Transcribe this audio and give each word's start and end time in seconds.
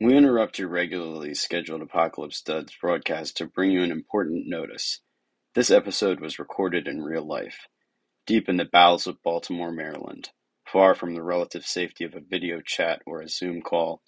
We 0.00 0.16
interrupt 0.16 0.58
your 0.58 0.68
regularly 0.68 1.34
scheduled 1.34 1.82
Apocalypse 1.82 2.40
Duds 2.40 2.72
broadcast 2.80 3.36
to 3.36 3.46
bring 3.46 3.72
you 3.72 3.82
an 3.82 3.90
important 3.90 4.46
notice. 4.46 5.02
This 5.54 5.70
episode 5.70 6.20
was 6.20 6.38
recorded 6.38 6.88
in 6.88 7.02
real 7.02 7.26
life, 7.26 7.66
deep 8.26 8.48
in 8.48 8.56
the 8.56 8.64
bowels 8.64 9.06
of 9.06 9.22
Baltimore, 9.22 9.70
Maryland, 9.70 10.30
far 10.64 10.94
from 10.94 11.14
the 11.14 11.22
relative 11.22 11.66
safety 11.66 12.04
of 12.04 12.14
a 12.14 12.20
video 12.26 12.62
chat 12.64 13.02
or 13.04 13.20
a 13.20 13.28
Zoom 13.28 13.60
call. 13.60 14.00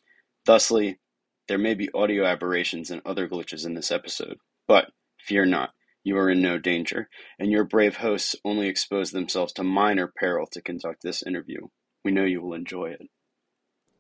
Thusly, 0.47 1.01
there 1.49 1.59
may 1.59 1.75
be 1.75 1.91
audio 1.93 2.25
aberrations 2.25 2.91
and 2.91 3.03
other 3.05 3.29
glitches 3.29 3.67
in 3.67 3.75
this 3.75 3.91
episode, 3.91 4.39
but 4.67 4.87
fear 5.19 5.45
not, 5.45 5.73
you 6.03 6.17
are 6.17 6.31
in 6.31 6.41
no 6.41 6.57
danger, 6.57 7.11
and 7.39 7.51
your 7.51 7.65
brave 7.65 7.97
hosts 7.97 8.37
only 8.43 8.69
expose 8.69 9.11
themselves 9.11 9.53
to 9.53 9.63
minor 9.63 10.11
peril 10.17 10.47
to 10.53 10.63
conduct 10.63 11.03
this 11.03 11.23
interview. 11.23 11.67
We 12.03 12.13
know 12.13 12.25
you 12.25 12.41
will 12.41 12.55
enjoy 12.55 12.93
it. 12.93 13.11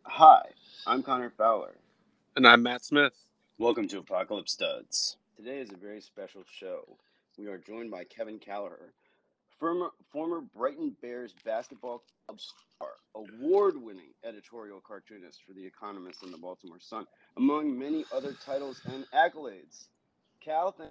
Hi, 0.04 0.46
I'm 0.86 1.02
Connor 1.02 1.28
Fowler. 1.36 1.74
And 2.34 2.48
I'm 2.48 2.62
Matt 2.62 2.82
Smith. 2.82 3.12
Welcome 3.58 3.88
to 3.88 3.98
Apocalypse 3.98 4.56
Duds. 4.56 5.18
Today 5.36 5.58
is 5.58 5.70
a 5.70 5.76
very 5.76 6.00
special 6.00 6.42
show. 6.50 6.96
We 7.36 7.48
are 7.48 7.58
joined 7.58 7.90
by 7.90 8.04
Kevin 8.04 8.38
Kallaugher, 8.38 8.92
former, 9.58 9.90
former 10.10 10.40
Brighton 10.40 10.96
Bears 11.02 11.34
basketball 11.44 12.02
club 12.26 12.40
star, 12.40 12.88
award 13.14 13.74
winning 13.76 14.14
editorial 14.24 14.80
cartoonist 14.80 15.40
for 15.46 15.52
The 15.52 15.66
Economist 15.66 16.22
and 16.22 16.32
The 16.32 16.38
Baltimore 16.38 16.80
Sun, 16.80 17.04
among 17.36 17.78
many 17.78 18.06
other 18.14 18.34
titles 18.46 18.80
and 18.86 19.04
accolades. 19.14 19.88
Cal, 20.42 20.72
thank 20.72 20.90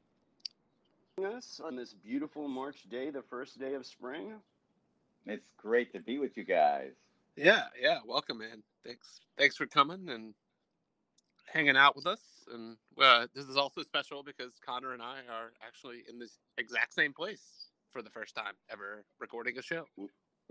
us 1.35 1.59
on 1.65 1.75
this 1.75 1.93
beautiful 1.93 2.47
March 2.47 2.87
day, 2.87 3.09
the 3.09 3.23
first 3.23 3.59
day 3.59 3.73
of 3.73 3.87
spring. 3.87 4.33
It's 5.25 5.47
great 5.57 5.93
to 5.93 5.99
be 5.99 6.17
with 6.17 6.37
you 6.37 6.43
guys. 6.43 6.91
Yeah, 7.35 7.63
yeah. 7.81 7.99
Welcome, 8.05 8.39
man. 8.39 8.63
Thanks, 8.85 9.19
thanks 9.37 9.55
for 9.55 9.65
coming 9.65 10.09
and 10.09 10.33
hanging 11.45 11.77
out 11.77 11.95
with 11.95 12.07
us. 12.07 12.19
And 12.51 12.77
uh, 13.01 13.27
this 13.35 13.45
is 13.45 13.57
also 13.57 13.83
special 13.83 14.23
because 14.23 14.53
Connor 14.65 14.93
and 14.93 15.01
I 15.01 15.19
are 15.31 15.51
actually 15.65 16.03
in 16.09 16.19
this 16.19 16.39
exact 16.57 16.93
same 16.93 17.13
place 17.13 17.41
for 17.91 18.01
the 18.01 18.09
first 18.09 18.35
time 18.35 18.53
ever 18.71 19.03
recording 19.19 19.57
a 19.57 19.61
show. 19.61 19.85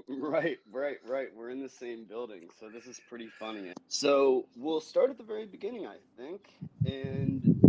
Right, 0.06 0.58
right, 0.70 0.98
right. 1.08 1.26
We're 1.34 1.50
in 1.50 1.60
the 1.60 1.68
same 1.68 2.04
building, 2.04 2.48
so 2.60 2.68
this 2.68 2.86
is 2.86 3.00
pretty 3.08 3.26
funny. 3.26 3.72
So 3.88 4.46
we'll 4.54 4.80
start 4.80 5.10
at 5.10 5.18
the 5.18 5.24
very 5.24 5.44
beginning, 5.44 5.88
I 5.88 5.96
think, 6.16 6.42
and 6.86 7.60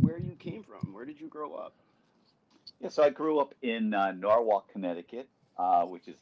where 0.00 0.18
you 0.18 0.34
came 0.38 0.62
from. 0.62 0.94
Where 0.94 1.04
did 1.04 1.20
you 1.20 1.28
grow 1.28 1.54
up? 1.54 1.74
Yeah, 2.80 2.88
so 2.88 3.02
I 3.02 3.10
grew 3.10 3.38
up 3.38 3.54
in 3.60 3.92
uh, 3.92 4.12
Norwalk, 4.12 4.72
Connecticut, 4.72 5.28
uh, 5.60 5.84
which 5.84 6.08
is 6.08 6.16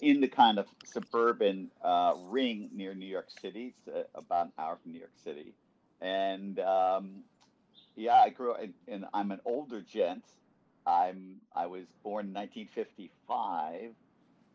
in 0.00 0.20
the 0.20 0.28
kind 0.28 0.58
of 0.58 0.66
suburban 0.84 1.70
uh, 1.82 2.14
ring 2.24 2.68
near 2.74 2.94
New 2.94 3.06
York 3.06 3.28
City. 3.40 3.74
It's 3.86 3.88
uh, 3.96 4.02
about 4.14 4.46
an 4.46 4.52
hour 4.58 4.76
from 4.82 4.92
New 4.92 4.98
York 4.98 5.16
City. 5.24 5.54
And 6.02 6.58
um, 6.60 7.22
yeah, 7.96 8.16
I 8.16 8.28
grew 8.28 8.52
up, 8.52 8.60
and 8.88 9.06
I'm 9.14 9.30
an 9.30 9.40
older 9.46 9.80
gent. 9.80 10.24
I'm 10.86 11.36
I 11.54 11.66
was 11.66 11.84
born 12.02 12.26
in 12.26 12.34
1955, 12.34 13.92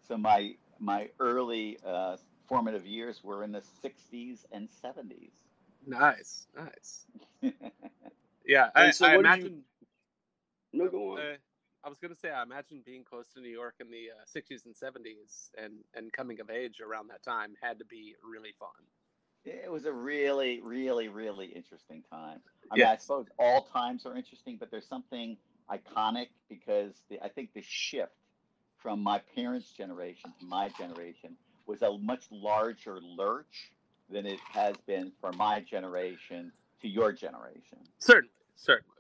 so 0.08 0.18
my 0.18 0.54
my 0.80 1.10
early 1.20 1.80
uh, 1.86 2.18
formative 2.48 2.86
years 2.86 3.24
were 3.24 3.44
in 3.44 3.52
the 3.52 3.64
60s 3.84 4.40
and 4.52 4.68
70s. 4.84 5.32
Nice, 5.88 6.48
nice. 6.56 7.06
yeah, 8.46 8.70
I, 8.76 8.92
so 8.92 9.06
I 9.08 9.16
what 9.16 9.24
did 9.24 9.30
you- 9.30 9.34
imagine. 9.46 9.64
No, 10.74 10.90
go 10.90 11.14
on. 11.14 11.20
Uh, 11.20 11.24
I 11.88 11.90
was 11.90 12.00
gonna 12.00 12.18
say, 12.22 12.30
I 12.32 12.44
imagine 12.44 12.82
being 12.86 13.06
close 13.06 13.30
to 13.34 13.40
New 13.40 13.48
York 13.48 13.76
in 13.80 13.90
the 13.90 14.10
uh, 14.12 14.26
60s 14.26 14.66
and 14.66 14.76
70s, 14.76 15.52
and 15.58 15.76
and 15.96 16.12
coming 16.12 16.42
of 16.42 16.50
age 16.50 16.82
around 16.82 17.08
that 17.08 17.24
time 17.24 17.54
had 17.62 17.80
to 17.80 17.86
be 17.86 18.14
really 18.30 18.54
fun. 18.60 18.68
It 19.46 19.72
was 19.72 19.86
a 19.86 19.94
really, 19.94 20.60
really, 20.62 21.08
really 21.08 21.46
interesting 21.46 22.04
time. 22.12 22.42
I 22.70 22.76
mean, 22.76 22.86
I 22.86 22.98
suppose 22.98 23.28
all 23.40 23.70
times 23.72 24.06
are 24.06 24.18
interesting, 24.18 24.58
but 24.60 24.70
there's 24.70 24.86
something 24.86 25.38
iconic 25.72 26.28
because 26.50 26.92
the, 27.10 27.24
I 27.24 27.30
think 27.30 27.54
the 27.54 27.64
shift 27.66 28.12
from 28.76 29.02
my 29.02 29.22
parents' 29.34 29.72
generation 29.72 30.34
to 30.42 30.46
my 30.46 30.68
generation 30.78 31.38
was 31.68 31.84
a 31.84 31.98
much 32.00 32.26
larger 32.30 33.00
lurch 33.02 33.72
than 34.10 34.26
it 34.26 34.42
has 34.52 34.76
been 34.86 35.14
for 35.22 35.32
my 35.32 35.62
generation 35.62 36.52
to 36.82 36.90
your 36.90 37.14
generation. 37.14 37.80
Certainly, 38.00 38.34
certainly. 38.58 38.97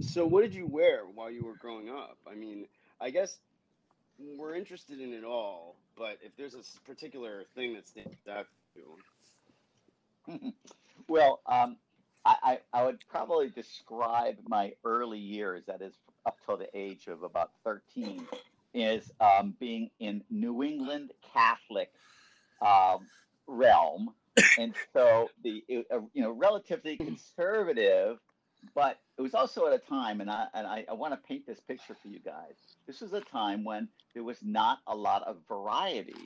So, 0.00 0.26
what 0.26 0.42
did 0.42 0.54
you 0.54 0.66
wear 0.66 1.02
while 1.04 1.30
you 1.30 1.44
were 1.44 1.56
growing 1.56 1.88
up? 1.88 2.18
I 2.28 2.34
mean, 2.34 2.66
I 3.00 3.10
guess 3.10 3.38
we're 4.18 4.54
interested 4.54 5.00
in 5.00 5.12
it 5.12 5.24
all, 5.24 5.76
but 5.96 6.18
if 6.22 6.36
there's 6.36 6.54
a 6.54 6.62
particular 6.84 7.44
thing 7.54 7.74
that 7.74 7.86
to 7.94 8.44
you, 10.28 10.52
well, 11.08 11.40
um, 11.46 11.76
I, 12.24 12.36
I, 12.42 12.58
I 12.80 12.84
would 12.84 13.04
probably 13.08 13.50
describe 13.50 14.38
my 14.48 14.72
early 14.84 15.18
years, 15.18 15.64
that 15.66 15.80
is 15.80 15.94
up 16.26 16.38
till 16.44 16.56
the 16.56 16.68
age 16.74 17.06
of 17.06 17.22
about 17.22 17.52
13, 17.64 18.26
is 18.72 19.12
um, 19.20 19.54
being 19.60 19.90
in 20.00 20.24
New 20.30 20.62
England 20.62 21.12
Catholic 21.32 21.92
um, 22.64 23.06
realm. 23.46 24.10
And 24.58 24.74
so 24.92 25.30
the 25.44 25.62
uh, 25.92 26.00
you 26.12 26.22
know 26.22 26.32
relatively 26.32 26.96
conservative, 26.96 28.18
but 28.74 28.98
it 29.16 29.22
was 29.22 29.34
also 29.34 29.66
at 29.66 29.72
a 29.72 29.78
time, 29.78 30.20
and 30.20 30.30
I 30.30 30.46
and 30.54 30.66
I, 30.66 30.84
I 30.88 30.92
want 30.94 31.12
to 31.12 31.28
paint 31.28 31.46
this 31.46 31.60
picture 31.60 31.94
for 32.00 32.08
you 32.08 32.18
guys. 32.18 32.54
This 32.86 33.00
was 33.00 33.12
a 33.12 33.20
time 33.20 33.64
when 33.64 33.88
there 34.12 34.24
was 34.24 34.38
not 34.42 34.78
a 34.86 34.94
lot 34.94 35.22
of 35.22 35.36
variety 35.48 36.16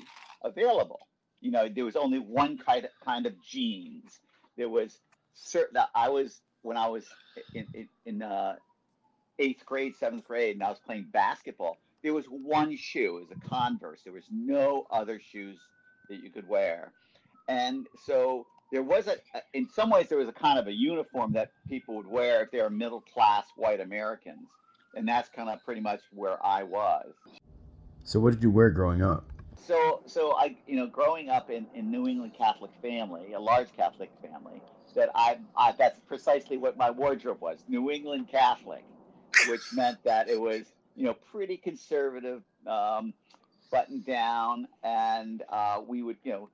available. 0.42 1.00
You 1.40 1.50
know, 1.50 1.68
there 1.68 1.84
was 1.84 1.96
only 1.96 2.18
one 2.18 2.56
kind 2.58 2.84
of, 2.84 2.90
kind 3.04 3.26
of 3.26 3.34
jeans. 3.44 4.20
There 4.56 4.68
was 4.68 4.98
certain. 5.34 5.78
I 5.94 6.08
was 6.08 6.40
when 6.62 6.76
I 6.76 6.88
was 6.88 7.04
in 7.54 7.66
in, 7.74 7.88
in 8.06 8.22
uh, 8.22 8.56
eighth 9.38 9.66
grade, 9.66 9.94
seventh 9.94 10.24
grade, 10.24 10.56
and 10.56 10.62
I 10.62 10.70
was 10.70 10.78
playing 10.78 11.08
basketball. 11.12 11.76
There 12.02 12.14
was 12.14 12.26
one 12.26 12.76
shoe, 12.76 13.18
it 13.18 13.28
was 13.28 13.36
a 13.36 13.48
Converse. 13.48 14.00
There 14.04 14.12
was 14.12 14.26
no 14.30 14.86
other 14.90 15.20
shoes 15.20 15.58
that 16.08 16.22
you 16.22 16.30
could 16.30 16.48
wear, 16.48 16.92
and 17.48 17.86
so 18.06 18.46
there 18.70 18.82
was 18.82 19.06
a. 19.06 19.16
In 19.54 19.68
some 19.70 19.90
ways, 19.90 20.08
there 20.08 20.18
was 20.18 20.28
a 20.28 20.32
kind 20.32 20.58
of 20.58 20.66
a 20.66 20.72
uniform 20.72 21.32
that 21.32 21.52
people 21.68 21.94
would 21.96 22.06
wear 22.06 22.42
if 22.42 22.50
they 22.50 22.60
were 22.60 22.70
middle 22.70 23.00
class 23.00 23.44
white 23.56 23.80
Americans, 23.80 24.48
and 24.94 25.08
that's 25.08 25.28
kind 25.28 25.48
of 25.48 25.64
pretty 25.64 25.80
much 25.80 26.00
where 26.12 26.44
I 26.44 26.62
was. 26.62 27.12
So, 28.04 28.20
what 28.20 28.32
did 28.32 28.42
you 28.42 28.50
wear 28.50 28.70
growing 28.70 29.02
up? 29.02 29.24
So, 29.66 30.02
so 30.06 30.32
I, 30.32 30.56
you 30.66 30.76
know, 30.76 30.86
growing 30.86 31.28
up 31.28 31.50
in, 31.50 31.66
in 31.74 31.90
New 31.90 32.06
England 32.06 32.32
Catholic 32.36 32.70
family, 32.80 33.32
a 33.34 33.40
large 33.40 33.68
Catholic 33.76 34.10
family, 34.22 34.62
that 34.94 35.10
I, 35.14 35.38
I, 35.56 35.72
that's 35.72 36.00
precisely 36.00 36.56
what 36.56 36.76
my 36.76 36.90
wardrobe 36.90 37.40
was, 37.40 37.58
New 37.68 37.90
England 37.90 38.28
Catholic, 38.30 38.84
which 39.48 39.60
meant 39.74 40.02
that 40.04 40.28
it 40.28 40.40
was, 40.40 40.62
you 40.96 41.04
know, 41.04 41.14
pretty 41.30 41.56
conservative, 41.56 42.42
um, 42.66 43.12
buttoned 43.70 44.06
down, 44.06 44.66
and 44.82 45.42
uh, 45.50 45.80
we 45.86 46.02
would, 46.02 46.16
you 46.24 46.32
know, 46.32 46.48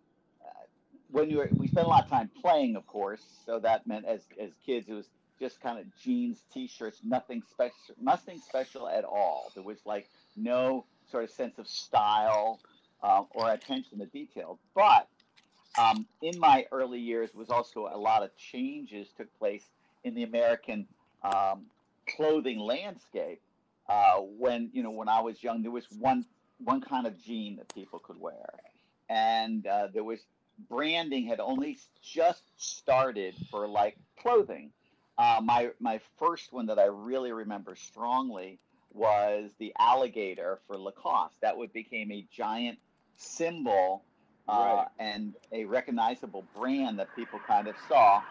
when 1.15 1.31
you 1.31 1.37
were, 1.37 1.49
we 1.53 1.69
spent 1.69 1.87
a 1.87 1.89
lot 1.89 2.05
of 2.05 2.11
time 2.11 2.29
playing, 2.43 2.75
of 2.75 2.87
course, 2.89 3.23
so 3.47 3.61
that 3.61 3.87
meant 3.87 4.05
as 4.05 4.23
as 4.41 4.51
kids, 4.67 4.89
it 4.89 4.95
was 4.95 5.07
just 5.39 5.61
kind 5.61 5.79
of 5.79 5.87
jeans, 6.03 6.43
t-shirts, 6.53 6.99
nothing 7.05 7.41
special, 7.49 7.95
nothing 8.01 8.41
special 8.41 8.89
at 8.89 9.05
all. 9.05 9.51
There 9.55 9.63
was 9.63 9.79
like 9.85 10.09
no 10.37 10.85
sort 11.09 11.23
of 11.23 11.31
sense 11.31 11.59
of 11.59 11.69
style 11.69 12.59
um, 13.03 13.29
or 13.31 13.53
attention 13.53 14.01
to 14.01 14.07
detail. 14.07 14.59
But 14.75 15.07
um, 15.79 16.07
in 16.21 16.39
my 16.41 16.67
early 16.73 16.99
years 16.99 17.33
was 17.33 17.49
also 17.49 17.89
a 17.93 17.97
lot 17.97 18.25
of 18.25 18.37
changes 18.37 19.07
took 19.17 19.29
place 19.39 19.65
in 20.03 20.15
the 20.17 20.25
American 20.25 20.87
um, 21.23 21.67
clothing 22.17 22.59
landscape. 22.59 23.41
Uh, 23.89 24.17
when 24.17 24.69
you 24.73 24.83
know 24.83 24.91
when 24.91 25.09
I 25.09 25.21
was 25.21 25.41
young, 25.45 25.63
there 25.63 25.71
was 25.71 25.87
one 26.01 26.25
one 26.59 26.81
kind 26.81 27.07
of 27.07 27.23
jean 27.23 27.55
that 27.57 27.73
people 27.73 28.01
could 28.01 28.19
wear, 28.19 28.51
and 29.09 29.65
uh, 29.65 29.89
there 29.93 30.03
was 30.03 30.21
branding 30.69 31.27
had 31.27 31.41
only 31.41 31.79
just 32.03 32.43
started 32.57 33.35
for 33.51 33.67
like 33.69 33.97
clothing. 34.21 34.71
Uh, 35.19 35.41
my 35.43 35.71
my 35.81 36.01
first 36.19 36.53
one 36.53 36.67
that 36.67 36.79
I 36.79 36.87
really 36.87 37.33
remember 37.33 37.77
strongly 37.77 38.59
was 38.93 39.51
the 39.59 39.73
alligator 39.79 40.61
for 40.67 40.77
Lacoste. 40.77 41.41
That 41.41 41.57
would 41.57 41.73
became 41.73 42.11
a 42.13 42.27
giant 42.31 42.79
symbol 43.17 44.05
uh, 44.49 44.53
Right. 44.53 44.89
and 44.99 45.35
a 45.53 45.65
recognizable 45.65 46.45
brand 46.57 46.99
that 46.99 47.15
people 47.17 47.41
kind 47.47 47.69
of 47.69 47.77
saw. 47.89 48.23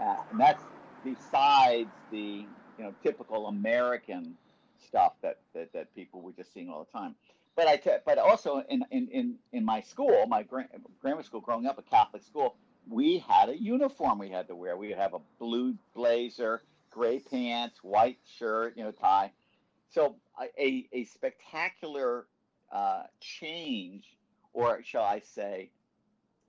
Uh, 0.00 0.16
and 0.30 0.40
that's 0.40 0.62
besides 1.04 1.90
the 2.10 2.46
you 2.78 2.84
know 2.84 2.94
typical 3.02 3.46
American 3.48 4.36
stuff 4.78 5.12
that, 5.22 5.38
that, 5.54 5.72
that 5.72 5.94
people 5.94 6.22
were 6.22 6.32
just 6.32 6.52
seeing 6.52 6.70
all 6.70 6.84
the 6.90 6.98
time. 6.98 7.14
But 7.56 7.66
I 7.68 7.76
t- 7.76 7.90
but 8.06 8.18
also 8.18 8.62
in, 8.68 8.84
in, 8.90 9.08
in, 9.08 9.34
in 9.52 9.64
my 9.64 9.80
school, 9.80 10.26
my 10.26 10.42
gra- 10.42 10.68
grammar 11.00 11.22
school, 11.22 11.40
growing 11.40 11.66
up 11.66 11.78
a 11.78 11.82
Catholic 11.82 12.22
school, 12.22 12.56
we 12.88 13.18
had 13.18 13.48
a 13.48 13.60
uniform 13.60 14.18
we 14.18 14.30
had 14.30 14.48
to 14.48 14.56
wear. 14.56 14.76
We 14.76 14.88
would 14.88 14.98
have 14.98 15.14
a 15.14 15.20
blue 15.38 15.74
blazer, 15.94 16.62
gray 16.90 17.18
pants, 17.20 17.82
white 17.82 18.18
shirt, 18.38 18.76
you 18.76 18.84
know, 18.84 18.92
tie. 18.92 19.32
So 19.90 20.16
a, 20.58 20.88
a 20.92 21.04
spectacular 21.04 22.26
uh, 22.72 23.04
change 23.20 24.04
or 24.52 24.82
shall 24.82 25.04
I 25.04 25.20
say, 25.20 25.70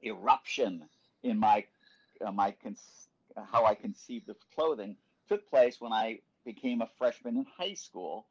eruption 0.03 0.83
in 1.23 1.37
my 1.37 1.65
uh, 2.25 2.31
my 2.31 2.51
cons- 2.63 3.07
how 3.51 3.65
I 3.65 3.75
conceived 3.75 4.29
of 4.29 4.37
clothing 4.53 4.95
took 5.27 5.49
place 5.49 5.79
when 5.79 5.93
I 5.93 6.19
became 6.45 6.81
a 6.81 6.89
freshman 6.97 7.37
in 7.37 7.45
high 7.57 7.73
school, 7.75 8.25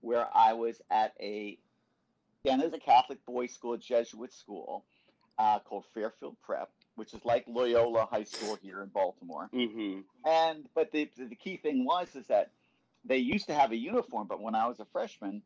where 0.00 0.28
I 0.34 0.52
was 0.52 0.80
at 0.90 1.12
a 1.20 1.58
again 2.46 2.60
as 2.60 2.72
a 2.72 2.78
Catholic 2.78 3.24
boys' 3.26 3.52
school, 3.52 3.76
Jesuit 3.76 4.32
school, 4.32 4.84
uh, 5.38 5.58
called 5.58 5.84
Fairfield 5.92 6.36
Prep, 6.42 6.70
which 6.94 7.12
is 7.12 7.24
like 7.24 7.44
Loyola 7.48 8.06
High 8.06 8.22
School 8.22 8.56
here 8.62 8.82
in 8.82 8.88
Baltimore. 8.88 9.50
Mm-hmm. 9.52 10.00
And 10.24 10.68
but 10.74 10.92
the 10.92 11.10
the 11.16 11.34
key 11.34 11.56
thing 11.56 11.84
was 11.84 12.14
is 12.14 12.26
that 12.28 12.50
they 13.04 13.18
used 13.18 13.48
to 13.48 13.54
have 13.54 13.72
a 13.72 13.76
uniform, 13.76 14.28
but 14.28 14.40
when 14.40 14.54
I 14.54 14.66
was 14.66 14.80
a 14.80 14.84
freshman, 14.92 15.42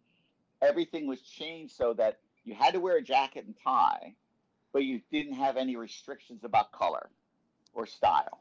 everything 0.63 1.07
was 1.07 1.21
changed 1.23 1.75
so 1.75 1.95
that 1.95 2.19
you 2.45 2.55
had 2.55 2.75
to 2.75 2.81
wear 2.81 2.97
a 2.97 3.03
jacket 3.03 3.47
and 3.47 3.55
tie, 3.65 4.15
but 4.73 4.85
you 4.85 5.01
didn't 5.11 5.35
have 5.35 5.57
any 5.57 5.77
restrictions 5.77 6.45
about 6.45 6.71
color 6.71 7.09
or 7.73 7.87
style. 7.87 8.41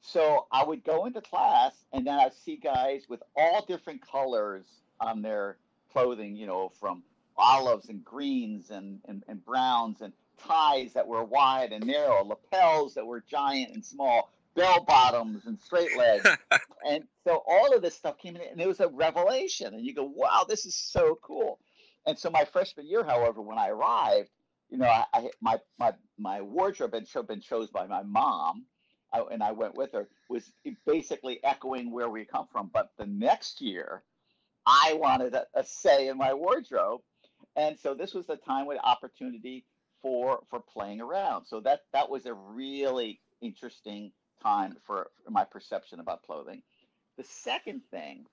So 0.00 0.46
I 0.52 0.64
would 0.64 0.84
go 0.84 1.06
into 1.06 1.20
class 1.20 1.72
and 1.92 2.06
then 2.06 2.14
I'd 2.14 2.34
see 2.34 2.56
guys 2.56 3.06
with 3.08 3.22
all 3.36 3.64
different 3.64 4.06
colors 4.06 4.64
on 5.00 5.22
their 5.22 5.56
clothing, 5.92 6.36
you 6.36 6.46
know, 6.46 6.70
from 6.78 7.02
olives 7.38 7.88
and 7.88 8.04
greens 8.04 8.70
and, 8.70 9.00
and, 9.06 9.22
and 9.28 9.44
browns 9.44 10.00
and 10.00 10.12
ties 10.38 10.92
that 10.92 11.06
were 11.06 11.24
wide 11.24 11.72
and 11.72 11.86
narrow, 11.86 12.24
lapels 12.24 12.94
that 12.94 13.06
were 13.06 13.22
giant 13.28 13.74
and 13.74 13.84
small, 13.84 14.30
bell 14.54 14.84
bottoms 14.84 15.46
and 15.46 15.58
straight 15.60 15.96
legs. 15.96 16.26
and 16.88 17.04
so 17.24 17.42
all 17.46 17.74
of 17.74 17.82
this 17.82 17.94
stuff 17.94 18.18
came 18.18 18.36
in 18.36 18.42
and 18.50 18.60
it 18.60 18.68
was 18.68 18.80
a 18.80 18.88
revelation. 18.88 19.74
And 19.74 19.84
you 19.84 19.94
go, 19.94 20.04
wow, 20.04 20.44
this 20.48 20.66
is 20.66 20.74
so 20.74 21.18
cool. 21.22 21.58
And 22.06 22.18
so 22.18 22.30
my 22.30 22.44
freshman 22.44 22.86
year, 22.86 23.04
however, 23.04 23.42
when 23.42 23.58
I 23.58 23.68
arrived, 23.68 24.30
you 24.70 24.78
know, 24.78 24.86
I, 24.86 25.04
I 25.12 25.30
my 25.40 25.58
my 25.78 25.92
my 26.18 26.40
wardrobe 26.40 26.94
had 26.94 27.06
cho- 27.06 27.22
been 27.22 27.40
chosen 27.40 27.70
by 27.72 27.86
my 27.86 28.02
mom, 28.02 28.64
I, 29.12 29.22
and 29.30 29.42
I 29.42 29.52
went 29.52 29.76
with 29.76 29.92
her. 29.92 30.08
Was 30.28 30.52
basically 30.86 31.40
echoing 31.44 31.90
where 31.90 32.08
we 32.08 32.24
come 32.24 32.46
from. 32.50 32.70
But 32.72 32.90
the 32.98 33.06
next 33.06 33.60
year, 33.60 34.02
I 34.66 34.96
wanted 34.98 35.34
a, 35.34 35.46
a 35.54 35.64
say 35.64 36.08
in 36.08 36.18
my 36.18 36.34
wardrobe, 36.34 37.00
and 37.56 37.78
so 37.78 37.94
this 37.94 38.14
was 38.14 38.26
the 38.26 38.36
time 38.36 38.66
with 38.66 38.78
opportunity 38.84 39.64
for 40.02 40.40
for 40.50 40.60
playing 40.60 41.00
around. 41.00 41.46
So 41.46 41.60
that 41.60 41.82
that 41.92 42.10
was 42.10 42.26
a 42.26 42.34
really 42.34 43.20
interesting 43.40 44.12
time 44.42 44.76
for, 44.86 45.10
for 45.24 45.30
my 45.30 45.44
perception 45.44 46.00
about 46.00 46.22
clothing. 46.22 46.62
The 47.16 47.24
second 47.24 47.82
thing 47.90 48.26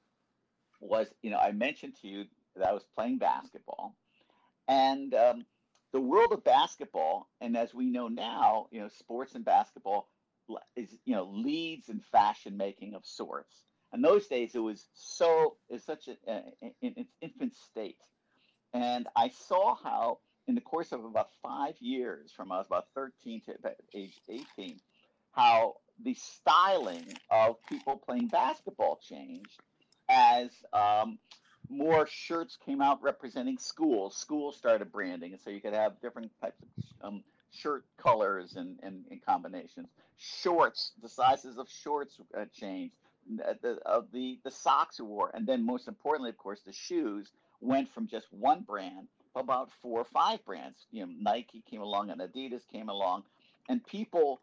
was, 0.80 1.08
you 1.22 1.32
know, 1.32 1.38
I 1.38 1.52
mentioned 1.52 1.96
to 2.02 2.08
you 2.08 2.26
that 2.56 2.68
I 2.68 2.74
was 2.74 2.84
playing 2.96 3.18
basketball, 3.18 3.96
and 4.68 5.14
um, 5.14 5.46
the 5.94 6.02
world 6.02 6.34
of 6.34 6.44
basketball, 6.44 7.30
and 7.40 7.56
as 7.56 7.74
we 7.74 7.86
know 7.86 8.08
now, 8.08 8.68
you 8.72 8.82
know, 8.82 8.90
sports 8.90 9.36
and 9.36 9.46
basketball 9.46 10.10
is 10.76 10.90
you 11.06 11.16
know 11.16 11.32
leads 11.32 11.90
in 11.90 12.00
fashion 12.12 12.58
making 12.58 12.94
of 12.94 13.06
sorts. 13.06 13.64
In 13.94 14.02
those 14.02 14.28
days, 14.28 14.56
it 14.56 14.60
was 14.60 14.88
so 14.94 15.56
it's 15.70 15.86
such 15.86 16.08
a, 16.08 16.18
a, 16.28 16.42
in 16.82 16.94
its 16.98 17.14
infant 17.22 17.56
state, 17.56 18.02
and 18.74 19.08
I 19.16 19.30
saw 19.30 19.76
how 19.76 20.20
in 20.48 20.56
the 20.56 20.62
course 20.62 20.92
of 20.92 21.06
about 21.06 21.30
five 21.42 21.76
years, 21.80 22.32
from 22.32 22.52
I 22.52 22.58
was 22.58 22.68
about 22.68 22.88
13 22.96 23.42
to 23.46 23.56
about 23.56 23.76
age 23.94 24.20
18, 24.30 24.80
how 25.32 25.76
the 26.04 26.14
styling 26.16 27.06
of 27.30 27.56
people 27.68 27.98
playing 27.98 28.28
basketball 28.28 29.00
changed 29.08 29.62
as 30.10 30.50
um, 30.74 31.18
more 31.70 32.08
shirts 32.08 32.58
came 32.66 32.82
out 32.82 33.02
representing 33.02 33.58
schools. 33.58 34.18
Schools 34.18 34.58
started 34.58 34.92
branding, 34.92 35.32
and 35.32 35.42
so 35.42 35.50
you 35.50 35.62
could 35.62 35.74
have 35.74 36.02
different 36.02 36.32
types 36.42 36.58
of 37.02 37.08
um, 37.08 37.24
shirt 37.52 37.86
colors 37.98 38.56
and, 38.56 38.80
and, 38.84 39.06
and, 39.10 39.24
combinations. 39.26 39.88
Shorts, 40.18 40.92
the 41.02 41.10
sizes 41.10 41.58
of 41.58 41.70
shorts 41.70 42.20
uh, 42.38 42.46
changed. 42.54 42.96
The, 43.38 43.80
uh, 43.86 44.02
the 44.12 44.38
the 44.44 44.52
socks 44.52 45.00
you 45.00 45.06
wore, 45.06 45.32
and 45.34 45.48
then 45.48 45.66
most 45.66 45.88
importantly, 45.88 46.30
of 46.30 46.38
course, 46.38 46.60
the 46.66 46.74
shoes 46.74 47.32
went 47.64 47.94
from 47.94 48.08
just 48.08 48.28
one 48.32 48.62
brand 48.62 49.08
about 49.36 49.70
four 49.82 50.02
or 50.02 50.06
five 50.06 50.44
brands. 50.46 50.86
You 50.92 51.06
know, 51.06 51.14
Nike 51.20 51.64
came 51.70 51.82
along 51.82 52.10
and 52.10 52.22
Adidas 52.22 52.68
came 52.72 52.90
along, 52.90 53.24
and 53.70 53.86
people 53.86 54.42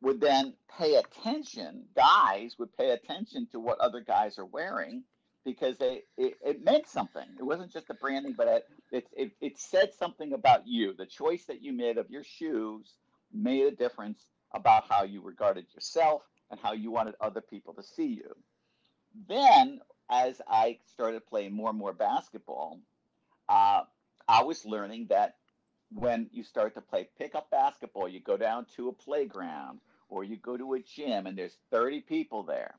would 0.00 0.20
then 0.20 0.54
pay 0.78 0.94
attention. 0.96 1.84
Guys 1.94 2.56
would 2.58 2.76
pay 2.76 2.90
attention 2.90 3.46
to 3.52 3.60
what 3.60 3.78
other 3.80 4.00
guys 4.00 4.38
are 4.38 4.46
wearing 4.46 5.02
because 5.44 5.76
they 5.78 6.02
it, 6.16 6.34
it 6.44 6.64
meant 6.64 6.88
something. 6.88 7.26
It 7.38 7.42
wasn't 7.42 7.72
just 7.72 7.88
the 7.88 7.94
branding, 7.94 8.34
but 8.36 8.48
it, 8.48 8.68
it 8.92 9.06
it 9.12 9.32
it 9.40 9.58
said 9.58 9.92
something 9.94 10.32
about 10.32 10.66
you. 10.66 10.94
The 10.94 11.06
choice 11.06 11.44
that 11.46 11.62
you 11.62 11.72
made 11.72 11.98
of 11.98 12.10
your 12.10 12.24
shoes 12.24 12.94
made 13.32 13.66
a 13.66 13.70
difference 13.76 14.26
about 14.52 14.84
how 14.88 15.04
you 15.04 15.22
regarded 15.22 15.66
yourself 15.74 16.22
and 16.50 16.58
how 16.58 16.72
you 16.72 16.90
wanted 16.90 17.14
other 17.20 17.40
people 17.40 17.74
to 17.74 17.82
see 17.82 18.06
you. 18.06 18.34
Then, 19.28 19.80
as 20.10 20.40
I 20.48 20.78
started 20.92 21.26
playing 21.26 21.52
more 21.52 21.70
and 21.70 21.78
more 21.78 21.92
basketball, 21.92 22.80
uh, 23.48 23.82
I 24.28 24.42
was 24.42 24.64
learning 24.64 25.06
that 25.08 25.36
when 25.92 26.28
you 26.32 26.44
start 26.44 26.74
to 26.74 26.80
play 26.80 27.08
pickup 27.18 27.50
basketball, 27.50 28.08
you 28.08 28.20
go 28.20 28.36
down 28.36 28.66
to 28.76 28.88
a 28.88 28.92
playground 28.92 29.80
or 30.08 30.24
you 30.24 30.36
go 30.36 30.56
to 30.56 30.74
a 30.74 30.80
gym 30.80 31.26
and 31.26 31.36
there's 31.36 31.56
30 31.70 32.02
people 32.02 32.42
there. 32.42 32.74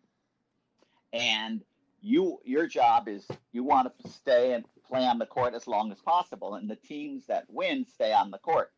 And 1.14 1.62
you 2.02 2.40
your 2.46 2.68
job 2.68 3.08
is 3.08 3.28
you 3.52 3.64
want 3.64 3.92
to 4.00 4.10
stay 4.10 4.54
and 4.54 4.66
play 4.88 5.06
on 5.06 5.20
the 5.20 5.26
court 5.26 5.54
as 5.54 5.68
long 5.68 5.92
as 5.92 6.00
possible 6.00 6.56
and 6.56 6.70
the 6.70 6.76
teams 6.76 7.28
that 7.28 7.46
win 7.50 7.86
stay 7.86 8.14
on 8.14 8.32
the 8.32 8.38
court. 8.40 8.72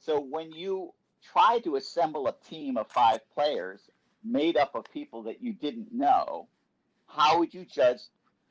So 0.00 0.18
when 0.18 0.52
you 0.52 0.92
try 1.32 1.60
to 1.60 1.76
assemble 1.76 2.26
a 2.26 2.34
team 2.48 2.76
of 2.76 2.88
5 2.88 3.20
players 3.34 3.80
made 4.22 4.56
up 4.56 4.74
of 4.74 4.84
people 4.92 5.22
that 5.24 5.42
you 5.42 5.52
didn't 5.52 5.92
know, 5.92 6.48
how 7.14 7.38
would 7.38 7.54
you 7.54 7.64
judge 7.64 8.00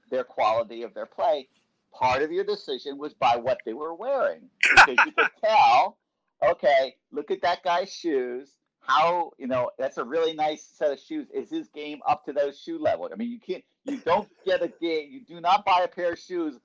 their 0.09 0.23
quality 0.23 0.83
of 0.83 0.93
their 0.93 1.05
play? 1.05 1.47
part 1.93 2.21
of 2.23 2.31
your 2.31 2.43
decision 2.43 2.97
was 2.97 3.13
by 3.13 3.35
what 3.37 3.59
they 3.65 3.73
were 3.73 3.93
wearing. 3.93 4.41
Because 4.85 5.05
you 5.05 5.11
could 5.13 5.29
tell 5.43 5.97
okay 6.43 6.95
look 7.11 7.31
at 7.31 7.41
that 7.41 7.63
guy's 7.63 7.93
shoes. 7.93 8.49
How 8.81 9.31
you 9.37 9.47
know 9.47 9.69
that's 9.77 9.97
a 9.97 10.03
really 10.03 10.33
nice 10.33 10.63
set 10.63 10.91
of 10.91 10.99
shoes. 10.99 11.27
Is 11.33 11.49
his 11.49 11.69
game 11.69 11.99
up 12.07 12.25
to 12.25 12.33
those 12.33 12.59
shoe 12.59 12.79
level? 12.79 13.09
I 13.11 13.15
mean 13.15 13.31
you 13.31 13.39
can't 13.39 13.63
you 13.85 13.97
don't 13.97 14.27
get 14.45 14.61
a 14.61 14.67
game 14.67 15.09
you 15.11 15.21
do 15.21 15.39
not 15.39 15.63
buy 15.63 15.81
a 15.83 15.87
pair 15.87 16.13
of 16.13 16.19
shoes 16.19 16.55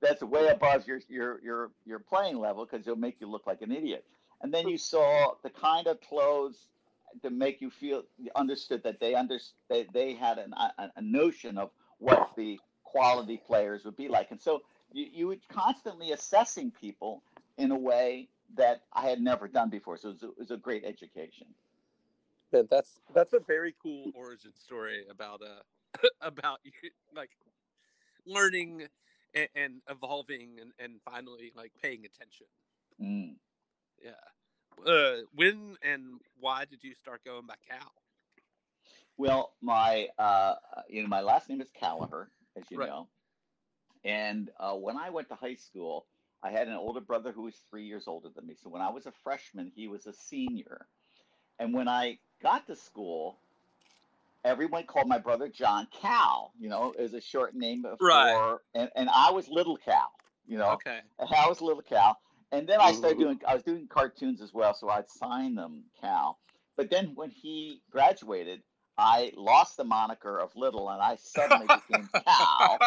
that's 0.00 0.22
way 0.22 0.48
above 0.48 0.86
your 0.86 1.00
your 1.08 1.40
your 1.42 1.70
your 1.84 1.98
playing 1.98 2.38
level 2.38 2.66
because 2.66 2.86
it'll 2.86 2.98
make 2.98 3.20
you 3.20 3.28
look 3.28 3.46
like 3.46 3.62
an 3.62 3.70
idiot. 3.70 4.04
And 4.40 4.54
then 4.54 4.68
you 4.68 4.78
saw 4.78 5.34
the 5.42 5.50
kind 5.50 5.86
of 5.88 6.00
clothes 6.00 6.68
to 7.22 7.30
make 7.30 7.60
you 7.60 7.70
feel 7.70 8.02
understood 8.36 8.82
that 8.84 9.00
they 9.00 9.14
understood 9.14 9.54
they, 9.68 9.86
they 9.92 10.14
had 10.14 10.38
an, 10.38 10.52
a, 10.54 10.90
a 10.96 11.02
notion 11.02 11.58
of 11.58 11.70
what 11.98 12.30
the 12.36 12.58
quality 12.84 13.40
players 13.46 13.84
would 13.84 13.96
be 13.96 14.08
like 14.08 14.30
and 14.30 14.40
so 14.40 14.60
you, 14.92 15.06
you 15.12 15.26
were 15.28 15.36
constantly 15.50 16.12
assessing 16.12 16.70
people 16.70 17.22
in 17.56 17.70
a 17.70 17.78
way 17.78 18.28
that 18.56 18.82
I 18.92 19.08
had 19.08 19.20
never 19.20 19.48
done 19.48 19.68
before. 19.68 19.98
So 19.98 20.08
it 20.08 20.12
was, 20.12 20.22
a, 20.22 20.26
it 20.28 20.38
was 20.38 20.50
a 20.50 20.56
great 20.56 20.84
education. 20.84 21.48
Man, 22.52 22.66
that's 22.70 23.00
that's 23.14 23.34
a 23.34 23.40
very 23.40 23.74
cool 23.82 24.10
origin 24.14 24.52
story 24.54 25.04
about 25.10 25.42
uh 25.42 26.06
about 26.22 26.60
like 27.14 27.30
learning 28.24 28.88
and, 29.34 29.48
and 29.54 29.74
evolving 29.90 30.56
and, 30.60 30.72
and 30.78 31.00
finally 31.04 31.52
like 31.54 31.72
paying 31.82 32.06
attention. 32.06 32.46
Mm. 33.00 33.34
Yeah. 34.02 34.12
Uh, 34.86 35.22
when 35.34 35.76
and 35.82 36.20
why 36.40 36.64
did 36.64 36.82
you 36.82 36.94
start 36.94 37.24
going 37.24 37.46
by 37.46 37.54
Cal? 37.68 37.92
Well, 39.16 39.52
my 39.60 40.08
uh, 40.18 40.54
you 40.88 41.02
know 41.02 41.08
my 41.08 41.20
last 41.20 41.48
name 41.48 41.60
is 41.60 41.68
Kallaugher, 41.80 42.26
as 42.56 42.64
you 42.70 42.78
Right. 42.78 42.88
know, 42.88 43.08
and 44.04 44.50
uh, 44.60 44.74
when 44.74 44.96
I 44.96 45.10
went 45.10 45.28
to 45.28 45.34
high 45.34 45.56
school, 45.56 46.06
I 46.42 46.50
had 46.50 46.68
an 46.68 46.74
older 46.74 47.00
brother 47.00 47.32
who 47.32 47.42
was 47.42 47.56
three 47.70 47.84
years 47.84 48.04
older 48.06 48.28
than 48.34 48.46
me. 48.46 48.54
So 48.62 48.70
when 48.70 48.82
I 48.82 48.90
was 48.90 49.06
a 49.06 49.12
freshman, 49.24 49.72
he 49.74 49.88
was 49.88 50.06
a 50.06 50.12
senior. 50.12 50.86
And 51.58 51.74
when 51.74 51.88
I 51.88 52.18
got 52.40 52.66
to 52.68 52.76
school, 52.76 53.38
everyone 54.44 54.84
called 54.84 55.08
my 55.08 55.18
brother 55.18 55.48
John 55.48 55.88
Cal, 56.00 56.52
you 56.60 56.68
know, 56.68 56.94
as 56.98 57.14
a 57.14 57.20
short 57.20 57.54
name 57.54 57.82
for, 57.82 58.00
Right. 58.00 58.58
and, 58.74 58.88
and 58.94 59.10
I 59.10 59.32
was 59.32 59.48
Little 59.48 59.76
Cal, 59.76 60.12
you 60.46 60.58
know. 60.58 60.70
Okay. 60.74 61.00
I 61.18 61.48
was 61.48 61.60
Little 61.60 61.82
Cal. 61.82 62.16
And 62.50 62.66
then 62.66 62.80
I 62.80 62.92
started 62.92 63.18
doing, 63.18 63.40
I 63.46 63.54
was 63.54 63.62
doing 63.62 63.86
cartoons 63.88 64.40
as 64.40 64.54
well, 64.54 64.74
so 64.74 64.88
I'd 64.88 65.10
sign 65.10 65.54
them 65.54 65.84
Cal. 66.00 66.38
But 66.76 66.90
then 66.90 67.12
when 67.14 67.30
he 67.30 67.82
graduated, 67.90 68.62
I 68.96 69.32
lost 69.36 69.76
the 69.76 69.84
moniker 69.84 70.38
of 70.40 70.54
Little 70.56 70.88
and 70.90 71.00
I 71.00 71.16
suddenly 71.16 71.66
became 71.66 72.08
Cal. 72.24 72.78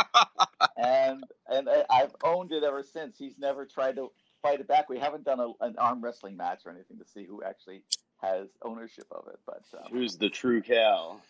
And 0.77 1.23
and 1.47 1.69
I've 1.89 2.15
owned 2.23 2.51
it 2.51 2.63
ever 2.63 2.83
since. 2.83 3.17
He's 3.17 3.37
never 3.37 3.65
tried 3.65 3.95
to 3.97 4.11
fight 4.41 4.59
it 4.59 4.67
back. 4.67 4.89
We 4.89 4.97
haven't 4.99 5.23
done 5.23 5.39
a, 5.39 5.51
an 5.63 5.75
arm 5.77 6.01
wrestling 6.01 6.35
match 6.35 6.61
or 6.65 6.71
anything 6.71 6.97
to 6.97 7.05
see 7.05 7.25
who 7.25 7.43
actually 7.43 7.83
has 8.21 8.47
ownership 8.63 9.05
of 9.11 9.27
it. 9.27 9.39
But 9.45 9.63
um, 9.77 9.91
Who's 9.91 10.17
the 10.17 10.29
true 10.29 10.61
Cal? 10.61 11.21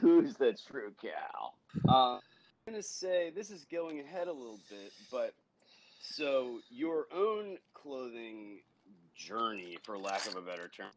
who's 0.00 0.34
the 0.34 0.56
true 0.70 0.92
Cal? 1.02 1.54
Uh, 1.88 2.14
I'm 2.14 2.20
gonna 2.74 2.82
say 2.82 3.30
this 3.34 3.50
is 3.50 3.66
going 3.70 4.00
ahead 4.00 4.28
a 4.28 4.32
little 4.32 4.60
bit, 4.70 4.92
but 5.10 5.34
so 6.00 6.60
your 6.70 7.06
own 7.14 7.58
clothing 7.82 8.60
journey, 9.14 9.78
for 9.82 9.98
lack 9.98 10.26
of 10.26 10.36
a 10.36 10.42
better 10.42 10.68
term, 10.68 10.90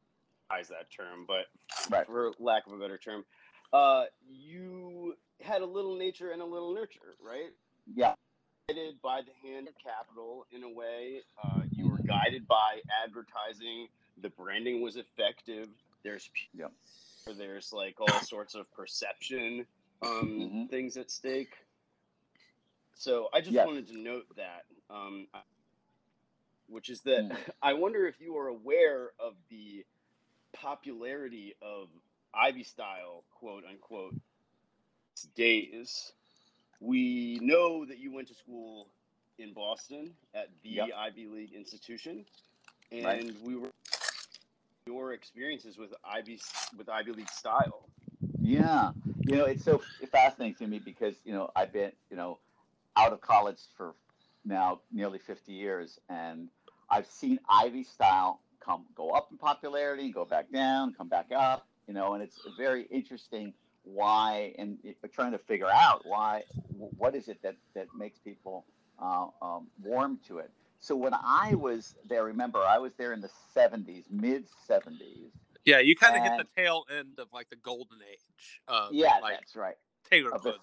is 0.60 0.68
that 0.70 0.90
term, 0.92 1.26
but 1.26 1.46
Right. 1.90 2.06
for 2.06 2.34
lack 2.40 2.68
of 2.68 2.74
a 2.74 2.78
better 2.78 2.98
term, 2.98 3.26
uh, 3.72 4.06
you 4.30 5.18
had 5.42 5.62
a 5.62 5.66
little 5.66 5.96
nature 5.96 6.32
and 6.32 6.42
a 6.42 6.46
little 6.46 6.74
nurture, 6.74 7.16
right? 7.20 7.52
Yeah. 7.94 8.16
Guided 8.70 9.02
by 9.02 9.22
the 9.22 9.34
hand 9.34 9.68
of 9.68 9.78
capital 9.78 10.46
in 10.52 10.64
a 10.64 10.70
way. 10.70 11.24
Uh, 11.38 11.64
you 11.72 11.90
were 11.90 11.98
guided 12.00 12.48
by 12.48 12.82
advertising. 13.04 13.90
The 14.22 14.30
branding 14.30 14.82
was 14.82 14.96
effective. 14.96 15.68
There's 16.04 16.30
yeah. 16.54 16.68
there's 17.26 17.74
like 17.74 18.00
all 18.00 18.08
sorts 18.22 18.54
of 18.56 18.72
perception 18.72 19.66
um, 20.02 20.40
Mhm. 20.40 20.70
things 20.70 20.98
at 20.98 21.10
stake. 21.10 21.56
So 22.96 23.30
I 23.34 23.40
just 23.42 23.54
Yes. 23.54 23.66
wanted 23.66 23.88
to 23.88 23.98
note 23.98 24.28
that, 24.36 24.66
um, 24.90 25.28
which 26.74 26.90
is 26.90 27.02
that 27.02 27.30
Mm. 27.30 27.38
I 27.62 27.74
wonder 27.74 28.08
if 28.08 28.20
you 28.20 28.36
are 28.38 28.48
aware 28.48 29.12
of 29.20 29.36
the 29.50 29.86
popularity 30.54 31.56
of 31.62 31.88
Ivy 32.34 32.64
style, 32.64 33.24
quote 33.32 33.64
unquote, 33.70 34.16
days. 35.36 36.12
We 36.80 37.40
know 37.42 37.86
that 37.86 38.00
you 38.00 38.12
went 38.12 38.28
to 38.30 38.34
school 38.34 38.90
in 39.38 39.54
Boston 39.54 40.16
at 40.34 40.50
the 40.64 40.70
Yep. 40.70 40.90
Ivy 40.98 41.28
League 41.28 41.54
institution, 41.54 42.26
and 42.92 43.06
Right. 43.06 43.42
we 43.42 43.56
were 43.56 43.72
your 44.86 45.14
experiences 45.14 45.78
with 45.78 45.94
Ivy 46.04 46.42
with 46.78 46.90
Ivy 46.90 47.12
League 47.14 47.30
style. 47.30 47.88
Yeah, 48.42 48.92
you 49.26 49.38
know, 49.38 49.46
it's 49.46 49.64
so 49.64 49.82
fascinating 50.12 50.56
to 50.56 50.68
me 50.68 50.80
because 50.80 51.16
you 51.24 51.34
know 51.34 51.52
I've 51.56 51.72
been 51.72 51.94
you 52.10 52.18
know 52.18 52.40
out 52.98 53.14
of 53.14 53.22
college 53.22 53.62
for 53.78 53.96
now 54.44 54.82
nearly 54.92 55.20
50 55.20 55.54
years, 55.54 56.00
and 56.10 56.50
I've 56.94 57.08
seen 57.08 57.40
Ivy 57.50 57.84
style 57.84 58.40
come 58.64 58.86
go 58.96 59.10
up 59.10 59.30
in 59.32 59.38
popularity, 59.38 60.12
go 60.12 60.26
back 60.26 60.52
down, 60.52 60.94
come 60.94 61.10
back 61.10 61.32
up, 61.36 61.66
you 61.88 61.94
know, 61.96 62.14
and 62.14 62.22
it's 62.22 62.40
very 62.56 62.84
interesting 62.92 63.54
why, 63.84 64.54
and 64.60 64.78
trying 65.12 65.32
to 65.32 65.40
figure 65.40 65.70
out 65.74 66.06
why, 66.06 66.44
what 66.98 67.16
is 67.16 67.28
it 67.30 67.42
that 67.42 67.56
that 67.74 67.88
makes 67.98 68.20
people 68.20 68.66
uh, 69.02 69.26
um, 69.42 69.68
warm 69.82 70.20
to 70.28 70.38
it. 70.38 70.52
So 70.80 70.96
when 70.96 71.14
I 71.16 71.56
was 71.56 71.96
there, 72.08 72.26
remember 72.26 72.60
I 72.60 72.78
was 72.78 72.94
there 72.98 73.12
in 73.12 73.22
the 73.22 73.30
70s, 73.56 74.04
mid 74.12 74.46
70s. 74.70 75.32
Yeah, 75.66 75.80
you 75.80 75.96
kind 75.96 76.16
of 76.16 76.24
hit 76.24 76.38
the 76.38 76.62
tail 76.62 76.84
end 76.96 77.18
of 77.18 77.28
like 77.34 77.50
the 77.50 77.56
golden 77.56 77.98
age. 78.08 78.20
Of, 78.68 78.94
Yeah, 78.94 79.18
like 79.22 79.34
that's 79.34 79.56
right. 79.56 79.76
the- 80.12 80.40
clothing. 80.40 80.60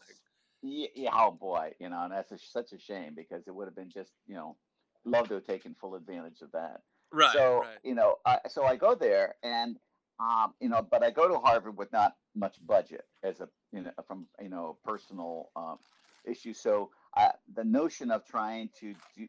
Yeah, 0.63 0.89
yeah, 0.95 1.11
oh 1.15 1.31
boy, 1.33 1.73
you 1.81 1.89
know, 1.89 2.03
and 2.03 2.13
that's 2.13 2.31
a, 2.33 2.39
such 2.39 2.73
a 2.73 2.79
shame 2.79 3.15
because 3.17 3.49
it 3.49 3.55
would 3.55 3.67
have 3.67 3.75
been 3.75 3.91
just, 3.91 4.13
you 4.29 4.35
know, 4.35 4.57
love 5.05 5.29
to 5.29 5.35
have 5.35 5.47
taken 5.47 5.75
full 5.75 5.95
advantage 5.95 6.43
of 6.43 6.53
that. 6.53 6.81
Right, 7.13 7.33
so, 7.33 7.61
right. 7.61 7.79
you 7.83 7.95
know, 7.95 8.17
I, 8.25 8.39
so 8.49 8.65
I 8.65 8.77
go 8.77 8.95
there 8.95 9.35
and, 9.43 9.77
um, 10.21 10.55
you 10.61 10.69
know, 10.69 10.87
but 10.89 11.03
I 11.03 11.11
go 11.11 11.29
to 11.29 11.39
Harvard 11.39 11.77
with 11.77 11.93
not 11.93 12.17
much 12.35 12.57
budget 12.67 13.05
as 13.23 13.41
a, 13.41 13.49
you 13.73 13.83
know, 13.83 13.91
from, 14.07 14.27
you 14.41 14.49
know, 14.49 14.77
personal 14.85 15.51
um, 15.57 15.79
issue. 16.25 16.55
So 16.55 16.91
uh, 17.17 17.31
the 17.55 17.65
notion 17.65 18.11
of 18.11 18.25
trying 18.25 18.71
to 18.81 18.95
do, 19.17 19.27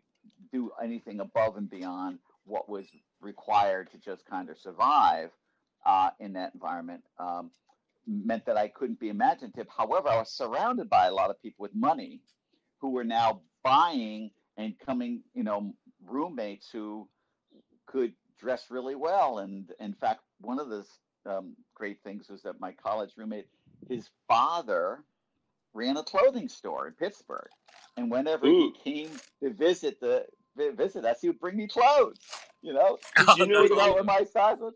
do 0.51 0.72
anything 0.84 1.20
above 1.22 1.58
and 1.58 1.70
beyond 1.70 2.20
what 2.46 2.70
was 2.70 2.86
required 3.22 3.90
to 3.92 3.98
just 3.98 4.25
kind 4.25 4.50
of 4.50 4.58
survive 4.58 5.32
uh, 5.86 6.10
in 6.20 6.34
that 6.34 6.54
environment 6.54 7.04
um, 7.20 7.50
meant 8.06 8.46
that 8.46 8.58
I 8.58 8.68
couldn't 8.68 9.00
be 9.00 9.10
imaginative. 9.10 9.68
However, 9.75 10.10
I 10.10 10.18
was 10.18 10.32
surrounded 10.32 10.90
by 10.90 11.08
a 11.08 11.13
lot 11.13 11.30
of 11.30 11.42
people 11.42 11.63
with 11.63 11.74
money 11.74 12.22
who 12.80 12.90
were 12.90 13.04
now 13.04 13.42
buying 13.63 14.32
and 14.65 14.80
coming, 14.80 15.22
you 15.34 15.44
know, 15.44 15.74
roommates 16.06 16.70
who 16.72 17.08
could 17.86 18.13
dress 18.39 18.65
really 18.70 18.96
well. 18.96 19.39
And 19.39 19.72
in 19.80 19.94
fact, 19.94 20.22
one 20.39 20.60
of 20.60 20.70
the 20.70 20.86
um, 21.25 21.56
great 21.75 22.01
things 22.03 22.30
was 22.30 22.44
that 22.44 22.60
my 22.60 22.72
college 22.72 23.12
roommate, 23.18 23.48
his 23.89 24.10
father 24.27 25.03
ran 25.74 25.98
a 25.98 26.03
clothing 26.03 26.50
store 26.50 26.88
in 26.88 26.94
Pittsburgh. 26.94 27.50
And 27.98 28.10
whenever 28.10 28.48
Ooh. 28.48 28.74
he 28.84 28.91
came 28.91 29.10
to 29.44 29.51
visit 29.51 30.00
the 30.00 30.25
visit 30.56 31.06
us, 31.06 31.22
he 31.22 31.27
would 31.27 31.39
bring 31.39 31.58
me 31.58 31.68
clothes. 31.68 32.20
You 32.62 32.74
know, 32.74 32.98
Oh, 33.18 33.36
you 33.38 33.46
that's 33.48 33.70
know 33.70 33.94
what 33.94 34.06
my 34.06 34.24
size 34.24 34.58
was? 34.60 34.74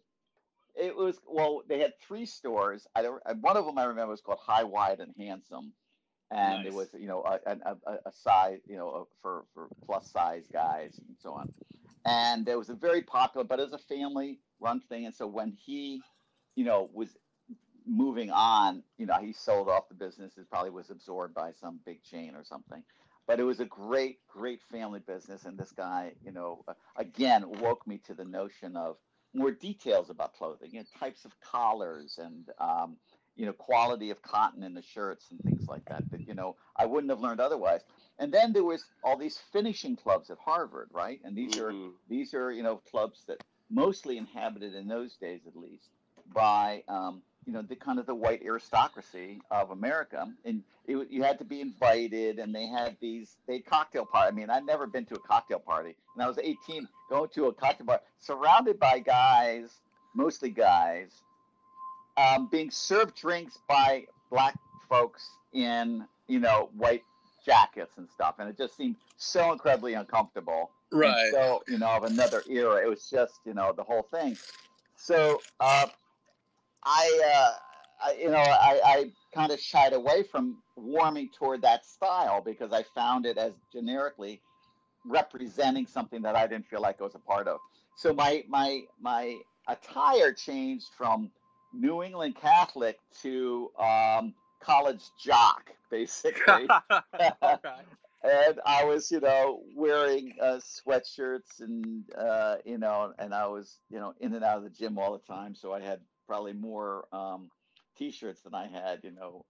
It 0.75 0.96
was 0.96 1.18
well. 1.25 1.62
They 1.68 1.80
had 1.80 1.94
three 2.06 2.25
stores. 2.25 2.86
I 2.96 3.01
don't. 3.01 3.22
One 3.39 3.56
of 3.56 3.65
them 3.65 3.77
I 3.77 3.86
remember 3.86 4.12
was 4.12 4.22
called 4.22 4.39
High, 4.42 4.63
Wide, 4.63 5.00
and 5.00 5.13
Handsome, 5.18 5.72
and 6.32 6.65
it 6.65 6.74
was 6.74 6.89
you 6.98 7.08
know 7.08 7.24
a, 7.24 7.39
a, 7.46 7.77
a- 7.86 8.00
a 8.08 8.12
size 8.12 8.62
you 8.67 8.77
know 8.77 8.89
uh, 8.89 9.03
for 9.22 9.46
for 9.53 9.70
plus 9.86 10.12
size 10.12 10.48
guys 10.51 11.00
and 11.08 11.17
so 11.20 11.34
on. 11.34 11.50
And 12.05 12.48
it 12.48 12.58
was 12.58 12.70
a 12.70 12.75
very 12.75 13.01
popular, 13.01 13.46
but 13.46 13.60
it 13.60 13.63
was 13.63 13.74
a 13.74 13.77
family 13.77 14.39
run 14.60 14.79
thing. 14.82 15.05
And 15.05 15.13
so 15.15 15.27
when 15.27 15.51
he, 15.51 16.01
you 16.55 16.63
know, 16.63 16.89
was 16.94 17.17
moving 17.86 18.32
on, 18.32 18.84
you 18.98 19.05
know, 19.05 19.15
he 19.20 19.34
sold 19.34 19.70
off 19.70 19.89
the 19.89 19.96
business. 19.96 20.38
It 20.38 20.50
probably 20.50 20.72
was 20.72 20.89
absorbed 20.89 21.34
by 21.34 21.51
some 21.53 21.79
big 21.86 22.03
chain 22.03 22.36
or 22.36 22.44
something. 22.44 22.84
But 23.27 23.39
it 23.39 23.44
was 23.44 23.60
a 23.60 23.65
great, 23.65 24.20
great 24.27 24.62
family 24.63 25.00
business. 25.00 25.46
And 25.46 25.58
this 25.58 25.72
guy, 25.72 26.13
you 26.24 26.32
know, 26.32 26.63
uh, 26.67 26.74
again 26.96 27.44
woke 27.60 27.86
me 27.88 28.00
to 28.05 28.13
the 28.13 28.25
notion 28.25 28.75
of 28.75 28.98
more 29.34 29.51
details 29.51 30.10
about 30.10 30.34
clothing, 30.34 30.72
you 30.74 30.79
know, 30.79 30.86
types 31.00 31.25
of 31.25 31.39
collars 31.39 32.20
and 32.22 32.50
um, 32.60 32.98
you 33.36 33.46
know 33.46 33.54
quality 33.54 34.12
of 34.12 34.22
cotton 34.22 34.63
in 34.63 34.74
the 34.74 34.82
shirts 34.82 35.32
and 35.32 35.42
things 35.44 35.68
like 35.68 35.86
that. 35.89 36.04
That 36.12 36.27
you 36.27 36.34
know 36.34 36.56
I 36.75 36.86
wouldn't 36.86 37.12
have 37.12 37.22
learned 37.22 37.39
otherwise. 37.39 37.82
And 38.18 38.34
then 38.34 38.54
there 38.54 38.63
was 38.63 38.84
all 39.04 39.18
these 39.18 39.38
finishing 39.51 39.96
clubs 39.98 40.30
at 40.30 40.38
Harvard, 40.38 40.89
right? 40.92 41.20
And 41.24 41.36
these 41.38 41.56
are 41.58 41.72
Mhm. 41.72 41.94
these 42.08 42.34
are 42.34 42.51
you 42.51 42.63
know 42.63 42.77
clubs 42.77 43.25
that 43.27 43.39
mostly 43.70 44.18
inhabited 44.18 44.74
in 44.75 44.88
those 44.88 45.18
days 45.18 45.42
at 45.48 45.56
least 45.56 45.89
by 46.34 46.84
um, 46.88 47.24
you 47.46 47.54
know 47.54 47.62
the 47.62 47.75
kind 47.75 48.00
of 48.00 48.06
the 48.06 48.15
white 48.15 48.42
aristocracy 48.44 49.42
of 49.51 49.72
America, 49.72 50.34
and 50.46 50.63
it, 50.86 51.12
you 51.12 51.24
had 51.24 51.39
to 51.39 51.46
be 51.46 51.62
invited, 51.62 52.39
and 52.39 52.54
they 52.56 52.65
had 52.68 52.98
these 53.00 53.38
they 53.48 53.56
had 53.56 53.65
cocktail 53.65 54.06
party. 54.06 54.27
I 54.30 54.32
mean, 54.32 54.50
I'd 54.50 54.65
never 54.65 54.88
been 54.88 55.06
to 55.08 55.15
a 55.15 55.20
cocktail 55.20 55.60
party, 55.60 55.96
and 56.15 56.24
I 56.24 56.27
was 56.27 56.38
18 56.38 56.88
going 57.10 57.30
to 57.32 57.46
a 57.48 57.54
cocktail 57.54 57.86
bar, 57.86 58.01
surrounded 58.20 58.80
by 58.80 59.00
guys, 59.00 59.82
mostly 60.15 60.50
guys, 60.50 61.22
um, 62.17 62.48
being 62.51 62.72
served 62.72 63.15
drinks 63.15 63.60
by 63.67 64.05
black 64.29 64.57
folks 64.89 65.29
in 65.53 66.05
you 66.27 66.39
know 66.39 66.69
white 66.75 67.03
jackets 67.45 67.98
and 67.98 68.10
stuff, 68.10 68.36
and 68.39 68.50
it 68.50 68.57
just 68.57 68.75
seemed 68.75 68.95
so 69.17 69.51
incredibly 69.51 69.93
uncomfortable 69.93 70.72
and 70.91 71.00
Right. 71.00 71.31
so 71.31 71.63
you 71.67 71.77
know 71.77 71.89
of 71.89 72.03
another 72.03 72.43
era. 72.50 72.84
It 72.84 72.89
was 72.89 73.10
just 73.10 73.39
you 73.45 73.53
know 73.53 73.74
the 73.75 73.84
whole 73.84 74.03
thing. 74.03 74.38
So 74.95 75.41
uh, 75.60 75.88
I, 76.84 77.22
uh, 77.34 78.07
I 78.07 78.13
you 78.19 78.29
know 78.29 78.38
I, 78.38 78.79
I 78.84 79.12
kind 79.34 79.51
of 79.51 79.60
shied 79.60 79.93
away 79.93 80.24
from 80.24 80.57
warming 80.75 81.29
toward 81.38 81.62
that 81.63 81.86
style 81.86 82.41
because 82.41 82.72
I 82.72 82.84
found 82.95 83.25
it 83.25 83.38
as 83.38 83.53
generically 83.72 84.41
representing 85.05 85.86
something 85.86 86.22
that 86.24 86.36
I 86.36 86.48
didn't 86.48 86.67
feel 86.67 86.81
like 86.81 87.00
I 87.00 87.03
was 87.03 87.15
a 87.15 87.19
part 87.19 87.48
of. 87.48 87.60
So 87.98 88.13
my 88.13 88.43
my 88.48 88.81
my 89.00 89.38
attire 89.67 90.31
changed 90.34 90.88
from 90.98 91.31
New 91.79 92.03
England 92.03 92.36
Catholic 92.36 92.98
to 93.22 93.72
um, 93.79 94.34
college 94.62 95.01
jock, 95.24 95.72
basically 95.89 96.67
and 98.25 98.60
I 98.65 98.86
was, 98.86 99.12
you 99.12 99.20
know, 99.20 99.62
wearing 99.75 100.34
uh, 100.41 100.60
sweatshirts 100.60 101.60
and 101.60 102.03
uh, 102.17 102.55
you 102.65 102.77
know, 102.77 103.13
and 103.20 103.34
I 103.34 103.48
was, 103.48 103.79
you 103.89 104.00
know, 104.00 104.13
in 104.20 104.34
and 104.34 104.44
out 104.44 104.58
of 104.58 104.63
the 104.63 104.70
gym 104.70 104.98
all 104.98 105.13
the 105.13 105.34
time. 105.34 105.55
So 105.55 105.74
I 105.74 105.82
had 105.82 106.00
probably 106.27 106.53
more 106.53 107.08
um, 107.12 107.50
t-shirts 107.98 108.41
than 108.41 108.55
I 108.55 108.67
had, 108.67 109.01
you 109.03 109.12
know, 109.12 109.46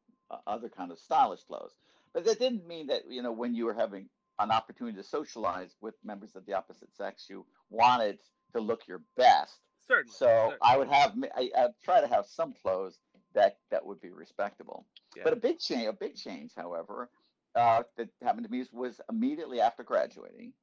other 0.45 0.69
kind 0.69 0.91
of 0.91 0.99
stylish 0.99 1.43
clothes. 1.43 1.73
But 2.13 2.25
that 2.25 2.39
didn't 2.39 2.67
mean 2.67 2.87
that, 2.87 3.03
you 3.09 3.21
know, 3.21 3.31
when 3.31 3.55
you 3.55 3.65
were 3.65 3.73
having 3.73 4.09
an 4.39 4.51
opportunity 4.51 4.97
to 4.97 5.03
socialize 5.03 5.75
with 5.81 5.95
members 6.03 6.35
of 6.35 6.45
the 6.45 6.53
opposite 6.53 6.93
sex, 6.95 7.27
you 7.29 7.45
wanted 7.69 8.19
to 8.53 8.59
look 8.59 8.87
your 8.87 9.01
best. 9.15 9.55
Certainly. 9.87 10.13
So 10.13 10.25
certainly. 10.25 10.57
I 10.61 10.77
would 10.77 10.89
have, 10.89 11.13
I, 11.35 11.49
I'd 11.57 11.73
try 11.83 12.01
to 12.01 12.07
have 12.07 12.25
some 12.25 12.53
clothes 12.53 12.99
that 13.33 13.57
that 13.69 13.85
would 13.85 14.01
be 14.01 14.09
respectable. 14.09 14.85
Yeah. 15.15 15.23
But 15.23 15.33
a 15.33 15.37
big 15.37 15.59
change, 15.59 15.87
a 15.87 15.93
big 15.93 16.15
change, 16.15 16.51
however, 16.55 17.09
uh, 17.55 17.83
that 17.97 18.09
happened 18.23 18.45
to 18.45 18.51
me 18.51 18.65
was 18.71 18.99
immediately 19.09 19.61
after 19.61 19.83
graduating. 19.83 20.53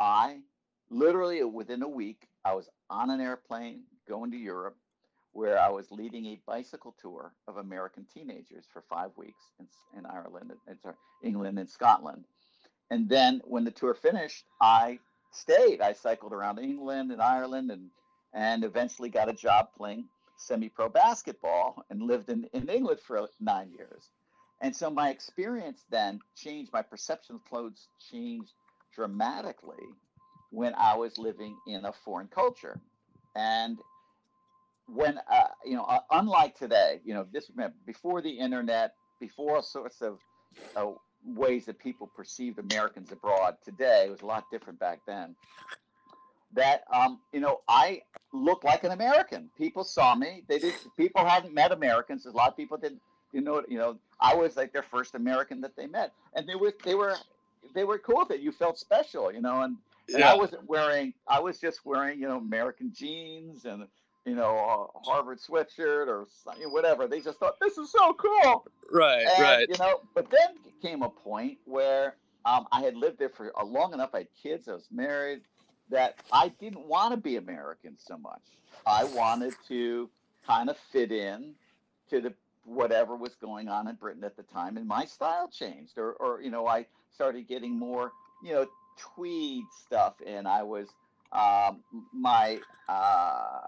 I 0.00 0.38
literally 0.90 1.42
within 1.44 1.82
a 1.82 1.88
week, 1.88 2.26
I 2.44 2.54
was 2.54 2.68
on 2.88 3.10
an 3.10 3.20
airplane 3.20 3.82
going 4.08 4.30
to 4.32 4.36
Europe, 4.36 4.76
where 5.32 5.60
I 5.60 5.68
was 5.68 5.90
leading 5.92 6.26
a 6.26 6.40
bicycle 6.46 6.94
tour 7.00 7.32
of 7.46 7.56
American 7.56 8.04
teenagers 8.12 8.64
for 8.72 8.82
five 8.88 9.10
weeks 9.16 9.44
in, 9.60 9.66
in 9.96 10.06
Ireland, 10.06 10.52
and 10.66 10.80
sorry, 10.80 10.96
England, 11.22 11.58
and 11.58 11.68
Scotland. 11.68 12.24
And 12.90 13.08
then 13.08 13.40
when 13.44 13.64
the 13.64 13.70
tour 13.70 13.94
finished, 13.94 14.44
I 14.60 14.98
stayed. 15.30 15.80
I 15.80 15.92
cycled 15.92 16.32
around 16.32 16.58
England 16.58 17.12
and 17.12 17.22
Ireland, 17.22 17.70
and 17.70 17.90
and 18.32 18.64
eventually 18.64 19.08
got 19.08 19.28
a 19.28 19.32
job 19.32 19.68
playing 19.76 20.04
semi-pro 20.40 20.88
basketball, 20.88 21.84
and 21.90 22.02
lived 22.02 22.30
in, 22.30 22.48
in 22.52 22.68
England 22.68 22.98
for 23.00 23.28
nine 23.40 23.70
years. 23.76 24.10
And 24.62 24.74
so 24.74 24.90
my 24.90 25.10
experience 25.10 25.84
then 25.90 26.20
changed, 26.36 26.72
my 26.72 26.82
perception 26.82 27.36
of 27.36 27.44
clothes 27.44 27.88
changed 28.10 28.52
dramatically 28.94 29.86
when 30.50 30.74
I 30.74 30.96
was 30.96 31.18
living 31.18 31.56
in 31.66 31.84
a 31.84 31.92
foreign 31.92 32.28
culture. 32.28 32.80
And 33.36 33.78
when 34.86 35.18
uh, 35.30 35.48
you 35.64 35.76
know, 35.76 35.84
uh, 35.84 36.00
unlike 36.10 36.58
today, 36.58 37.00
you 37.04 37.14
know, 37.14 37.26
this 37.32 37.50
before 37.86 38.20
the 38.20 38.30
internet, 38.30 38.94
before 39.20 39.56
all 39.56 39.62
sorts 39.62 40.02
of 40.02 40.18
uh, 40.74 40.86
ways 41.24 41.66
that 41.66 41.78
people 41.78 42.10
perceived 42.16 42.58
Americans 42.58 43.12
abroad. 43.12 43.56
Today 43.64 44.06
it 44.06 44.10
was 44.10 44.22
a 44.22 44.26
lot 44.26 44.44
different 44.50 44.80
back 44.80 45.00
then. 45.06 45.36
That 46.54 46.82
um, 46.92 47.20
you 47.32 47.40
know, 47.40 47.60
I 47.68 48.02
looked 48.32 48.64
like 48.64 48.84
an 48.84 48.92
American. 48.92 49.50
People 49.56 49.84
saw 49.84 50.14
me. 50.14 50.42
They 50.48 50.58
did. 50.58 50.74
People 50.96 51.24
hadn't 51.24 51.54
met 51.54 51.72
Americans. 51.72 52.26
A 52.26 52.30
lot 52.30 52.48
of 52.48 52.56
people 52.56 52.76
didn't. 52.76 53.00
You 53.32 53.40
know, 53.40 53.62
you 53.68 53.78
know, 53.78 53.96
I 54.20 54.34
was 54.34 54.56
like 54.56 54.72
their 54.72 54.82
first 54.82 55.14
American 55.14 55.60
that 55.60 55.76
they 55.76 55.86
met, 55.86 56.12
and 56.34 56.48
they 56.48 56.56
were 56.56 56.74
they 56.84 56.94
were 56.94 57.16
they 57.74 57.84
were 57.84 57.98
cool 57.98 58.18
with 58.18 58.32
it. 58.32 58.40
You 58.40 58.50
felt 58.50 58.78
special, 58.78 59.32
you 59.32 59.40
know, 59.40 59.62
and, 59.62 59.76
and 60.08 60.18
yeah. 60.18 60.32
I 60.32 60.36
wasn't 60.36 60.68
wearing. 60.68 61.14
I 61.28 61.38
was 61.38 61.58
just 61.58 61.84
wearing 61.84 62.20
you 62.20 62.26
know 62.26 62.38
American 62.38 62.92
jeans 62.92 63.64
and 63.64 63.86
you 64.26 64.34
know, 64.34 64.88
a 64.94 65.10
Harvard 65.10 65.38
sweatshirt 65.40 66.06
or 66.06 66.26
whatever. 66.68 67.08
They 67.08 67.20
just 67.20 67.38
thought 67.38 67.54
this 67.60 67.78
is 67.78 67.90
so 67.90 68.12
cool. 68.14 68.66
Right, 68.90 69.26
and, 69.26 69.42
right. 69.42 69.66
You 69.68 69.76
know, 69.78 70.00
but 70.14 70.30
then 70.30 70.56
came 70.82 71.02
a 71.02 71.08
point 71.08 71.58
where 71.64 72.16
um, 72.44 72.66
I 72.72 72.82
had 72.82 72.96
lived 72.96 73.18
there 73.18 73.28
for 73.28 73.52
a 73.58 73.64
long 73.64 73.94
enough. 73.94 74.10
I 74.14 74.18
had 74.18 74.28
kids. 74.42 74.68
I 74.68 74.74
was 74.74 74.88
married. 74.90 75.42
That 75.90 76.16
I 76.32 76.48
didn't 76.60 76.86
want 76.86 77.12
to 77.12 77.16
be 77.16 77.36
American 77.36 77.96
so 77.98 78.16
much. 78.16 78.42
I 78.86 79.04
wanted 79.04 79.54
to 79.68 80.08
kind 80.46 80.70
of 80.70 80.76
fit 80.92 81.12
in 81.12 81.54
to 82.10 82.20
the 82.20 82.32
whatever 82.64 83.16
was 83.16 83.34
going 83.34 83.68
on 83.68 83.88
in 83.88 83.96
Britain 83.96 84.24
at 84.24 84.36
the 84.36 84.42
time, 84.44 84.76
and 84.76 84.86
my 84.86 85.04
style 85.04 85.48
changed, 85.48 85.98
or, 85.98 86.12
or 86.14 86.40
you 86.40 86.50
know, 86.50 86.66
I 86.66 86.86
started 87.12 87.48
getting 87.48 87.78
more, 87.78 88.12
you 88.44 88.52
know, 88.52 88.66
tweed 88.98 89.64
stuff, 89.84 90.14
and 90.26 90.46
I 90.46 90.62
was 90.62 90.88
um, 91.32 91.82
my 92.12 92.58
uh, 92.88 93.60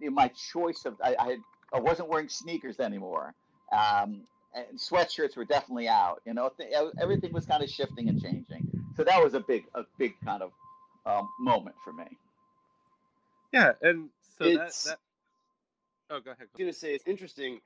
my 0.00 0.28
choice 0.28 0.84
of 0.84 0.96
I, 1.02 1.16
I, 1.18 1.28
had 1.30 1.38
I 1.72 1.80
wasn't 1.80 2.08
wearing 2.08 2.28
sneakers 2.28 2.80
anymore. 2.80 3.34
Um, 3.72 4.22
and 4.54 4.78
sweatshirts 4.78 5.36
were 5.36 5.44
definitely 5.44 5.88
out. 5.88 6.22
You 6.24 6.32
know, 6.32 6.50
th- 6.56 6.72
everything 7.00 7.32
was 7.32 7.44
kind 7.44 7.62
of 7.62 7.68
shifting 7.68 8.08
and 8.08 8.20
changing. 8.20 8.66
So 8.96 9.04
that 9.04 9.22
was 9.22 9.34
a 9.34 9.40
big 9.40 9.64
a 9.74 9.84
big 9.98 10.14
kind 10.24 10.42
of 10.42 10.52
um, 11.06 11.28
moment 11.40 11.76
for 11.84 11.92
me. 11.92 12.04
Yeah, 13.52 13.72
and 13.80 14.10
so 14.38 14.44
that, 14.44 14.72
that 14.84 14.98
oh, 16.10 16.20
go 16.20 16.32
ahead. 16.32 16.38
Go. 16.38 16.42
I 16.42 16.42
was 16.42 16.58
gonna 16.58 16.72
say 16.72 16.94
it's 16.94 17.06
interesting 17.06 17.60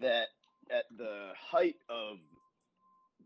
that 0.00 0.28
at 0.70 0.84
the 0.96 1.30
height 1.50 1.76
of 1.88 2.18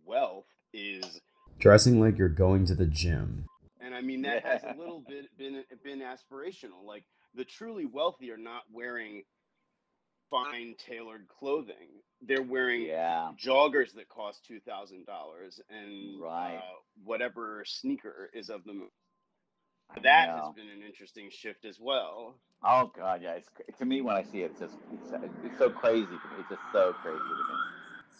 wealth 0.04 0.46
is 0.72 1.20
dressing 1.58 2.00
like 2.00 2.18
you're 2.18 2.28
going 2.28 2.66
to 2.66 2.74
the 2.74 2.86
gym. 2.86 3.46
And 3.80 3.94
I 3.94 4.00
mean 4.00 4.22
that 4.22 4.42
yeah. 4.44 4.52
has 4.52 4.62
a 4.62 4.78
little 4.78 5.02
bit 5.06 5.26
been 5.36 5.62
been 5.84 6.00
aspirational. 6.00 6.84
Like 6.84 7.04
the 7.34 7.44
truly 7.44 7.86
wealthy 7.86 8.30
are 8.30 8.38
not 8.38 8.62
wearing 8.72 9.22
fine 10.30 10.74
tailored 10.78 11.26
clothing. 11.28 12.02
They're 12.22 12.42
wearing 12.42 12.82
yeah. 12.82 13.30
joggers 13.38 13.92
that 13.94 14.08
cost 14.08 14.44
two 14.46 14.60
thousand 14.60 15.06
dollars 15.06 15.60
and 15.70 16.20
right. 16.20 16.56
uh, 16.56 16.76
whatever 17.04 17.64
sneaker 17.66 18.30
is 18.32 18.48
of 18.48 18.64
the. 18.64 18.88
That 20.02 20.28
has 20.28 20.54
been 20.54 20.68
an 20.68 20.82
interesting 20.84 21.30
shift 21.30 21.64
as 21.64 21.80
well. 21.80 22.34
Oh 22.62 22.90
God, 22.96 23.20
yeah. 23.22 23.34
It's 23.34 23.78
to 23.78 23.84
me 23.84 24.00
when 24.00 24.16
I 24.16 24.22
see 24.22 24.42
it, 24.42 24.50
it's 24.50 24.60
just 24.60 24.76
it's, 24.92 25.12
it's 25.44 25.58
so 25.58 25.70
crazy. 25.70 26.06
To 26.06 26.12
me. 26.12 26.36
It's 26.40 26.50
just 26.50 26.62
so 26.72 26.92
crazy 27.02 27.18
to 27.18 27.24
me. 27.24 27.58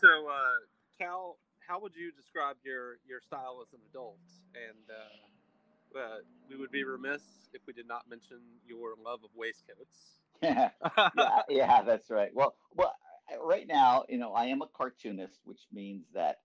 So, 0.01 0.29
uh, 0.29 0.65
Cal, 0.99 1.39
how 1.67 1.81
would 1.81 1.95
you 1.97 2.13
describe 2.13 2.57
your 2.65 2.99
your 3.09 3.21
style 3.21 3.59
as 3.63 3.73
an 3.73 3.81
adult? 3.91 4.19
And 4.55 4.91
uh, 4.91 5.99
uh, 5.99 6.17
we 6.49 6.57
would 6.57 6.71
be 6.71 6.85
remiss 6.85 7.23
if 7.53 7.63
we 7.67 7.73
did 7.73 7.89
not 7.89 8.09
mention 8.09 8.39
your 8.67 8.95
love 9.03 9.21
of 9.25 9.31
waistcoats. 9.35 10.21
yeah, 10.43 10.71
yeah, 11.17 11.43
yeah, 11.49 11.83
that's 11.83 12.11
right. 12.11 12.31
Well, 12.35 12.55
well, 12.75 12.95
right 13.43 13.67
now, 13.67 14.05
you 14.09 14.19
know, 14.19 14.33
I 14.33 14.47
am 14.47 14.63
a 14.63 14.67
cartoonist, 14.67 15.41
which 15.45 15.61
means 15.73 16.05
that 16.15 16.41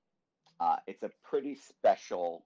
uh, 0.59 0.77
it's 0.87 1.03
a 1.03 1.11
pretty 1.23 1.55
special 1.55 2.45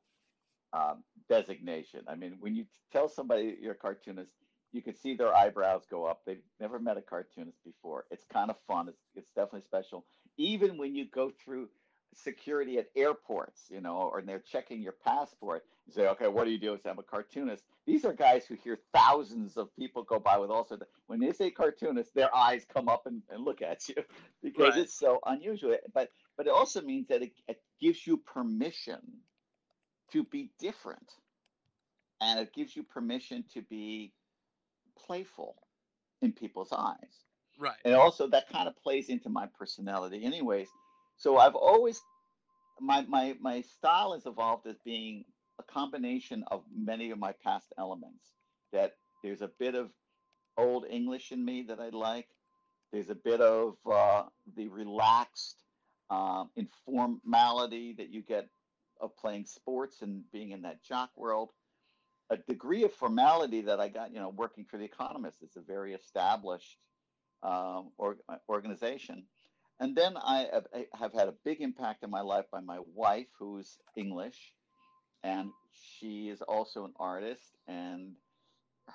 um, 0.75 1.03
designation. 1.29 2.01
I 2.07 2.15
mean, 2.15 2.37
when 2.39 2.55
you 2.55 2.65
tell 2.91 3.07
somebody 3.07 3.57
you're 3.61 3.73
a 3.73 3.75
cartoonist, 3.75 4.31
you 4.71 4.81
can 4.81 4.95
see 4.95 5.15
their 5.15 5.33
eyebrows 5.33 5.83
go 5.89 6.05
up. 6.05 6.21
They've 6.25 6.41
never 6.59 6.79
met 6.79 6.97
a 6.97 7.01
cartoonist 7.01 7.63
before. 7.63 8.05
It's 8.11 8.25
kind 8.31 8.49
of 8.49 8.57
fun. 8.67 8.89
It's, 8.89 8.99
it's 9.15 9.31
definitely 9.31 9.61
special. 9.61 10.05
Even 10.37 10.77
when 10.77 10.95
you 10.95 11.05
go 11.05 11.31
through 11.43 11.69
security 12.13 12.77
at 12.77 12.87
airports, 12.95 13.63
you 13.69 13.81
know, 13.81 14.09
or 14.11 14.21
they're 14.21 14.39
checking 14.39 14.81
your 14.81 14.95
passport. 15.03 15.65
You 15.85 15.93
say, 15.93 16.07
okay, 16.07 16.27
what 16.27 16.45
do 16.45 16.51
you 16.51 16.57
do? 16.57 16.77
I'm 16.85 16.99
a 16.99 17.03
cartoonist. 17.03 17.63
These 17.85 18.05
are 18.05 18.13
guys 18.13 18.45
who 18.45 18.55
hear 18.55 18.79
thousands 18.93 19.57
of 19.57 19.75
people 19.75 20.03
go 20.03 20.19
by 20.19 20.37
with 20.37 20.49
all 20.49 20.65
sorts 20.65 20.81
of, 20.83 20.87
when 21.07 21.19
they 21.19 21.31
say 21.31 21.51
cartoonist, 21.51 22.13
their 22.15 22.33
eyes 22.35 22.65
come 22.73 22.87
up 22.87 23.05
and, 23.05 23.21
and 23.29 23.43
look 23.43 23.61
at 23.61 23.87
you 23.89 23.95
because 24.43 24.71
right. 24.75 24.79
it's 24.79 24.97
so 24.97 25.19
unusual. 25.25 25.75
But 25.93 26.09
but 26.37 26.47
it 26.47 26.53
also 26.53 26.81
means 26.81 27.07
that 27.09 27.21
it, 27.21 27.33
it 27.47 27.61
gives 27.79 28.05
you 28.05 28.17
permission 28.17 28.99
to 30.11 30.23
be 30.23 30.49
different. 30.59 31.11
And 32.21 32.39
it 32.39 32.53
gives 32.53 32.75
you 32.75 32.83
permission 32.83 33.43
to 33.53 33.61
be 33.61 34.13
playful 34.97 35.55
in 36.21 36.31
people's 36.31 36.71
eyes. 36.71 37.23
Right. 37.59 37.75
And 37.83 37.95
also 37.95 38.27
that 38.27 38.49
kind 38.49 38.67
of 38.67 38.75
plays 38.77 39.09
into 39.09 39.29
my 39.29 39.47
personality 39.57 40.23
anyways 40.25 40.67
so 41.17 41.37
I've 41.37 41.55
always 41.55 42.01
my 42.79 43.01
my 43.07 43.35
my 43.39 43.61
style 43.61 44.13
has 44.13 44.25
evolved 44.25 44.67
as 44.67 44.77
being 44.83 45.25
a 45.59 45.63
combination 45.63 46.43
of 46.51 46.63
many 46.75 47.11
of 47.11 47.19
my 47.19 47.33
past 47.43 47.73
elements. 47.77 48.33
That 48.73 48.93
there's 49.23 49.41
a 49.41 49.51
bit 49.59 49.75
of 49.75 49.91
old 50.57 50.85
English 50.89 51.31
in 51.31 51.43
me 51.43 51.63
that 51.67 51.79
I 51.79 51.89
like. 51.89 52.27
There's 52.91 53.09
a 53.09 53.15
bit 53.15 53.41
of 53.41 53.75
uh, 53.89 54.23
the 54.55 54.67
relaxed 54.67 55.63
um, 56.09 56.49
informality 56.55 57.95
that 57.97 58.09
you 58.09 58.21
get 58.21 58.47
of 59.01 59.15
playing 59.17 59.45
sports 59.45 60.01
and 60.01 60.23
being 60.31 60.51
in 60.51 60.61
that 60.63 60.83
jock 60.83 61.11
world. 61.15 61.49
A 62.29 62.37
degree 62.37 62.83
of 62.83 62.93
formality 62.93 63.61
that 63.61 63.79
I 63.79 63.87
got, 63.87 64.11
you 64.11 64.19
know, 64.19 64.29
working 64.29 64.65
for 64.65 64.77
the 64.77 64.85
Economist. 64.85 65.37
It's 65.43 65.57
a 65.57 65.61
very 65.61 65.93
established 65.93 66.79
um, 67.43 67.91
or, 67.97 68.17
organization 68.49 69.25
and 69.79 69.95
then 69.95 70.15
I 70.17 70.47
have 70.93 71.13
had 71.13 71.27
a 71.27 71.33
big 71.43 71.61
impact 71.61 72.03
in 72.03 72.09
my 72.09 72.21
life 72.21 72.45
by 72.51 72.61
my 72.61 72.79
wife, 72.93 73.27
who's 73.37 73.77
English, 73.95 74.53
and 75.23 75.49
she 75.73 76.29
is 76.29 76.41
also 76.41 76.85
an 76.85 76.93
artist. 76.97 77.57
And 77.67 78.13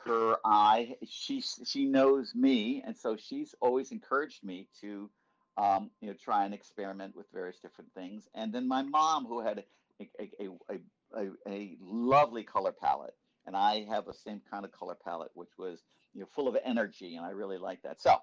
her 0.07 0.37
eye, 0.45 0.97
she 1.07 1.43
she 1.43 1.85
knows 1.85 2.35
me, 2.35 2.83
and 2.87 2.97
so 2.97 3.17
she's 3.17 3.55
always 3.61 3.93
encouraged 3.93 4.43
me 4.43 4.69
to, 4.81 5.11
um, 5.59 5.91
you 6.01 6.09
know, 6.09 6.15
try 6.15 6.45
and 6.47 6.55
experiment 6.55 7.15
with 7.15 7.27
various 7.33 7.59
different 7.61 7.93
things. 7.93 8.27
And 8.35 8.51
then 8.51 8.67
my 8.67 8.83
mom, 8.83 9.27
who 9.27 9.41
had 9.41 9.65
a 10.01 10.31
a, 10.41 10.79
a, 11.17 11.29
a, 11.49 11.77
lovely 11.81 12.43
color 12.43 12.73
palette, 12.73 13.15
and 13.47 13.57
I 13.57 13.85
have 13.89 14.07
the 14.07 14.15
same 14.15 14.41
kind 14.51 14.65
of 14.65 14.73
color 14.73 14.97
palette, 15.05 15.31
which 15.35 15.51
was 15.59 15.83
you 16.15 16.21
know 16.21 16.27
full 16.35 16.49
of 16.49 16.57
energy, 16.65 17.17
and 17.17 17.25
I 17.25 17.31
really 17.31 17.59
like 17.59 17.83
that. 17.83 18.01
So 18.01 18.17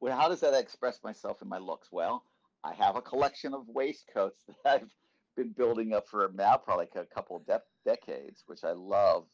well, 0.00 0.16
how 0.18 0.28
does 0.28 0.40
that 0.40 0.54
express 0.54 1.00
myself 1.02 1.42
in 1.42 1.48
my 1.48 1.58
looks? 1.58 1.88
Well, 1.90 2.24
I 2.64 2.74
have 2.74 2.96
a 2.96 3.02
collection 3.02 3.54
of 3.54 3.68
waistcoats 3.68 4.44
that 4.64 4.82
I've 4.82 4.90
been 5.36 5.52
building 5.52 5.92
up 5.92 6.08
for 6.08 6.30
now 6.34 6.56
probably 6.56 6.88
a 6.94 7.04
couple 7.04 7.38
de- 7.46 7.62
decades, 7.84 8.42
which 8.46 8.64
I 8.64 8.72
love. 8.72 9.26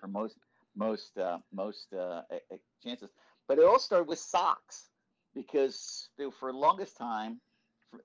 for 0.00 0.08
most 0.08 0.36
most 0.76 1.16
uh, 1.18 1.38
most 1.52 1.92
uh, 1.92 2.22
chances. 2.84 3.10
But 3.48 3.58
it 3.58 3.64
all 3.64 3.78
started 3.78 4.08
with 4.08 4.18
socks 4.18 4.90
because 5.34 6.08
for 6.38 6.52
the 6.52 6.58
longest 6.58 6.96
time, 6.96 7.40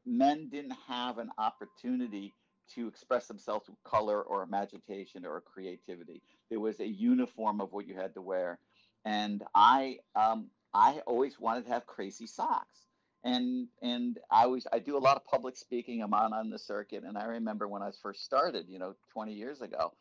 men 0.05 0.49
didn't 0.49 0.75
have 0.87 1.17
an 1.17 1.29
opportunity 1.37 2.33
to 2.73 2.87
express 2.87 3.27
themselves 3.27 3.67
with 3.67 3.81
color 3.83 4.21
or 4.21 4.43
imagination 4.43 5.25
or 5.25 5.41
creativity. 5.41 6.21
There 6.49 6.59
was 6.59 6.79
a 6.79 6.87
uniform 6.87 7.61
of 7.61 7.71
what 7.71 7.87
you 7.87 7.95
had 7.95 8.13
to 8.15 8.21
wear, 8.21 8.59
and 9.03 9.43
I 9.53 9.99
um, 10.15 10.47
I 10.73 11.01
always 11.07 11.39
wanted 11.39 11.65
to 11.65 11.71
have 11.71 11.85
crazy 11.85 12.27
socks. 12.27 12.79
And 13.23 13.67
and 13.81 14.19
I 14.29 14.43
always 14.43 14.67
I 14.71 14.79
do 14.79 14.97
a 14.97 14.99
lot 14.99 15.17
of 15.17 15.25
public 15.25 15.57
speaking. 15.57 16.01
I'm 16.01 16.13
on 16.13 16.33
on 16.33 16.49
the 16.49 16.59
circuit, 16.59 17.03
and 17.03 17.17
I 17.17 17.25
remember 17.25 17.67
when 17.67 17.81
I 17.81 17.91
first 18.03 18.23
started, 18.23 18.67
you 18.69 18.77
know, 18.77 18.95
20 19.13 19.33
years 19.33 19.61
ago, 19.61 19.93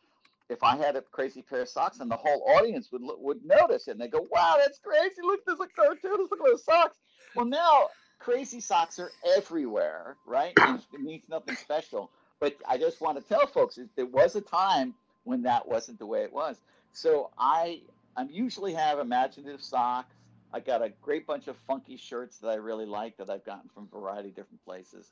if 0.49 0.61
I 0.61 0.75
had 0.75 0.95
a 0.95 1.01
crazy 1.01 1.41
pair 1.41 1.61
of 1.61 1.69
socks, 1.69 1.99
and 1.99 2.11
the 2.11 2.17
whole 2.17 2.43
audience 2.55 2.91
would 2.91 3.01
would 3.01 3.43
notice 3.43 3.87
it, 3.87 3.91
and 3.91 3.99
they 4.01 4.07
go, 4.07 4.27
"Wow, 4.29 4.57
that's 4.59 4.79
crazy! 4.79 5.21
Look, 5.23 5.43
there's 5.45 5.59
a 5.59 5.67
cartoonist. 5.67 6.31
Look 6.31 6.39
at 6.39 6.45
those 6.45 6.63
socks." 6.63 6.97
Well, 7.35 7.45
now 7.45 7.87
crazy 8.19 8.59
socks 8.59 8.99
are 8.99 9.11
everywhere, 9.35 10.17
right? 10.25 10.53
It 10.55 11.01
means 11.01 11.23
nothing 11.29 11.55
special. 11.55 12.11
But 12.45 12.57
I 12.69 12.77
just 12.77 13.01
want 13.01 13.17
to 13.17 13.27
tell 13.27 13.47
folks 13.47 13.79
there 13.95 14.05
was 14.05 14.35
a 14.35 14.41
time 14.41 14.93
when 15.23 15.41
that 15.41 15.67
wasn't 15.67 15.97
the 15.97 16.05
way 16.05 16.21
it 16.21 16.31
was. 16.31 16.57
So 16.93 17.31
I 17.39 17.81
I 18.15 18.27
usually 18.29 18.71
have 18.75 18.99
imaginative 18.99 19.63
socks. 19.63 20.13
I 20.53 20.59
got 20.59 20.83
a 20.83 20.89
great 21.01 21.25
bunch 21.25 21.47
of 21.47 21.57
funky 21.65 21.97
shirts 21.97 22.37
that 22.37 22.49
I 22.49 22.55
really 22.57 22.85
like 22.85 23.17
that 23.17 23.31
I've 23.31 23.43
gotten 23.45 23.67
from 23.73 23.89
a 23.91 23.99
variety 23.99 24.29
of 24.29 24.35
different 24.35 24.63
places. 24.63 25.09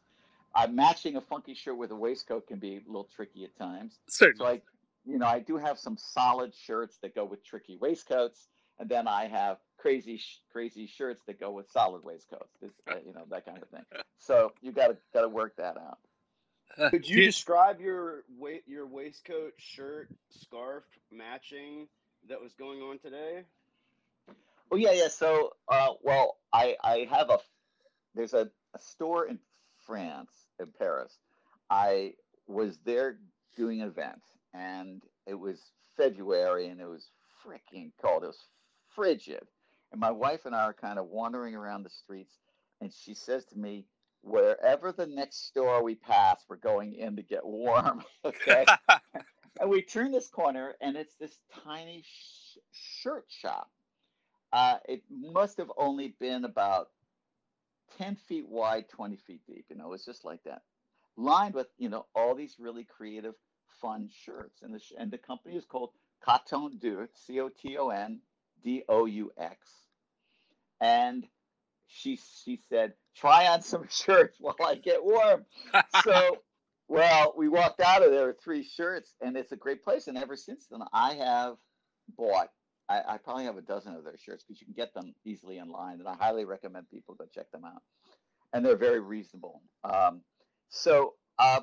I'm 0.53 0.75
matching 0.75 1.15
a 1.15 1.21
funky 1.21 1.55
shirt 1.55 1.75
with 1.75 1.89
a 1.89 1.95
waistcoat 1.95 2.45
can 2.45 2.59
be 2.59 2.75
a 2.75 2.81
little 2.85 3.09
tricky 3.15 3.45
at 3.45 3.57
times. 3.57 3.97
Certainly. 4.09 4.37
So 4.37 4.51
I, 4.51 4.61
you 5.03 5.17
know, 5.17 5.25
I 5.25 5.39
do 5.39 5.57
have 5.57 5.79
some 5.79 5.97
solid 5.97 6.53
shirts 6.53 6.99
that 7.01 7.15
go 7.15 7.25
with 7.25 7.43
tricky 7.43 7.77
waistcoats, 7.81 8.45
and 8.77 8.87
then 8.87 9.07
I 9.07 9.25
have 9.25 9.57
crazy, 9.79 10.21
crazy 10.51 10.85
shirts 10.85 11.23
that 11.25 11.39
go 11.39 11.49
with 11.49 11.71
solid 11.71 12.03
waistcoats. 12.03 12.53
This, 12.61 12.73
uh, 12.87 12.97
you 13.03 13.11
know, 13.11 13.23
that 13.31 13.43
kind 13.43 13.57
of 13.59 13.67
thing. 13.69 13.85
So 14.19 14.53
you 14.61 14.71
got 14.71 14.89
to 14.89 14.97
got 15.15 15.21
to 15.21 15.29
work 15.29 15.55
that 15.55 15.77
out. 15.77 15.97
Could 16.89 17.07
you 17.07 17.23
describe 17.23 17.79
your 17.79 18.23
wa- 18.37 18.63
your 18.65 18.87
waistcoat, 18.87 19.53
shirt, 19.57 20.09
scarf 20.29 20.83
matching 21.11 21.87
that 22.29 22.41
was 22.41 22.53
going 22.53 22.81
on 22.81 22.99
today? 22.99 23.43
Oh 24.71 24.75
yeah, 24.75 24.91
yeah. 24.91 25.07
So, 25.09 25.51
uh, 25.67 25.89
well, 26.01 26.37
I 26.51 26.75
I 26.83 27.07
have 27.11 27.29
a 27.29 27.37
there's 28.15 28.33
a, 28.33 28.49
a 28.75 28.79
store 28.79 29.27
in 29.27 29.39
France 29.85 30.31
in 30.59 30.67
Paris. 30.77 31.17
I 31.69 32.13
was 32.47 32.79
there 32.85 33.19
doing 33.55 33.81
an 33.81 33.87
event, 33.89 34.21
and 34.53 35.03
it 35.27 35.35
was 35.35 35.59
February, 35.95 36.67
and 36.67 36.81
it 36.81 36.87
was 36.87 37.09
freaking 37.45 37.91
cold. 38.01 38.23
It 38.23 38.27
was 38.27 38.47
frigid, 38.95 39.43
and 39.91 40.01
my 40.01 40.11
wife 40.11 40.45
and 40.45 40.55
I 40.55 40.63
are 40.63 40.73
kind 40.73 40.97
of 40.97 41.07
wandering 41.07 41.55
around 41.55 41.83
the 41.83 41.89
streets, 41.89 42.33
and 42.81 42.91
she 42.91 43.13
says 43.13 43.45
to 43.45 43.57
me, 43.57 43.85
"Wherever 44.23 44.91
the 44.91 45.05
next 45.07 45.47
store 45.47 45.83
we 45.83 45.95
pass, 45.95 46.43
we're 46.47 46.55
going 46.55 46.93
in 46.93 47.15
to 47.17 47.21
get 47.21 47.45
warm." 47.45 48.03
okay. 48.25 48.65
and 49.59 49.69
we 49.69 49.81
turn 49.81 50.11
this 50.11 50.29
corner, 50.29 50.73
and 50.81 50.95
it's 50.97 51.15
this 51.15 51.37
tiny 51.63 52.03
sh- 52.05 52.57
shirt 52.71 53.25
shop. 53.27 53.69
Uh, 54.51 54.77
it 54.87 55.03
must 55.09 55.57
have 55.57 55.71
only 55.77 56.15
been 56.19 56.45
about 56.45 56.89
10 57.97 58.15
feet 58.27 58.47
wide, 58.47 58.87
20 58.89 59.17
feet 59.17 59.41
deep. 59.47 59.65
You 59.69 59.75
know, 59.75 59.93
it's 59.93 60.05
just 60.05 60.25
like 60.25 60.43
that, 60.43 60.61
lined 61.17 61.55
with, 61.55 61.67
you 61.77 61.89
know, 61.89 62.05
all 62.15 62.35
these 62.35 62.57
really 62.59 62.83
creative, 62.83 63.33
fun 63.81 64.09
shirts. 64.25 64.61
And 64.61 64.73
the, 64.73 64.79
sh- 64.79 64.93
and 64.97 65.11
the 65.11 65.17
company 65.17 65.55
is 65.55 65.65
called 65.65 65.89
Coton 66.23 66.77
Doux, 66.79 67.07
C 67.13 67.39
O 67.39 67.49
T 67.49 67.77
O 67.77 67.89
N 67.89 68.19
D 68.63 68.83
O 68.87 69.05
U 69.05 69.31
X. 69.37 69.69
And 70.81 71.25
she, 71.93 72.19
she 72.43 72.59
said, 72.69 72.93
try 73.15 73.47
on 73.47 73.61
some 73.61 73.87
shirts 73.89 74.37
while 74.39 74.55
I 74.63 74.75
get 74.75 75.03
warm. 75.03 75.45
so, 76.03 76.37
well, 76.87 77.33
we 77.37 77.47
walked 77.47 77.81
out 77.81 78.03
of 78.03 78.11
there 78.11 78.27
with 78.27 78.41
three 78.43 78.63
shirts, 78.63 79.13
and 79.21 79.37
it's 79.37 79.51
a 79.51 79.57
great 79.57 79.83
place. 79.83 80.07
And 80.07 80.17
ever 80.17 80.35
since 80.35 80.67
then, 80.69 80.81
I 80.91 81.13
have 81.15 81.55
bought 82.17 82.49
I, 82.89 83.01
I 83.13 83.17
probably 83.17 83.45
have 83.45 83.57
a 83.57 83.61
dozen 83.61 83.95
of 83.95 84.03
their 84.03 84.17
shirts 84.17 84.43
because 84.43 84.59
you 84.61 84.65
can 84.65 84.75
get 84.75 84.93
them 84.93 85.13
easily 85.25 85.59
online, 85.59 85.99
and 85.99 86.07
I 86.07 86.15
highly 86.15 86.45
recommend 86.45 86.89
people 86.89 87.15
go 87.15 87.25
check 87.33 87.49
them 87.51 87.65
out. 87.65 87.81
And 88.51 88.63
they're 88.63 88.75
very 88.75 88.99
reasonable. 88.99 89.61
Um, 89.83 90.21
so, 90.69 91.13
uh, 91.39 91.61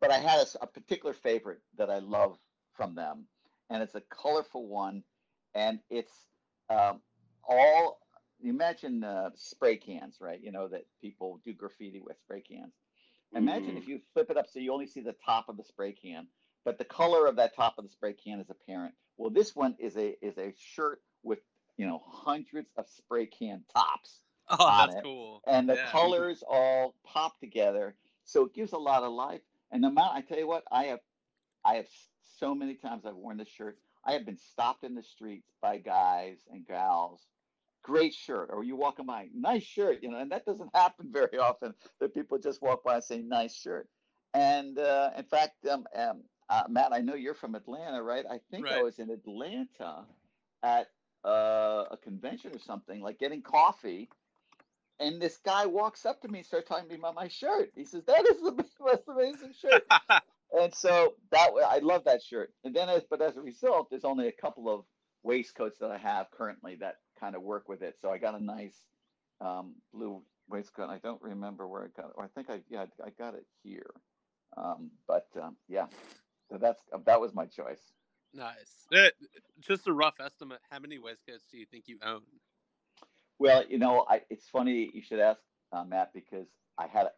but 0.00 0.10
I 0.10 0.18
had 0.18 0.40
a, 0.40 0.62
a, 0.62 0.66
particular 0.66 1.12
favorite 1.12 1.60
that 1.76 1.90
I 1.90 1.98
love 1.98 2.38
from 2.74 2.94
them, 2.94 3.26
and 3.68 3.82
it's 3.82 3.94
a 3.94 4.02
colorful 4.10 4.66
one, 4.66 5.02
and 5.54 5.80
it's 5.90 6.12
um, 6.70 7.00
all. 7.46 7.98
Imagine 8.44 9.02
uh, 9.02 9.30
spray 9.34 9.76
cans, 9.76 10.16
right? 10.20 10.40
You 10.42 10.52
know 10.52 10.68
that 10.68 10.86
people 11.00 11.40
do 11.44 11.52
graffiti 11.52 12.00
with 12.00 12.18
spray 12.18 12.40
cans. 12.40 12.72
Imagine 13.34 13.72
mm. 13.72 13.78
if 13.78 13.88
you 13.88 14.00
flip 14.12 14.30
it 14.30 14.36
up 14.36 14.46
so 14.48 14.60
you 14.60 14.72
only 14.72 14.86
see 14.86 15.00
the 15.00 15.14
top 15.24 15.48
of 15.48 15.56
the 15.56 15.64
spray 15.64 15.92
can, 15.92 16.26
but 16.64 16.78
the 16.78 16.84
color 16.84 17.26
of 17.26 17.36
that 17.36 17.56
top 17.56 17.78
of 17.78 17.84
the 17.84 17.90
spray 17.90 18.12
can 18.12 18.40
is 18.40 18.50
apparent. 18.50 18.94
Well, 19.16 19.30
this 19.30 19.54
one 19.56 19.76
is 19.78 19.96
a 19.96 20.16
is 20.24 20.38
a 20.38 20.52
shirt 20.56 21.00
with 21.22 21.40
you 21.76 21.86
know 21.86 22.02
hundreds 22.06 22.70
of 22.76 22.86
spray 22.88 23.26
can 23.26 23.62
tops. 23.74 24.20
Oh, 24.46 24.62
on 24.62 24.88
that's 24.88 24.98
it, 24.98 25.02
cool. 25.02 25.40
And 25.46 25.66
the 25.66 25.76
yeah. 25.76 25.90
colors 25.90 26.44
all 26.46 26.94
pop 27.02 27.40
together, 27.40 27.94
so 28.26 28.44
it 28.44 28.52
gives 28.52 28.72
a 28.72 28.78
lot 28.78 29.02
of 29.02 29.10
life. 29.10 29.40
And 29.72 29.82
the 29.82 29.88
amount 29.88 30.14
I 30.14 30.20
tell 30.20 30.36
you 30.36 30.46
what, 30.46 30.64
I 30.70 30.84
have 30.84 31.00
I 31.64 31.76
have 31.76 31.86
so 32.38 32.54
many 32.54 32.74
times 32.74 33.06
I've 33.06 33.16
worn 33.16 33.38
this 33.38 33.48
shirt. 33.48 33.78
I 34.04 34.12
have 34.12 34.26
been 34.26 34.36
stopped 34.36 34.84
in 34.84 34.94
the 34.94 35.02
streets 35.02 35.48
by 35.62 35.78
guys 35.78 36.36
and 36.50 36.66
gals. 36.66 37.22
Great 37.84 38.14
shirt, 38.14 38.48
or 38.50 38.64
you 38.64 38.76
walking 38.76 39.04
by, 39.04 39.28
nice 39.34 39.62
shirt, 39.62 39.98
you 40.02 40.10
know, 40.10 40.18
and 40.18 40.32
that 40.32 40.46
doesn't 40.46 40.70
happen 40.74 41.10
very 41.12 41.38
often 41.38 41.74
that 42.00 42.14
people 42.14 42.38
just 42.38 42.62
walk 42.62 42.82
by 42.82 42.94
and 42.94 43.04
say 43.04 43.18
nice 43.20 43.54
shirt. 43.54 43.88
And 44.32 44.78
uh, 44.78 45.10
in 45.16 45.24
fact, 45.24 45.66
um, 45.70 45.84
um, 45.94 46.22
uh, 46.48 46.64
Matt, 46.68 46.92
I 46.92 47.00
know 47.00 47.14
you're 47.14 47.34
from 47.34 47.54
Atlanta, 47.54 48.02
right? 48.02 48.24
I 48.28 48.40
think 48.50 48.64
right. 48.64 48.78
I 48.78 48.82
was 48.82 48.98
in 48.98 49.10
Atlanta 49.10 50.04
at 50.62 50.88
uh, 51.24 51.84
a 51.90 51.98
convention 52.02 52.52
or 52.54 52.58
something, 52.58 53.00
like 53.00 53.18
getting 53.18 53.42
coffee. 53.42 54.08
And 54.98 55.20
this 55.20 55.38
guy 55.44 55.66
walks 55.66 56.06
up 56.06 56.22
to 56.22 56.28
me 56.28 56.38
and 56.38 56.46
starts 56.46 56.68
talking 56.68 56.84
to 56.84 56.90
me 56.90 56.98
about 56.98 57.14
my 57.14 57.28
shirt. 57.28 57.72
He 57.76 57.84
says, 57.84 58.02
That 58.06 58.24
is 58.30 58.40
the 58.40 58.52
most 58.80 59.02
amazing 59.08 59.52
shirt. 59.60 59.84
and 60.58 60.74
so 60.74 61.14
that 61.30 61.50
I 61.68 61.78
love 61.78 62.04
that 62.04 62.22
shirt. 62.22 62.52
And 62.64 62.74
then, 62.74 62.88
as, 62.88 63.02
but 63.08 63.20
as 63.20 63.36
a 63.36 63.42
result, 63.42 63.90
there's 63.90 64.04
only 64.04 64.28
a 64.28 64.32
couple 64.32 64.72
of 64.72 64.84
waistcoats 65.22 65.78
that 65.80 65.90
I 65.90 65.98
have 65.98 66.30
currently 66.30 66.76
that 66.76 66.96
kind 67.18 67.34
of 67.34 67.42
work 67.42 67.68
with 67.68 67.82
it. 67.82 67.96
So 68.00 68.10
I 68.10 68.18
got 68.18 68.34
a 68.34 68.42
nice 68.42 68.76
um, 69.40 69.74
blue 69.92 70.22
waistcoat. 70.48 70.90
I 70.90 70.98
don't 70.98 71.22
remember 71.22 71.66
where 71.66 71.84
I 71.84 72.00
got 72.00 72.10
it. 72.10 72.14
Or 72.16 72.24
I 72.24 72.28
think 72.28 72.50
I, 72.50 72.60
yeah, 72.68 72.86
I 73.04 73.10
got 73.10 73.34
it 73.34 73.46
here. 73.62 73.90
Um, 74.56 74.90
but 75.08 75.26
um, 75.40 75.56
yeah, 75.68 75.86
so 76.50 76.58
that's 76.58 76.82
that 77.06 77.20
was 77.20 77.34
my 77.34 77.46
choice. 77.46 77.80
Nice. 78.32 78.86
Uh, 78.92 79.08
just 79.60 79.86
a 79.86 79.92
rough 79.92 80.14
estimate. 80.20 80.60
How 80.70 80.78
many 80.78 80.98
waistcoats 80.98 81.44
do 81.50 81.58
you 81.58 81.66
think 81.66 81.84
you 81.86 81.98
own? 82.04 82.22
Well, 83.38 83.64
you 83.68 83.78
know, 83.78 84.04
I, 84.08 84.22
it's 84.30 84.48
funny 84.48 84.90
you 84.92 85.02
should 85.02 85.18
ask 85.18 85.40
uh, 85.72 85.84
Matt 85.84 86.12
because 86.14 86.46
I 86.78 86.86
had 86.86 87.08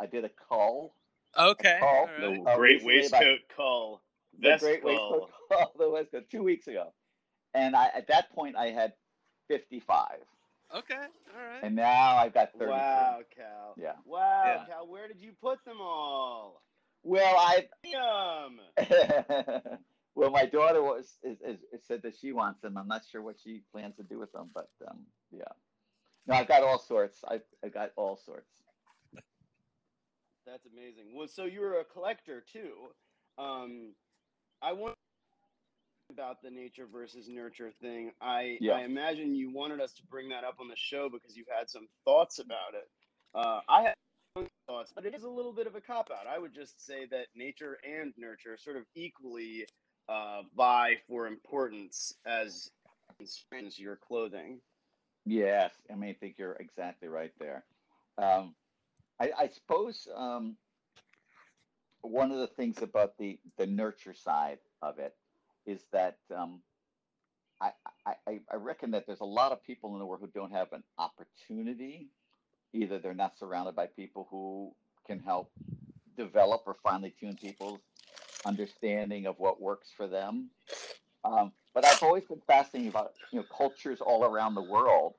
i 0.00 0.06
did 0.06 0.24
a 0.24 0.30
call. 0.48 0.94
Okay. 1.38 1.76
A 1.76 1.80
call, 1.80 2.08
right. 2.20 2.40
uh, 2.46 2.56
great 2.56 2.84
waistcoat 2.84 3.40
call. 3.54 4.02
The 4.38 4.56
great 4.58 4.82
call. 4.82 4.90
waistcoat 4.90 5.30
call. 5.50 5.72
The 5.78 5.90
waistcoat 5.90 6.24
two 6.30 6.42
weeks 6.42 6.66
ago, 6.66 6.92
and 7.54 7.74
I 7.74 7.88
at 7.94 8.08
that 8.08 8.30
point 8.32 8.56
I 8.56 8.66
had 8.66 8.92
fifty 9.48 9.80
five. 9.80 10.24
Okay. 10.74 10.94
All 10.94 11.46
right. 11.48 11.62
And 11.62 11.76
now 11.76 12.16
I've 12.16 12.34
got 12.34 12.52
thirty. 12.58 12.70
Wow, 12.70 13.20
Cal. 13.34 13.74
Yeah. 13.76 13.92
Wow, 14.04 14.42
yeah. 14.44 14.64
Cal. 14.66 14.86
Where 14.86 15.08
did 15.08 15.20
you 15.20 15.32
put 15.40 15.64
them 15.64 15.80
all? 15.80 16.62
Well, 17.02 17.36
I. 17.38 17.68
Well, 20.14 20.30
my 20.30 20.46
daughter 20.46 20.80
was 20.82 21.18
is, 21.24 21.40
is, 21.40 21.58
is, 21.72 21.84
said 21.86 22.02
that 22.02 22.14
she 22.20 22.32
wants 22.32 22.60
them. 22.60 22.78
I'm 22.78 22.86
not 22.86 23.02
sure 23.10 23.20
what 23.20 23.36
she 23.42 23.62
plans 23.72 23.96
to 23.96 24.04
do 24.04 24.18
with 24.18 24.30
them, 24.32 24.50
but 24.54 24.68
um, 24.88 25.00
yeah. 25.32 25.42
No, 26.26 26.34
I've 26.34 26.48
got 26.48 26.62
all 26.62 26.78
sorts. 26.78 27.24
I 27.28 27.40
I 27.64 27.68
got 27.68 27.90
all 27.96 28.16
sorts. 28.16 28.50
That's 30.46 30.66
amazing. 30.66 31.06
Well, 31.14 31.26
so 31.26 31.44
you're 31.44 31.80
a 31.80 31.84
collector 31.84 32.44
too. 32.52 32.72
Um, 33.38 33.94
I 34.62 34.72
want 34.72 34.94
about 36.14 36.42
the 36.42 36.50
nature 36.50 36.86
versus 36.90 37.28
nurture 37.28 37.72
thing. 37.82 38.12
I 38.20 38.58
yeah. 38.60 38.74
I 38.74 38.82
imagine 38.82 39.34
you 39.34 39.52
wanted 39.52 39.80
us 39.80 39.92
to 39.94 40.02
bring 40.10 40.28
that 40.28 40.44
up 40.44 40.56
on 40.60 40.68
the 40.68 40.76
show 40.76 41.08
because 41.12 41.36
you 41.36 41.44
had 41.56 41.68
some 41.68 41.88
thoughts 42.04 42.38
about 42.38 42.74
it. 42.74 42.88
Uh, 43.34 43.60
I 43.68 43.82
had 43.82 43.94
thoughts, 44.66 44.92
but 44.94 45.04
it 45.04 45.14
is 45.14 45.24
a 45.24 45.28
little 45.28 45.52
bit 45.52 45.66
of 45.66 45.74
a 45.74 45.80
cop 45.80 46.10
out. 46.10 46.26
I 46.32 46.38
would 46.38 46.54
just 46.54 46.84
say 46.84 47.06
that 47.10 47.26
nature 47.34 47.78
and 47.84 48.12
nurture 48.16 48.56
sort 48.56 48.76
of 48.76 48.84
equally 48.94 49.66
uh, 50.08 50.42
vie 50.56 50.96
for 51.08 51.26
importance 51.26 52.14
as 52.26 52.70
your 53.76 53.96
clothing. 53.96 54.60
Yes, 55.26 55.72
I 55.90 55.94
mean, 55.94 56.10
I 56.10 56.12
think 56.14 56.36
you're 56.38 56.56
exactly 56.60 57.08
right 57.08 57.32
there. 57.40 57.64
Um, 58.18 58.54
I, 59.20 59.30
I, 59.38 59.48
suppose 59.48 60.06
um, 60.14 60.56
one 62.02 62.30
of 62.30 62.38
the 62.38 62.46
things 62.46 62.82
about 62.82 63.16
the 63.18 63.38
the 63.56 63.66
nurture 63.66 64.14
side 64.14 64.58
of 64.82 64.98
it 64.98 65.14
is 65.66 65.84
that 65.92 66.18
um, 66.34 66.62
I, 67.60 67.72
I, 68.06 68.40
I 68.52 68.56
reckon 68.56 68.92
that 68.92 69.06
there's 69.06 69.20
a 69.20 69.24
lot 69.26 69.52
of 69.52 69.62
people 69.62 69.94
in 69.94 70.00
the 70.00 70.06
world 70.06 70.20
who 70.22 70.28
don't 70.28 70.52
have 70.52 70.72
an 70.72 70.84
opportunity 70.98 72.10
either 72.74 72.98
they're 72.98 73.14
not 73.14 73.38
surrounded 73.38 73.74
by 73.74 73.86
people 73.86 74.28
who 74.30 74.74
can 75.06 75.20
help 75.20 75.52
develop 76.16 76.62
or 76.66 76.74
finely 76.82 77.10
tune 77.10 77.36
people's 77.36 77.82
understanding 78.44 79.26
of 79.26 79.38
what 79.38 79.60
works 79.60 79.90
for 79.96 80.08
them. 80.08 80.50
Um, 81.24 81.52
but 81.74 81.84
I've 81.84 82.02
always 82.02 82.26
been 82.26 82.42
fascinated 82.46 82.90
about 82.90 83.14
you 83.32 83.40
know 83.40 83.46
cultures 83.56 84.00
all 84.00 84.24
around 84.24 84.54
the 84.54 84.62
world, 84.62 85.16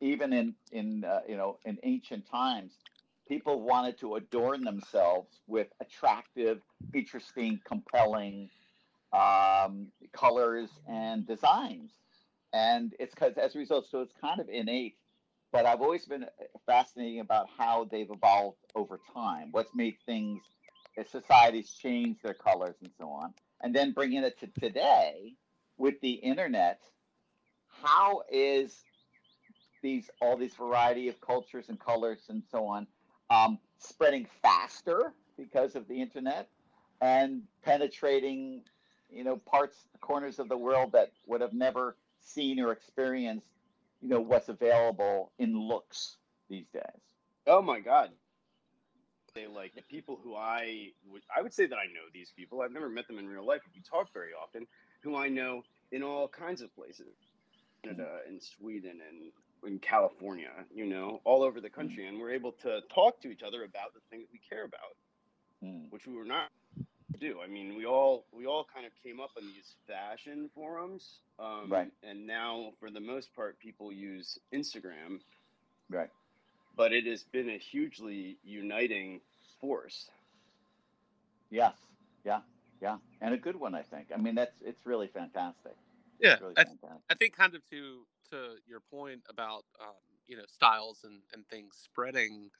even 0.00 0.32
in 0.32 0.56
in 0.72 1.04
uh, 1.04 1.22
you 1.28 1.36
know 1.36 1.60
in 1.64 1.78
ancient 1.84 2.26
times. 2.26 2.80
People 3.28 3.62
wanted 3.62 3.98
to 4.00 4.16
adorn 4.16 4.64
themselves 4.64 5.42
with 5.46 5.68
attractive, 5.80 6.62
interesting, 6.94 7.60
compelling 7.64 8.50
um, 9.12 9.88
colors 10.12 10.70
and 10.88 11.26
designs, 11.26 11.92
and 12.52 12.94
it's 12.98 13.14
because 13.14 13.36
as 13.38 13.54
a 13.54 13.58
result, 13.58 13.86
so 13.90 14.00
it's 14.00 14.14
kind 14.20 14.40
of 14.40 14.48
innate 14.48 14.96
but 15.52 15.66
I've 15.66 15.82
always 15.82 16.06
been 16.06 16.24
fascinated 16.66 17.20
about 17.20 17.46
how 17.56 17.84
they've 17.84 18.10
evolved 18.10 18.56
over 18.74 18.98
time. 19.12 19.48
What's 19.52 19.74
made 19.74 19.96
things 20.06 20.40
as 20.96 21.08
societies 21.10 21.70
change 21.70 22.16
their 22.22 22.34
colors 22.34 22.76
and 22.80 22.90
so 22.98 23.08
on, 23.08 23.34
and 23.60 23.74
then 23.74 23.92
bringing 23.92 24.24
it 24.24 24.40
to 24.40 24.46
today 24.58 25.34
with 25.76 26.00
the 26.00 26.12
internet. 26.12 26.80
How 27.82 28.22
is 28.30 28.82
these 29.82 30.10
all 30.20 30.36
these 30.36 30.54
variety 30.54 31.08
of 31.08 31.20
cultures 31.20 31.68
and 31.68 31.78
colors 31.78 32.20
and 32.28 32.42
so 32.50 32.66
on 32.66 32.86
um, 33.30 33.58
spreading 33.78 34.26
faster 34.40 35.12
because 35.36 35.74
of 35.74 35.88
the 35.88 36.00
internet 36.00 36.48
and 37.00 37.42
penetrating 37.64 38.62
you 39.12 39.24
know 39.24 39.36
parts 39.36 39.76
corners 40.00 40.38
of 40.38 40.48
the 40.48 40.56
world 40.56 40.92
that 40.92 41.12
would 41.26 41.40
have 41.40 41.52
never 41.52 41.96
seen 42.20 42.60
or 42.60 42.72
experienced 42.72 43.48
you 44.00 44.08
know 44.08 44.20
what's 44.20 44.48
available 44.48 45.32
in 45.38 45.58
looks 45.58 46.16
these 46.48 46.66
days. 46.72 47.02
Oh 47.46 47.62
my 47.62 47.80
god. 47.80 48.10
They 49.34 49.46
like 49.46 49.74
the 49.74 49.82
people 49.82 50.20
who 50.22 50.34
I 50.34 50.90
would 51.10 51.22
I 51.34 51.40
would 51.40 51.54
say 51.54 51.66
that 51.66 51.76
I 51.76 51.86
know 51.86 52.04
these 52.12 52.32
people. 52.36 52.60
I've 52.60 52.72
never 52.72 52.88
met 52.90 53.06
them 53.08 53.18
in 53.18 53.26
real 53.26 53.46
life, 53.46 53.60
but 53.64 53.72
we 53.74 53.80
talk 53.80 54.12
very 54.12 54.30
often. 54.40 54.66
Who 55.02 55.16
I 55.16 55.28
know 55.28 55.62
in 55.90 56.02
all 56.02 56.28
kinds 56.28 56.60
of 56.60 56.74
places, 56.74 57.14
Canada 57.82 58.18
and 58.28 58.42
Sweden 58.42 59.00
and 59.08 59.32
in 59.72 59.78
California, 59.78 60.50
you 60.74 60.84
know, 60.84 61.20
all 61.24 61.42
over 61.42 61.60
the 61.60 61.70
country, 61.70 62.06
and 62.08 62.18
we're 62.18 62.32
able 62.32 62.52
to 62.62 62.80
talk 62.94 63.20
to 63.22 63.28
each 63.30 63.42
other 63.42 63.64
about 63.64 63.94
the 63.94 64.00
things 64.10 64.28
we 64.32 64.38
care 64.38 64.64
about, 64.64 64.96
Mm. 65.64 65.90
which 65.90 66.06
we 66.08 66.14
were 66.14 66.24
not 66.24 66.50
do. 67.18 67.40
I 67.42 67.46
mean, 67.46 67.76
we 67.76 67.86
all 67.86 68.26
we 68.32 68.46
all 68.46 68.64
kind 68.64 68.86
of 68.86 68.92
came 69.02 69.20
up 69.20 69.30
on 69.36 69.46
these 69.46 69.76
fashion 69.86 70.50
forums, 70.54 71.20
um, 71.38 71.70
Right. 71.70 71.90
And 72.02 72.26
now, 72.26 72.72
for 72.80 72.90
the 72.90 73.00
most 73.00 73.34
part, 73.34 73.58
people 73.58 73.92
use 73.92 74.38
Instagram, 74.52 75.20
Right. 75.88 76.10
but 76.76 76.92
it 76.92 77.06
has 77.06 77.24
been 77.24 77.50
a 77.50 77.58
hugely 77.58 78.38
uniting 78.42 79.20
force. 79.60 80.10
Yes. 81.50 81.74
Yeah. 82.24 82.40
Yeah. 82.80 82.98
And 83.20 83.34
a 83.34 83.38
good 83.38 83.56
one, 83.56 83.74
I 83.74 83.82
think. 83.82 84.08
I 84.12 84.16
mean, 84.18 84.34
that's 84.34 84.54
it's 84.60 84.86
really 84.86 85.08
fantastic. 85.08 85.76
Yeah, 86.18 86.38
really 86.40 86.54
I, 86.56 86.64
fantastic. 86.64 87.02
I 87.10 87.14
think 87.14 87.36
kind 87.36 87.54
of 87.54 87.64
to 87.70 88.06
to 88.30 88.56
your 88.66 88.80
point 88.80 89.22
about 89.28 89.64
um, 89.80 89.94
you 90.26 90.36
know 90.36 90.44
styles 90.46 91.04
and 91.04 91.22
and 91.32 91.46
things 91.48 91.76
spreading. 91.82 92.50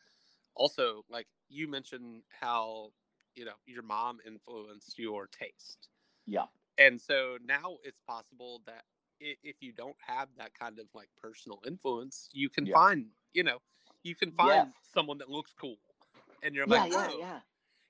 Also, 0.55 1.05
like 1.09 1.27
you 1.49 1.67
mentioned, 1.69 2.23
how 2.41 2.93
you 3.35 3.45
know 3.45 3.55
your 3.67 3.83
mom 3.83 4.21
influenced 4.27 4.99
your 4.99 5.27
taste, 5.29 5.89
Yeah. 6.27 6.47
and 6.79 7.01
so 7.01 7.39
now 7.45 7.79
it's 7.85 8.01
possible 8.01 8.63
that 8.67 8.85
if 9.21 9.57
you 9.63 9.73
don't 9.73 9.97
have 10.07 10.29
that 10.37 10.55
kind 10.55 10.79
of 10.81 10.89
like 10.95 11.09
personal 11.17 11.61
influence, 11.67 12.29
you 12.33 12.51
can 12.51 12.67
Yeah. 12.67 12.75
find 12.75 13.11
you 13.35 13.45
know 13.45 13.61
you 14.05 14.17
can 14.17 14.33
find 14.33 14.75
someone 14.83 15.19
that 15.19 15.31
looks 15.31 15.55
cool, 15.55 15.79
and 16.43 16.55
you're 16.55 16.67
Yeah. 16.67 16.85
like, 16.85 16.87
Yeah. 16.87 17.11
oh, 17.11 17.19
Yeah. 17.19 17.41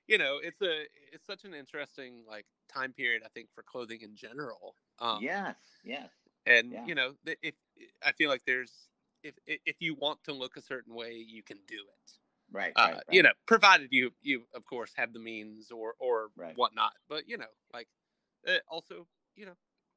you 0.07 0.17
know, 0.19 0.39
it's 0.43 0.61
a 0.61 0.87
it's 1.13 1.25
such 1.25 1.45
an 1.45 1.53
interesting 1.53 2.25
like 2.27 2.47
time 2.69 2.93
period. 2.93 3.23
I 3.25 3.29
think 3.29 3.49
for 3.55 3.63
clothing 3.63 4.01
in 4.01 4.15
general. 4.15 4.75
Um, 4.99 5.21
yes. 5.21 5.57
Yes. 5.83 6.11
and 6.45 6.79
you 6.83 6.95
know 6.95 7.13
if 7.41 7.55
i 8.03 8.11
feel 8.11 8.29
like 8.29 8.43
there's 8.45 8.89
if 9.23 9.35
if 9.45 9.77
you 9.81 9.95
want 9.95 10.23
to 10.23 10.33
look 10.33 10.57
a 10.57 10.61
certain 10.61 10.93
way 10.93 11.13
you 11.13 11.43
can 11.43 11.59
do 11.67 11.75
it 11.89 12.11
Right. 12.53 12.73
uh, 12.75 12.89
right, 12.89 13.03
you 13.09 13.23
know 13.23 13.31
provided 13.45 13.89
you 13.91 14.11
you 14.21 14.43
of 14.53 14.65
course 14.65 14.93
have 14.95 15.13
the 15.13 15.19
means 15.19 15.71
or 15.71 15.95
or 15.99 16.29
Right. 16.35 16.55
whatnot 16.55 16.93
but 17.09 17.27
you 17.27 17.37
know 17.37 17.51
like 17.73 17.87
uh, 18.47 18.57
also 18.69 19.07
you 19.35 19.45
know 19.45 19.55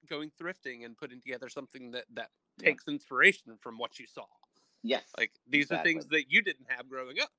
going 0.09 0.31
thrifting 0.41 0.85
and 0.85 0.97
putting 0.97 1.21
together 1.21 1.49
something 1.49 1.91
that 1.93 2.05
that 2.13 2.31
Yeah. 2.59 2.73
takes 2.73 2.89
inspiration 2.89 3.57
from 3.61 3.79
what 3.79 3.99
you 3.99 4.07
saw 4.07 4.27
Yes. 4.83 5.13
like 5.19 5.33
these 5.49 5.71
are 5.73 5.79
things 5.79 6.07
that 6.09 6.31
you 6.31 6.43
didn't 6.43 6.67
have 6.71 6.89
growing 6.89 7.21
up 7.21 7.31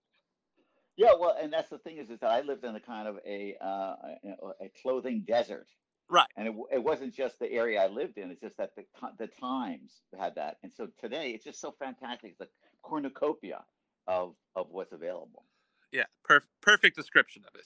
Yeah, 0.95 1.13
well, 1.19 1.35
and 1.39 1.53
that's 1.53 1.69
the 1.69 1.77
thing 1.77 1.97
is, 1.97 2.09
is 2.09 2.19
that 2.19 2.31
I 2.31 2.41
lived 2.41 2.63
in 2.65 2.75
a 2.75 2.79
kind 2.79 3.07
of 3.07 3.19
a 3.25 3.55
uh, 3.61 3.95
a, 4.59 4.69
clothing 4.81 5.23
desert, 5.27 5.67
right 6.09 6.27
and 6.37 6.47
it, 6.47 6.55
it 6.73 6.83
wasn't 6.83 7.13
just 7.13 7.39
the 7.39 7.51
area 7.51 7.81
I 7.83 7.87
lived 7.87 8.17
in; 8.17 8.31
it's 8.31 8.41
just 8.41 8.57
that 8.57 8.75
the 8.75 8.85
the 9.19 9.27
times 9.27 10.01
had 10.17 10.35
that, 10.35 10.57
and 10.63 10.73
so 10.73 10.87
today 10.99 11.31
it's 11.31 11.43
just 11.43 11.61
so 11.61 11.71
fantastic. 11.77 12.31
It's 12.31 12.41
a 12.41 12.47
cornucopia 12.83 13.63
of 14.07 14.35
of 14.55 14.67
what's 14.71 14.91
available. 14.93 15.43
yeah 15.91 16.05
perf- 16.29 16.47
perfect 16.61 16.95
description 16.95 17.43
of 17.47 17.55
it 17.59 17.65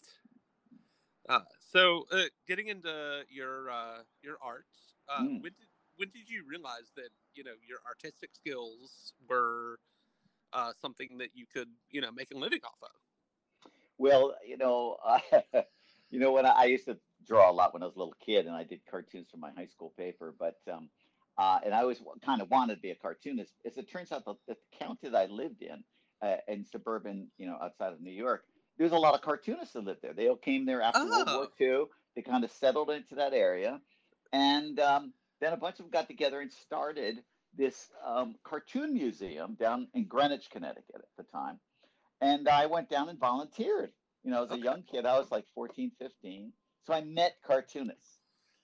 uh, 1.29 1.41
so 1.59 2.05
uh, 2.11 2.23
getting 2.47 2.67
into 2.67 3.23
your 3.29 3.69
uh, 3.69 3.99
your 4.21 4.37
art 4.41 4.65
uh, 5.09 5.21
Mm. 5.23 5.41
when 5.43 5.53
did 5.59 5.67
when 5.97 6.09
did 6.09 6.29
you 6.29 6.43
realize 6.47 6.91
that 6.95 7.09
you 7.35 7.43
know 7.43 7.53
your 7.67 7.79
artistic 7.87 8.31
skills 8.33 9.13
were 9.29 9.79
uh, 10.53 10.71
something 10.81 11.17
that 11.19 11.29
you 11.33 11.45
could 11.53 11.67
you 11.89 12.01
know 12.01 12.11
make 12.11 12.31
a 12.33 12.37
living 12.37 12.59
off 12.65 12.77
of 12.81 12.89
Well, 13.97 14.35
you 14.47 14.57
know, 14.57 14.97
uh, 15.05 15.19
you 16.09 16.19
know 16.19 16.31
when 16.31 16.45
I, 16.45 16.49
I 16.49 16.65
used 16.65 16.85
to 16.85 16.97
draw 17.27 17.51
a 17.51 17.53
lot 17.53 17.73
when 17.73 17.83
I 17.83 17.85
was 17.85 17.95
a 17.95 17.99
little 17.99 18.15
kid, 18.25 18.47
and 18.47 18.55
I 18.55 18.63
did 18.63 18.81
cartoons 18.89 19.27
for 19.29 19.37
my 19.37 19.51
high 19.51 19.67
school 19.67 19.93
paper. 19.95 20.33
But 20.37 20.55
um, 20.71 20.89
uh, 21.37 21.59
and 21.63 21.73
I 21.73 21.81
always 21.81 22.01
kind 22.25 22.41
of 22.41 22.49
wanted 22.49 22.75
to 22.75 22.81
be 22.81 22.89
a 22.91 22.95
cartoonist. 22.95 23.53
As 23.65 23.77
it 23.77 23.89
turns 23.91 24.11
out, 24.11 24.25
the, 24.25 24.35
the 24.47 24.55
county 24.79 25.09
that 25.09 25.15
I 25.15 25.25
lived 25.27 25.61
in, 25.61 25.83
uh, 26.21 26.37
in 26.47 26.65
suburban, 26.65 27.27
you 27.37 27.47
know, 27.47 27.57
outside 27.61 27.93
of 27.93 28.01
New 28.01 28.11
York, 28.11 28.45
there's 28.77 28.91
a 28.93 28.97
lot 28.97 29.13
of 29.13 29.21
cartoonists 29.21 29.73
that 29.73 29.83
lived 29.85 30.01
there. 30.01 30.13
They 30.13 30.27
all 30.27 30.35
came 30.35 30.65
there 30.65 30.81
after 30.81 31.05
World 31.05 31.29
War 31.33 31.47
II. 31.59 31.85
They 32.15 32.21
kind 32.21 32.43
of 32.43 32.51
settled 32.51 32.89
into 32.89 33.15
that 33.15 33.33
area, 33.33 33.81
and 34.33 34.79
um, 34.79 35.13
then 35.39 35.53
a 35.53 35.57
bunch 35.57 35.75
of 35.79 35.85
them 35.85 35.91
got 35.91 36.07
together 36.07 36.41
and 36.41 36.51
started 36.51 37.23
this 37.57 37.89
um, 38.05 38.35
cartoon 38.43 38.93
museum 38.93 39.55
down 39.59 39.87
in 39.93 40.05
Greenwich, 40.05 40.49
Connecticut 40.51 40.95
at 40.95 41.03
the 41.17 41.23
time 41.31 41.59
and 42.21 42.47
I 42.47 42.67
went 42.67 42.89
down 42.89 43.09
and 43.09 43.19
volunteered. 43.19 43.91
You 44.23 44.31
know, 44.31 44.43
as 44.43 44.51
a 44.51 44.53
Okay. 44.53 44.63
young 44.63 44.83
kid, 44.83 45.05
I 45.05 45.17
was 45.17 45.31
like 45.31 45.47
14, 45.55 45.91
15. 45.99 46.53
So 46.83 46.93
I 46.93 47.01
met 47.01 47.37
cartoonists. 47.43 48.19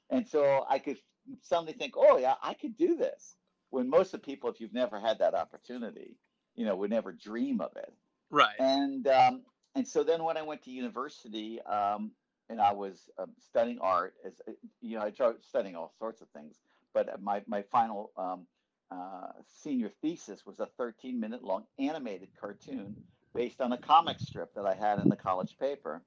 And 0.10 0.28
so 0.28 0.65
I 0.70 0.80
could 0.80 0.98
suddenly 1.41 1.74
think, 1.74 1.96
oh, 1.98 2.17
yeah, 2.17 2.36
I 2.41 2.54
could 2.54 2.78
do 2.78 2.96
this. 2.96 3.36
When 3.72 3.89
most 3.89 4.13
of 4.13 4.22
the 4.22 4.26
people, 4.26 4.50
if 4.50 4.62
you've 4.62 4.74
never 4.74 5.00
had 5.00 5.20
that 5.20 5.34
opportunity, 5.34 6.15
you 6.58 6.65
know, 6.65 6.76
would 6.76 6.89
never 6.89 7.13
dream 7.13 7.62
of 7.62 7.72
it. 7.78 7.93
right 8.30 8.60
And 8.60 9.08
um, 9.08 9.43
and 9.76 9.88
so 9.88 10.04
then 10.04 10.24
when 10.24 10.36
I 10.36 10.41
went 10.41 10.63
to 10.63 10.72
university, 10.72 11.62
um, 11.62 12.12
and 12.50 12.60
I 12.60 12.74
was 12.74 13.10
um, 13.17 13.32
studying 13.39 13.80
art, 13.80 14.15
as 14.26 14.41
uh, 14.48 14.52
you 14.82 14.98
know, 14.98 15.04
I 15.04 15.12
started 15.12 15.43
studying 15.43 15.76
all 15.76 15.93
sorts 15.98 16.22
of 16.22 16.28
things. 16.30 16.56
But 16.93 17.22
my 17.22 17.43
my 17.48 17.62
final 17.72 18.12
um, 18.17 18.48
uh, 18.91 19.32
senior 19.62 19.91
thesis 20.02 20.46
was 20.46 20.60
a 20.60 20.67
13 20.78 21.20
minute 21.20 21.43
long 21.43 21.65
animated 21.80 22.30
cartoon 22.39 22.96
based 23.36 23.62
on 23.62 23.72
a 23.72 23.78
comic 23.78 24.20
strip 24.20 24.54
that 24.56 24.65
I 24.65 24.74
had 24.74 25.00
in 25.00 25.10
the 25.10 25.15
college 25.15 25.58
paper. 25.60 26.02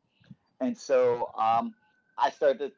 And 0.61 0.77
so 0.77 1.31
um, 1.39 1.75
I 2.19 2.31
started 2.31 2.73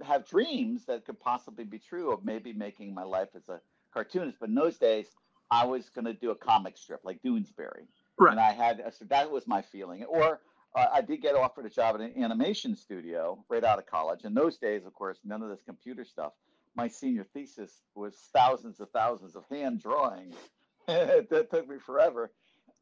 to 0.00 0.04
have 0.04 0.26
dreams 0.26 0.86
that 0.86 1.04
could 1.04 1.20
possibly 1.20 1.64
be 1.64 1.78
true 1.78 2.12
of 2.12 2.24
maybe 2.24 2.52
making 2.52 2.94
my 2.94 3.02
life 3.02 3.28
as 3.36 3.48
a 3.48 3.60
cartoonist. 3.92 4.38
But 4.40 4.48
in 4.48 4.54
those 4.54 4.78
days, 4.78 5.06
I 5.52 5.66
was 5.66 5.90
going 5.90 6.06
to 6.06 6.14
do 6.14 6.30
a 6.30 6.34
comic 6.34 6.78
strip 6.78 7.00
like 7.04 7.22
Doonesbury. 7.22 7.84
Right. 8.18 8.30
And 8.30 8.40
I 8.40 8.52
had, 8.52 8.82
so 8.98 9.04
that 9.10 9.30
was 9.30 9.46
my 9.46 9.60
feeling. 9.60 10.02
Or 10.04 10.40
uh, 10.74 10.86
I 10.90 11.02
did 11.02 11.20
get 11.20 11.34
offered 11.34 11.66
a 11.66 11.68
job 11.68 11.94
at 11.96 12.00
an 12.00 12.14
animation 12.24 12.74
studio 12.74 13.44
right 13.50 13.62
out 13.62 13.78
of 13.78 13.84
college. 13.84 14.24
In 14.24 14.32
those 14.32 14.56
days, 14.56 14.86
of 14.86 14.94
course, 14.94 15.18
none 15.26 15.42
of 15.42 15.50
this 15.50 15.60
computer 15.62 16.06
stuff. 16.06 16.32
My 16.74 16.88
senior 16.88 17.26
thesis 17.34 17.82
was 17.94 18.16
thousands 18.32 18.80
of 18.80 18.88
thousands 18.92 19.36
of 19.36 19.44
hand 19.50 19.82
drawings. 19.82 20.36
that 20.86 21.48
took 21.50 21.68
me 21.68 21.76
forever. 21.84 22.32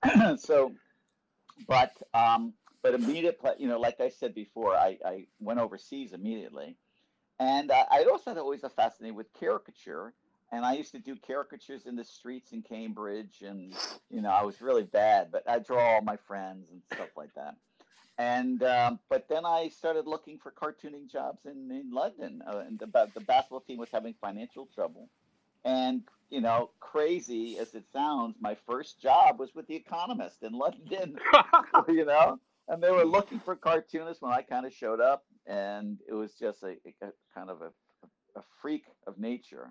so, 0.38 0.72
but 1.66 1.92
um, 2.14 2.54
but 2.84 2.94
immediately, 2.94 3.50
you 3.58 3.66
know, 3.66 3.80
like 3.80 4.00
I 4.00 4.10
said 4.10 4.32
before, 4.32 4.76
I, 4.76 4.96
I 5.04 5.26
went 5.40 5.58
overseas 5.58 6.12
immediately, 6.12 6.76
and 7.40 7.72
uh, 7.72 7.84
I 7.90 8.04
also 8.04 8.30
had 8.30 8.38
always 8.38 8.62
a 8.62 8.70
fascination 8.70 9.16
with 9.16 9.26
caricature, 9.38 10.14
and 10.52 10.64
I 10.64 10.74
used 10.74 10.92
to 10.92 10.98
do 10.98 11.16
caricatures 11.16 11.86
in 11.86 11.96
the 11.96 12.04
streets 12.04 12.52
in 12.52 12.62
Cambridge, 12.62 13.42
and 13.42 13.74
you 14.10 14.20
know, 14.20 14.30
I 14.30 14.42
was 14.42 14.60
really 14.60 14.82
bad, 14.82 15.30
but 15.30 15.48
I 15.48 15.58
draw 15.58 15.94
all 15.94 16.02
my 16.02 16.16
friends 16.16 16.70
and 16.70 16.82
stuff 16.92 17.10
like 17.16 17.34
that. 17.34 17.56
And 18.18 18.62
um, 18.62 18.98
but 19.08 19.28
then 19.28 19.46
I 19.46 19.68
started 19.68 20.06
looking 20.06 20.38
for 20.38 20.50
cartooning 20.50 21.10
jobs 21.10 21.46
in 21.46 21.70
in 21.70 21.90
London, 21.92 22.42
uh, 22.46 22.58
and 22.66 22.78
the 22.78 22.86
the 23.14 23.20
basketball 23.20 23.60
team 23.60 23.78
was 23.78 23.90
having 23.90 24.14
financial 24.20 24.68
trouble, 24.74 25.08
and 25.64 26.02
you 26.30 26.40
know, 26.40 26.70
crazy 26.78 27.58
as 27.58 27.74
it 27.74 27.84
sounds, 27.92 28.36
my 28.40 28.56
first 28.66 29.00
job 29.00 29.38
was 29.38 29.54
with 29.54 29.66
The 29.66 29.74
Economist 29.74 30.42
in 30.42 30.52
London 30.52 31.18
you 31.88 32.04
know? 32.04 32.38
And 32.68 32.82
they 32.82 32.90
were 32.90 33.04
looking 33.04 33.40
for 33.40 33.56
cartoonists 33.56 34.22
when 34.22 34.32
i 34.32 34.42
kind 34.42 34.64
of 34.64 34.72
showed 34.72 35.00
up 35.00 35.24
and 35.46 35.98
it 36.08 36.14
was 36.14 36.32
just 36.34 36.62
a, 36.62 36.76
a 37.02 37.12
kind 37.34 37.50
of 37.50 37.62
a, 37.62 38.38
a 38.38 38.42
freak 38.62 38.84
of 39.08 39.18
nature 39.18 39.70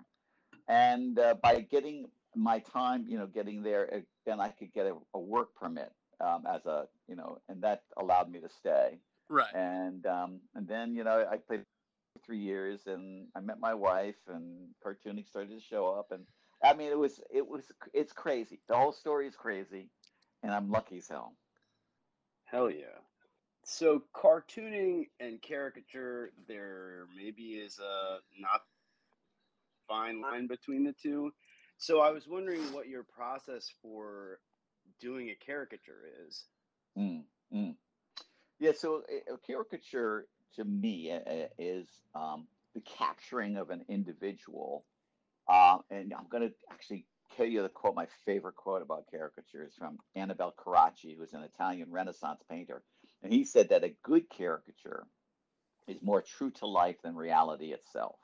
and 0.70 1.18
uh, 1.18 1.34
by 1.42 1.60
getting 1.60 2.06
my 2.34 2.60
time 2.60 3.04
you 3.08 3.18
know 3.18 3.26
getting 3.26 3.62
there 3.62 3.92
uh, 3.92 3.98
then 4.24 4.40
i 4.40 4.48
could 4.48 4.72
get 4.72 4.86
a, 4.86 4.94
a 5.14 5.18
work 5.18 5.54
permit 5.54 5.92
um, 6.20 6.44
as 6.48 6.66
a 6.66 6.86
you 7.08 7.16
know 7.16 7.38
and 7.48 7.62
that 7.62 7.82
allowed 7.96 8.30
me 8.30 8.40
to 8.40 8.48
stay. 8.48 8.98
Right. 9.28 9.52
And 9.54 10.06
um, 10.06 10.40
and 10.54 10.66
then 10.66 10.94
you 10.94 11.04
know 11.04 11.26
i 11.30 11.36
played 11.36 11.64
for 12.12 12.20
three 12.24 12.38
years 12.38 12.86
and 12.86 13.26
i 13.36 13.40
met 13.40 13.60
my 13.60 13.74
wife 13.74 14.16
and 14.28 14.68
cartooning 14.84 15.26
started 15.26 15.50
to 15.50 15.60
show 15.60 15.86
up. 15.86 16.12
And 16.12 16.24
i 16.62 16.74
mean 16.74 16.90
it 16.90 16.98
was 16.98 17.20
it 17.32 17.46
was 17.46 17.64
it's 17.92 18.12
crazy. 18.12 18.60
The 18.68 18.76
whole 18.76 18.92
story 18.92 19.26
is 19.26 19.36
crazy. 19.36 19.88
And 20.42 20.52
i'm 20.52 20.70
lucky 20.70 20.98
as 20.98 21.08
hell. 21.08 21.34
Hell 22.44 22.70
yeah. 22.70 22.98
So 23.62 24.02
cartooning 24.16 25.08
and 25.20 25.40
caricature, 25.40 26.32
there 26.48 27.06
maybe 27.16 27.52
is 27.52 27.78
a 27.78 28.18
not 28.40 28.62
fine 29.90 30.20
line 30.20 30.46
between 30.46 30.84
the 30.84 30.94
two. 31.02 31.32
So 31.76 32.00
I 32.00 32.10
was 32.10 32.26
wondering 32.28 32.62
what 32.72 32.88
your 32.88 33.02
process 33.04 33.68
for 33.82 34.38
doing 35.00 35.30
a 35.30 35.44
caricature 35.44 36.02
is. 36.26 36.44
Mm, 36.96 37.22
mm. 37.54 37.74
Yeah, 38.60 38.72
so 38.76 39.02
a, 39.10 39.34
a 39.34 39.38
caricature 39.38 40.26
to 40.56 40.64
me 40.64 41.10
uh, 41.10 41.30
uh, 41.30 41.46
is 41.58 41.88
um, 42.14 42.46
the 42.74 42.82
capturing 42.82 43.56
of 43.56 43.70
an 43.70 43.84
individual. 43.88 44.84
Uh, 45.48 45.78
and 45.90 46.12
I'm 46.16 46.28
going 46.30 46.48
to 46.48 46.54
actually 46.70 47.06
tell 47.36 47.46
you 47.46 47.62
the 47.62 47.68
quote, 47.68 47.94
my 47.94 48.06
favorite 48.24 48.56
quote 48.56 48.82
about 48.82 49.04
caricatures 49.10 49.72
from 49.76 49.98
Annibale 50.14 50.54
Carracci, 50.56 51.16
who's 51.16 51.32
an 51.32 51.42
Italian 51.42 51.90
Renaissance 51.90 52.42
painter. 52.48 52.82
And 53.22 53.32
he 53.32 53.44
said 53.44 53.70
that 53.70 53.84
a 53.84 53.94
good 54.02 54.28
caricature 54.30 55.06
is 55.88 55.96
more 56.02 56.22
true 56.22 56.50
to 56.52 56.66
life 56.66 56.96
than 57.02 57.16
reality 57.16 57.72
itself. 57.72 58.16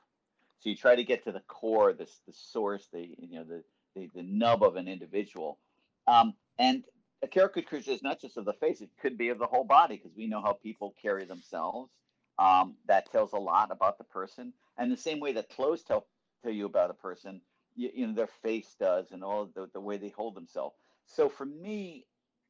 So 0.59 0.69
you 0.69 0.75
try 0.75 0.95
to 0.95 1.03
get 1.03 1.23
to 1.25 1.31
the 1.31 1.41
core, 1.41 1.93
this 1.93 2.19
the 2.27 2.33
source, 2.33 2.87
the 2.91 3.01
you 3.17 3.39
know 3.39 3.43
the 3.43 3.63
the, 3.95 4.09
the 4.15 4.23
nub 4.23 4.63
of 4.63 4.75
an 4.75 4.87
individual. 4.87 5.59
Um, 6.07 6.33
and 6.57 6.83
a 7.23 7.27
caricature 7.27 7.91
is 7.91 8.03
not 8.03 8.19
just 8.21 8.37
of 8.37 8.45
the 8.45 8.53
face; 8.53 8.81
it 8.81 8.89
could 9.01 9.17
be 9.17 9.29
of 9.29 9.39
the 9.39 9.47
whole 9.47 9.63
body 9.63 9.97
because 9.97 10.15
we 10.15 10.27
know 10.27 10.41
how 10.41 10.53
people 10.53 10.95
carry 11.01 11.25
themselves. 11.25 11.91
Um, 12.39 12.75
that 12.87 13.11
tells 13.11 13.33
a 13.33 13.37
lot 13.37 13.71
about 13.71 13.97
the 13.97 14.03
person, 14.03 14.53
and 14.77 14.91
the 14.91 14.97
same 14.97 15.19
way 15.19 15.33
that 15.33 15.49
clothes 15.49 15.83
tell 15.83 16.07
tell 16.43 16.51
you 16.51 16.65
about 16.65 16.91
a 16.91 16.95
person, 16.95 17.41
you, 17.75 17.89
you 17.93 18.07
know 18.07 18.13
their 18.13 18.29
face 18.43 18.75
does, 18.79 19.11
and 19.11 19.23
all 19.23 19.49
the 19.53 19.69
the 19.73 19.81
way 19.81 19.97
they 19.97 20.09
hold 20.09 20.35
themselves. 20.35 20.75
So 21.05 21.29
for 21.29 21.45
me, 21.45 22.05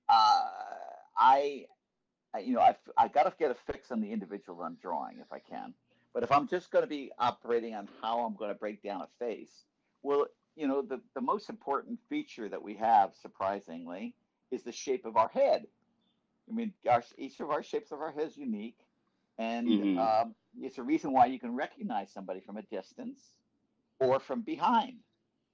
uh, 0.10 0.50
I 1.18 1.66
you 2.40 2.54
know, 2.54 2.62
I've, 2.62 2.78
I 2.98 3.08
got 3.08 3.24
to 3.24 3.34
get 3.38 3.52
a 3.52 3.56
fix 3.72 3.92
on 3.92 4.02
the 4.02 4.12
individual 4.12 4.62
I'm 4.62 4.78
drawing 4.82 5.20
if 5.20 5.32
I 5.32 5.40
can. 5.40 5.74
But 6.14 6.24
if 6.24 6.32
I'm 6.32 6.48
just 6.48 6.72
going 6.72 6.84
to 6.84 6.90
be 6.90 7.12
operating 7.20 7.76
on 7.76 7.88
how 8.02 8.22
I'm 8.22 8.36
going 8.36 8.50
to 8.50 8.58
break 8.58 8.82
down 8.82 9.02
a 9.02 9.08
face, 9.20 9.66
well, 10.02 10.28
you 10.56 10.68
know, 10.68 10.82
the, 10.82 11.00
the 11.14 11.22
most 11.22 11.50
important 11.50 12.00
feature 12.10 12.50
that 12.50 12.62
we 12.62 12.76
have, 12.76 13.12
surprisingly, 13.22 14.16
is 14.50 14.64
the 14.64 14.72
shape 14.72 15.06
of 15.06 15.16
our 15.16 15.30
head. 15.30 15.68
I 16.50 16.54
mean, 16.54 16.74
our, 16.90 17.04
each 17.18 17.40
of 17.40 17.50
our 17.52 17.62
shapes 17.62 17.92
of 17.92 18.02
our 18.02 18.12
head 18.12 18.28
is 18.28 18.38
unique. 18.38 18.80
And 19.38 19.68
mm-hmm. 19.68 20.00
um, 20.00 20.36
it's 20.60 20.80
a 20.80 20.84
reason 20.84 21.14
why 21.14 21.28
you 21.28 21.40
can 21.40 21.56
recognize 21.56 22.12
somebody 22.12 22.40
from 22.40 22.58
a 22.58 22.64
distance 22.64 23.20
or 24.00 24.20
from 24.20 24.42
behind. 24.42 24.98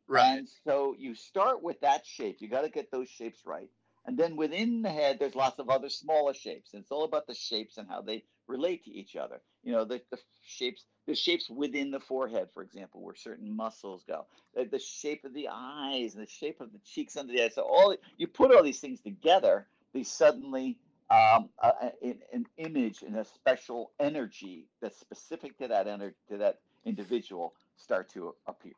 Right. 0.08 0.38
And 0.38 0.48
so 0.64 0.96
you 0.98 1.16
start 1.16 1.62
with 1.62 1.82
that 1.82 2.06
shape. 2.06 2.38
You 2.40 2.48
got 2.48 2.62
to 2.62 2.70
get 2.70 2.92
those 2.92 3.10
shapes 3.10 3.42
right. 3.46 3.70
And 4.06 4.18
then 4.18 4.36
within 4.36 4.82
the 4.82 4.90
head, 4.90 5.18
there's 5.20 5.36
lots 5.36 5.60
of 5.60 5.70
other 5.70 5.90
smaller 5.90 6.34
shapes. 6.34 6.74
And 6.74 6.82
it's 6.82 6.92
all 6.92 7.04
about 7.04 7.28
the 7.28 7.34
shapes 7.34 7.78
and 7.78 7.88
how 7.88 8.02
they 8.02 8.24
relate 8.48 8.86
to 8.86 8.92
each 8.92 9.16
other. 9.16 9.42
You 9.64 9.72
know, 9.72 9.86
the, 9.86 10.02
the 10.12 10.20
shapes, 10.46 10.84
the 11.08 11.16
shapes 11.16 11.50
within 11.50 11.92
the 11.92 12.00
forehead, 12.00 12.50
for 12.54 12.64
example, 12.64 13.02
where 13.02 13.16
certain 13.16 13.56
muscles 13.56 14.04
go, 14.08 14.26
the, 14.56 14.66
the 14.66 14.80
shape 14.80 15.24
of 15.24 15.34
the 15.34 15.48
eyes, 15.52 16.16
and 16.16 16.24
the 16.24 16.30
shape 16.30 16.60
of 16.60 16.74
the 16.74 16.80
cheeks 16.80 17.16
under 17.16 17.32
the 17.32 17.44
eyes. 17.44 17.56
So 17.56 17.62
all 17.62 17.96
you 18.18 18.28
put 18.28 18.54
all 18.54 18.64
these 18.64 18.82
things 18.82 19.00
together, 19.00 19.68
they 19.94 20.04
suddenly 20.04 20.78
um, 21.10 21.50
uh, 21.62 21.72
an, 22.02 22.20
an 22.34 22.46
image 22.58 23.04
and 23.04 23.16
a 23.16 23.26
special 23.26 23.92
energy 24.00 24.68
that's 24.82 25.00
specific 25.00 25.58
to 25.60 25.68
that 25.70 25.88
energy 25.88 26.16
to 26.30 26.38
that 26.38 26.60
individual 26.86 27.54
start 27.78 28.10
to 28.14 28.36
appear. 28.48 28.74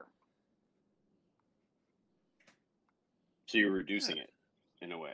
So 3.47 3.57
you're 3.57 3.71
reducing 3.71 4.17
it 4.17 4.31
in 4.81 4.91
a 4.91 4.97
way. 4.97 5.13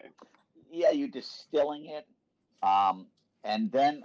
Yeah, 0.72 0.92
you're 0.92 1.10
distilling 1.10 1.86
it, 1.86 2.08
um, 2.66 3.08
and 3.44 3.72
then 3.72 4.04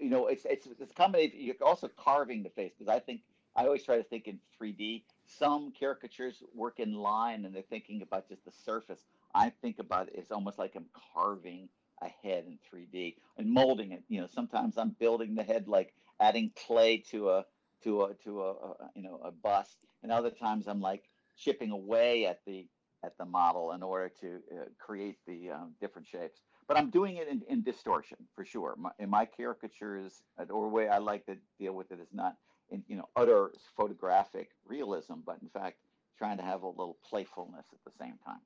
you 0.00 0.10
know 0.10 0.26
it's 0.26 0.44
it's 0.44 0.66
it's 0.80 0.92
combination. 0.92 1.40
You're 1.40 1.56
also 1.64 1.88
carving 1.88 2.42
the 2.42 2.50
face 2.50 2.72
because 2.78 2.92
I 2.94 2.98
think 2.98 3.22
I 3.56 3.64
always 3.64 3.84
try 3.84 3.96
to 3.96 4.02
think 4.02 4.26
in 4.28 4.38
3D. 4.60 5.04
Some 5.26 5.72
caricatures 5.78 6.42
work 6.54 6.80
in 6.80 6.94
line 6.94 7.44
and 7.44 7.54
they're 7.54 7.62
thinking 7.62 8.02
about 8.02 8.28
just 8.28 8.44
the 8.44 8.52
surface. 8.52 9.04
I 9.34 9.50
think 9.50 9.78
about 9.78 10.08
it, 10.08 10.14
it's 10.16 10.30
almost 10.30 10.58
like 10.58 10.74
I'm 10.76 10.86
carving 11.14 11.68
a 12.02 12.08
head 12.08 12.44
in 12.46 12.58
3D 12.72 13.16
and 13.38 13.50
molding 13.52 13.92
it. 13.92 14.02
You 14.08 14.20
know, 14.20 14.26
sometimes 14.26 14.76
I'm 14.78 14.96
building 14.98 15.34
the 15.34 15.42
head 15.42 15.68
like 15.68 15.94
adding 16.20 16.52
clay 16.66 16.98
to 17.10 17.30
a 17.30 17.44
to 17.82 18.02
a 18.02 18.14
to 18.24 18.42
a, 18.42 18.50
a 18.52 18.90
you 18.94 19.02
know 19.02 19.20
a 19.24 19.30
bust, 19.30 19.78
and 20.02 20.10
other 20.10 20.30
times 20.30 20.66
I'm 20.66 20.80
like 20.80 21.04
chipping 21.36 21.70
away 21.70 22.26
at 22.26 22.40
the 22.46 22.66
at 23.04 23.16
the 23.18 23.24
model 23.24 23.72
in 23.72 23.82
order 23.82 24.10
to 24.20 24.40
uh, 24.52 24.64
create 24.78 25.18
the 25.26 25.50
um, 25.50 25.74
different 25.80 26.08
shapes. 26.08 26.40
But 26.66 26.78
I'm 26.78 26.90
doing 26.90 27.16
it 27.16 27.28
in, 27.28 27.42
in 27.48 27.62
distortion 27.62 28.18
for 28.34 28.44
sure. 28.44 28.74
My, 28.78 28.90
in 28.98 29.10
my 29.10 29.26
caricatures, 29.26 30.22
or 30.48 30.68
way 30.68 30.88
I 30.88 30.98
like 30.98 31.26
to 31.26 31.36
deal 31.58 31.74
with 31.74 31.92
it 31.92 32.00
is 32.00 32.08
not 32.12 32.36
in 32.70 32.82
you 32.88 32.96
know 32.96 33.08
utter 33.16 33.52
photographic 33.76 34.50
realism, 34.64 35.14
but 35.24 35.38
in 35.42 35.48
fact 35.48 35.78
trying 36.16 36.36
to 36.38 36.42
have 36.42 36.62
a 36.62 36.68
little 36.68 36.96
playfulness 37.08 37.66
at 37.72 37.78
the 37.84 37.92
same 37.98 38.14
time. 38.24 38.40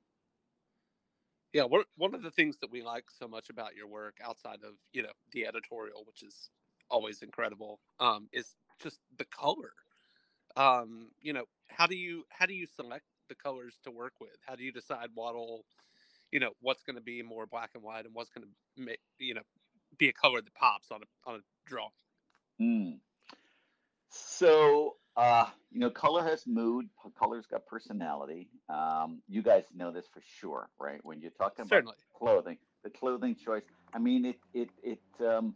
Yeah, 1.53 1.65
one 1.65 1.85
one 1.97 2.15
of 2.15 2.23
the 2.23 2.31
things 2.31 2.59
that 2.59 2.71
we 2.71 2.83
like 2.83 3.05
so 3.11 3.27
much 3.27 3.51
about 3.51 3.75
your 3.75 3.87
work, 3.87 4.19
outside 4.25 4.59
of 4.65 4.75
you 4.93 5.03
know 5.03 5.13
the 5.33 5.47
editorial, 5.47 6.05
which 6.05 6.23
is 6.23 6.51
always 6.91 7.23
incredible, 7.23 7.81
um, 8.01 8.29
is 8.33 8.57
just 8.83 9.01
the 9.17 9.25
color. 9.25 9.73
Um, 10.57 11.11
you 11.21 11.33
know, 11.33 11.45
how 11.69 11.87
do 11.87 11.97
you 11.97 12.25
how 12.31 12.47
do 12.47 12.55
you 12.55 12.67
select 12.67 13.05
the 13.29 13.35
colors 13.35 13.79
to 13.85 13.91
work 13.91 14.15
with? 14.21 14.37
How 14.47 14.57
do 14.57 14.65
you 14.65 14.73
decide 14.73 15.09
what'll, 15.15 15.65
you 16.31 16.41
know, 16.41 16.51
what's 16.61 16.83
going 16.83 16.97
to 16.97 17.03
be 17.03 17.23
more 17.23 17.47
black 17.47 17.71
and 17.75 17.83
white 17.83 18.05
and 18.05 18.15
what's 18.15 18.31
going 18.31 18.47
to 18.47 18.83
make, 18.83 19.01
you 19.19 19.35
know, 19.35 19.43
be 19.99 20.09
a 20.09 20.13
color 20.13 20.41
that 20.41 20.55
pops 20.55 20.91
on 20.91 21.01
a 21.03 21.31
on 21.31 21.37
a 21.37 21.41
drawing? 21.67 21.91
Mm. 22.61 22.99
So, 24.11 24.97
uh, 25.17 25.47
you 25.71 25.81
know, 25.81 25.91
color 25.91 26.25
has 26.25 26.47
mood. 26.47 26.87
Color's 27.19 27.47
got 27.47 27.67
personality. 27.67 28.49
Um, 28.69 29.21
you 29.29 29.43
guys 29.43 29.65
know 29.75 29.91
this 29.91 30.07
for 30.13 30.23
sure, 30.41 30.69
right? 30.79 31.01
When 31.03 31.21
you're 31.21 31.31
talking 31.31 31.63
about 31.63 31.69
Certainly. 31.69 31.95
clothing, 32.17 32.59
the 32.85 32.91
clothing 32.91 33.37
choice. 33.37 33.65
I 33.95 33.99
mean, 33.99 34.25
it 34.25 34.37
it 34.55 34.71
it 34.83 35.27
um, 35.27 35.55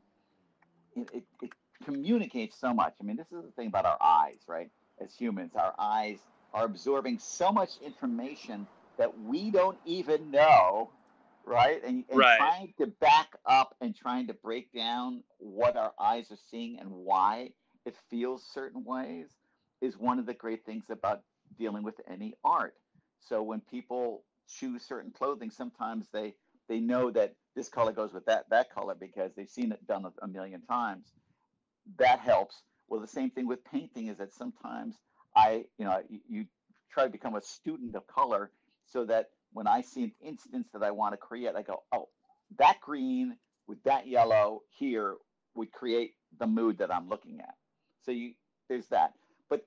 it, 0.96 1.08
it, 1.12 1.24
it 1.42 1.50
communicates 1.84 2.58
so 2.58 2.72
much. 2.72 2.94
I 3.00 3.04
mean, 3.04 3.16
this 3.16 3.26
is 3.26 3.44
the 3.44 3.52
thing 3.56 3.68
about 3.68 3.84
our 3.84 3.98
eyes, 4.00 4.38
right? 4.46 4.70
As 5.02 5.14
humans, 5.14 5.52
our 5.54 5.74
eyes 5.78 6.18
are 6.54 6.64
absorbing 6.64 7.18
so 7.18 7.50
much 7.50 7.70
information 7.84 8.66
that 8.98 9.18
we 9.18 9.50
don't 9.50 9.78
even 9.84 10.30
know, 10.30 10.92
right? 11.44 11.82
And, 11.84 12.04
and 12.08 12.18
right. 12.18 12.36
trying 12.36 12.74
to 12.78 12.86
back 12.86 13.30
up 13.46 13.74
and 13.80 13.94
trying 13.94 14.26
to 14.28 14.34
break 14.34 14.72
down 14.72 15.22
what 15.38 15.76
our 15.76 15.92
eyes 15.98 16.30
are 16.30 16.38
seeing 16.50 16.78
and 16.78 16.90
why 16.90 17.50
it 17.84 17.96
feels 18.10 18.44
certain 18.52 18.84
ways 18.84 19.28
is 19.80 19.98
one 19.98 20.18
of 20.18 20.26
the 20.26 20.34
great 20.34 20.64
things 20.64 20.84
about 20.90 21.22
dealing 21.58 21.82
with 21.82 22.00
any 22.10 22.34
art. 22.44 22.74
So 23.20 23.42
when 23.42 23.60
people 23.60 24.24
choose 24.48 24.82
certain 24.82 25.10
clothing, 25.10 25.50
sometimes 25.50 26.08
they 26.12 26.34
they 26.68 26.80
know 26.80 27.10
that 27.10 27.34
this 27.54 27.68
color 27.68 27.92
goes 27.92 28.12
with 28.12 28.24
that 28.26 28.48
that 28.50 28.72
color 28.72 28.94
because 28.98 29.32
they've 29.34 29.48
seen 29.48 29.72
it 29.72 29.86
done 29.86 30.04
a, 30.04 30.12
a 30.24 30.28
million 30.28 30.62
times. 30.62 31.12
That 31.98 32.20
helps. 32.20 32.62
Well, 32.88 33.00
the 33.00 33.08
same 33.08 33.30
thing 33.30 33.46
with 33.46 33.64
painting 33.64 34.08
is 34.08 34.18
that 34.18 34.32
sometimes 34.32 34.96
I, 35.34 35.64
you 35.78 35.84
know, 35.84 36.00
you, 36.08 36.20
you 36.28 36.46
try 36.90 37.04
to 37.04 37.10
become 37.10 37.34
a 37.34 37.42
student 37.42 37.94
of 37.96 38.06
color 38.06 38.50
so 38.92 39.04
that 39.06 39.30
when 39.52 39.66
I 39.66 39.80
see 39.82 40.04
an 40.04 40.12
instance 40.24 40.68
that 40.72 40.82
I 40.82 40.90
want 40.90 41.12
to 41.12 41.16
create, 41.16 41.54
I 41.56 41.62
go, 41.62 41.82
oh, 41.92 42.08
that 42.58 42.80
green 42.80 43.36
with 43.66 43.82
that 43.84 44.06
yellow 44.06 44.62
here 44.70 45.16
would 45.54 45.72
create 45.72 46.12
the 46.38 46.46
mood 46.46 46.78
that 46.78 46.92
I'm 46.92 47.08
looking 47.08 47.40
at. 47.40 47.54
So 48.04 48.10
you 48.12 48.32
there's 48.68 48.86
that. 48.88 49.12
But 49.50 49.62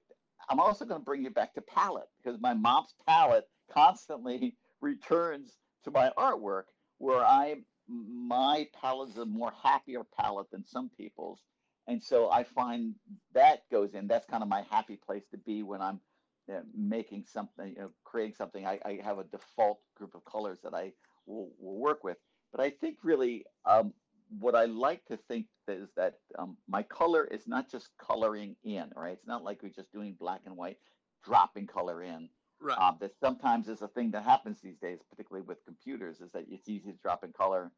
I'm 0.49 0.59
also 0.59 0.85
going 0.85 1.01
to 1.01 1.05
bring 1.05 1.23
you 1.23 1.29
back 1.29 1.53
to 1.55 1.61
palette 1.61 2.09
because 2.23 2.39
my 2.41 2.53
mom's 2.53 2.93
palette 3.07 3.47
constantly 3.71 4.55
returns 4.81 5.57
to 5.83 5.91
my 5.91 6.11
artwork 6.17 6.63
where 6.97 7.23
I 7.23 7.57
my 7.87 8.67
palette 8.81 9.09
is 9.09 9.17
a 9.17 9.25
more 9.25 9.53
happier 9.63 10.01
palette 10.17 10.49
than 10.51 10.65
some 10.65 10.89
people's 10.97 11.41
and 11.87 12.01
so 12.01 12.29
I 12.31 12.43
find 12.43 12.95
that 13.33 13.61
goes 13.71 13.93
in. 13.93 14.07
That's 14.07 14.25
kind 14.25 14.41
of 14.41 14.49
my 14.49 14.63
happy 14.71 14.97
place 14.97 15.23
to 15.31 15.37
be 15.37 15.61
when 15.61 15.81
I'm 15.81 15.99
you 16.47 16.53
know, 16.55 16.61
making 16.75 17.25
something, 17.25 17.69
you 17.69 17.81
know, 17.81 17.91
creating 18.03 18.35
something. 18.35 18.65
I, 18.65 18.79
I, 18.85 18.99
have 19.03 19.19
a 19.19 19.23
default 19.23 19.79
group 19.95 20.15
of 20.15 20.23
colors 20.25 20.59
that 20.63 20.73
I 20.73 20.91
will, 21.25 21.49
will 21.59 21.77
work 21.77 22.03
with. 22.03 22.17
But 22.51 22.61
I 22.61 22.69
think 22.69 22.97
really 23.03 23.45
um, 23.65 23.93
what 24.39 24.55
I 24.55 24.65
like 24.65 25.05
to 25.05 25.17
think 25.17 25.47
is 25.67 25.89
that 25.97 26.15
um, 26.37 26.57
my 26.67 26.83
color 26.83 27.25
is 27.25 27.47
not 27.47 27.69
just 27.69 27.89
coloring 27.97 28.55
in, 28.63 28.91
right? 28.95 29.13
It's 29.13 29.27
not 29.27 29.43
like 29.43 29.63
we're 29.63 29.69
just 29.69 29.91
doing 29.91 30.15
black 30.19 30.41
and 30.45 30.55
white, 30.55 30.77
dropping 31.23 31.67
color 31.67 32.03
in. 32.03 32.29
Right. 32.61 32.77
Um, 32.77 32.97
that 33.01 33.11
sometimes 33.19 33.67
is 33.67 33.81
a 33.81 33.87
thing 33.89 34.11
that 34.11 34.23
happens 34.23 34.61
these 34.61 34.77
days, 34.77 34.99
particularly 35.09 35.45
with 35.45 35.57
computers, 35.65 36.21
is 36.21 36.31
that 36.31 36.45
it's 36.49 36.69
easy 36.69 36.91
to 36.91 36.97
drop 37.03 37.23
in 37.23 37.33
color 37.33 37.71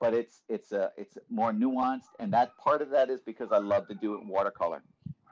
but 0.00 0.14
it's 0.14 0.42
it's 0.48 0.72
a 0.72 0.90
it's 0.96 1.16
more 1.30 1.52
nuanced, 1.52 2.12
and 2.18 2.32
that 2.32 2.56
part 2.58 2.82
of 2.82 2.90
that 2.90 3.10
is 3.10 3.20
because 3.22 3.52
I 3.52 3.58
love 3.58 3.88
to 3.88 3.94
do 3.94 4.14
it 4.14 4.22
in 4.22 4.28
watercolor. 4.28 4.82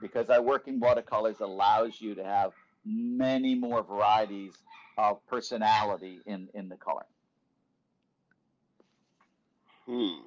Because 0.01 0.29
I 0.29 0.39
work 0.39 0.67
in 0.67 0.79
watercolors 0.79 1.39
allows 1.39 2.01
you 2.01 2.15
to 2.15 2.23
have 2.23 2.51
many 2.85 3.55
more 3.55 3.83
varieties 3.83 4.53
of 4.97 5.25
personality 5.27 6.19
in 6.25 6.49
in 6.53 6.69
the 6.69 6.75
color. 6.75 7.05
Hmm. 9.85 10.21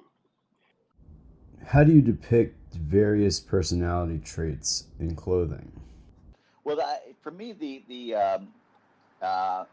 How 1.65 1.83
do 1.83 1.91
you 1.91 2.01
depict 2.01 2.73
various 2.73 3.39
personality 3.39 4.19
traits 4.19 4.85
in 4.99 5.15
clothing? 5.15 5.71
Well, 6.63 6.79
for 7.21 7.31
me, 7.31 7.53
the 7.53 7.83
the 7.87 8.15
um, 8.15 8.47
uh, 9.21 9.65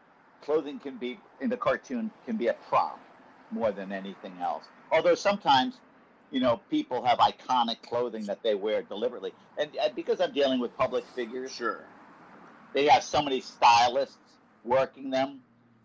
clothing 0.43 0.79
can 0.79 0.97
be 0.97 1.19
in 1.41 1.51
the 1.51 1.57
cartoon 1.57 2.11
can 2.27 2.37
be 2.37 2.49
a 2.49 2.55
prop 2.69 2.99
more 3.51 3.73
than 3.73 3.93
anything 3.93 4.35
else. 4.41 4.65
Although 4.91 5.15
sometimes, 5.15 5.81
you 6.31 6.41
know, 6.41 6.61
people 6.71 7.05
have 7.05 7.19
iconic 7.19 7.83
clothing 7.83 8.27
that 8.27 8.43
they 8.43 8.55
wear 8.55 8.83
deliberately, 8.83 9.33
and, 9.59 9.71
and 9.77 9.95
because 9.95 10.21
I'm 10.21 10.33
dealing 10.33 10.61
with 10.61 10.77
public 10.77 11.05
figures, 11.15 11.53
Sure. 11.53 11.85
They 12.75 12.87
have 12.87 13.03
so 13.03 13.23
many 13.23 13.41
stylists 13.41 14.19
working 14.65 15.11
them, 15.11 15.41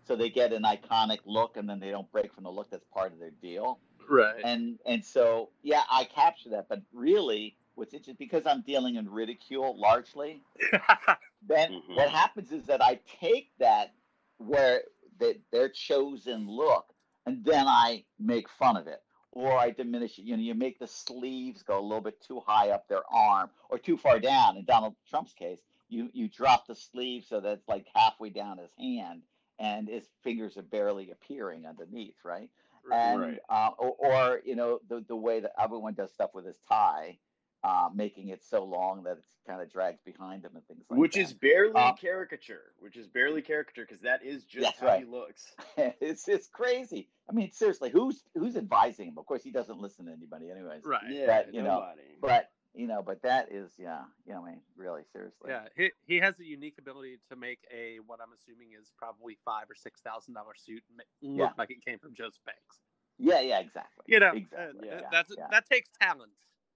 so 0.06 0.16
they 0.16 0.28
get 0.28 0.52
an 0.52 0.64
iconic 0.64 1.20
look, 1.24 1.56
and 1.56 1.68
then 1.68 1.80
they 1.80 1.90
don't 1.90 2.10
break 2.12 2.34
from 2.34 2.44
the 2.44 2.50
look 2.50 2.70
that's 2.70 2.84
part 2.92 3.12
of 3.12 3.18
their 3.18 3.30
deal. 3.30 3.78
Right. 4.08 4.40
And 4.44 4.78
and 4.84 5.04
so 5.04 5.50
yeah, 5.62 5.82
I 5.90 6.04
capture 6.04 6.50
that, 6.50 6.68
but 6.68 6.82
really, 6.92 7.56
what's 7.76 7.94
interesting 7.94 8.16
because 8.18 8.44
I'm 8.46 8.62
dealing 8.62 8.96
in 8.96 9.08
ridicule 9.08 9.78
largely. 9.78 10.42
then 11.46 11.72
Mhm. 11.72 11.96
what 11.96 12.08
happens 12.10 12.52
is 12.52 12.66
that 12.66 12.82
I 12.82 13.00
take 13.20 13.50
that 13.58 13.94
where 14.38 14.82
that 15.18 15.36
their 15.52 15.68
chosen 15.68 16.48
look, 16.48 16.92
and 17.26 17.44
then 17.44 17.66
I 17.68 18.04
make 18.18 18.48
fun 18.48 18.76
of 18.76 18.86
it, 18.86 19.02
or 19.32 19.52
I 19.56 19.70
diminish 19.70 20.18
it. 20.18 20.22
You 20.22 20.36
know, 20.36 20.42
you 20.42 20.54
make 20.54 20.78
the 20.78 20.86
sleeves 20.88 21.62
go 21.62 21.78
a 21.78 21.82
little 21.82 22.00
bit 22.00 22.20
too 22.20 22.40
high 22.40 22.70
up 22.70 22.88
their 22.88 23.02
arm, 23.12 23.50
or 23.68 23.78
too 23.78 23.96
far 23.96 24.18
down. 24.18 24.56
In 24.56 24.64
Donald 24.64 24.96
Trump's 25.08 25.34
case, 25.34 25.60
you 25.90 26.08
you 26.12 26.28
drop 26.28 26.66
the 26.66 26.74
sleeve 26.74 27.24
so 27.28 27.40
that 27.40 27.52
it's 27.52 27.68
like 27.68 27.86
halfway 27.94 28.30
down 28.30 28.58
his 28.58 28.70
hand, 28.78 29.22
and 29.58 29.88
his 29.88 30.04
fingers 30.22 30.56
are 30.56 30.62
barely 30.62 31.10
appearing 31.10 31.66
underneath, 31.66 32.16
right? 32.24 32.48
and 32.92 33.20
Right. 33.20 33.38
uh, 33.48 33.70
or, 33.78 33.94
or 33.98 34.40
you 34.44 34.56
know 34.56 34.80
the 34.88 35.04
the 35.06 35.16
way 35.16 35.40
that 35.40 35.52
everyone 35.58 35.94
does 35.94 36.12
stuff 36.12 36.30
with 36.34 36.46
his 36.46 36.58
tie, 36.68 37.18
uh, 37.62 37.90
making 37.94 38.28
it 38.28 38.42
so 38.42 38.64
long 38.64 39.02
that 39.04 39.18
it 39.18 39.24
kind 39.46 39.60
of 39.60 39.70
drags 39.70 40.00
behind 40.02 40.44
him 40.44 40.52
and 40.54 40.66
things 40.66 40.84
like 40.88 40.98
which 40.98 41.16
is 41.16 41.32
barely 41.34 41.74
Uh, 41.74 41.92
caricature. 41.92 42.72
Which 42.78 42.96
is 42.96 43.06
barely 43.06 43.42
caricature 43.42 43.84
because 43.86 44.00
that 44.00 44.24
is 44.24 44.44
just 44.44 44.64
That's 44.64 44.80
how 44.80 44.86
he 44.98 45.04
right. 45.04 45.08
looks. 45.10 45.52
it's 45.76 46.26
it's 46.26 46.48
crazy. 46.48 47.08
I 47.28 47.32
mean, 47.32 47.52
seriously, 47.52 47.90
who's 47.90 48.24
who's 48.34 48.56
advising 48.56 49.08
him? 49.08 49.18
Of 49.18 49.26
course, 49.26 49.42
he 49.44 49.50
doesn't 49.50 49.78
listen 49.78 50.06
to 50.06 50.12
anybody, 50.12 50.50
anyways. 50.50 50.84
right. 50.84 51.02
Yeah, 51.10 51.26
But, 51.26 51.54
you 51.54 51.62
know, 51.62 51.74
nobody. 51.74 52.02
But 52.20 52.50
you 52.74 52.86
know, 52.86 53.02
but 53.02 53.22
that 53.22 53.48
is 53.50 53.72
yeah, 53.78 54.02
you 54.26 54.32
know, 54.32 54.42
I 54.42 54.50
mean, 54.50 54.60
really, 54.76 55.02
seriously. 55.12 55.50
Yeah, 55.50 55.64
he, 55.76 55.90
he 56.06 56.16
has 56.18 56.38
a 56.38 56.44
unique 56.44 56.76
ability 56.78 57.18
to 57.28 57.36
make 57.36 57.58
a 57.74 57.98
what 58.06 58.20
I'm 58.22 58.32
assuming 58.32 58.70
is 58.80 58.92
probably 58.96 59.36
five 59.44 59.64
or 59.68 59.74
six 59.74 60.00
thousand 60.00 60.34
dollar 60.34 60.54
suit 60.56 60.82
look 60.92 61.06
Yeah. 61.20 61.50
like 61.58 61.70
it 61.70 61.84
came 61.84 61.98
from 61.98 62.14
Joseph 62.14 62.44
Banks. 62.46 62.80
Yeah, 63.18 63.40
yeah, 63.40 63.58
exactly. 63.60 64.04
You 64.06 64.20
know, 64.20 64.32
exactly. 64.32 64.88
uh, 64.88 64.94
yeah, 64.94 65.00
that's 65.10 65.34
yeah. 65.36 65.46
that 65.50 65.68
takes 65.68 65.88
talent. 66.00 66.32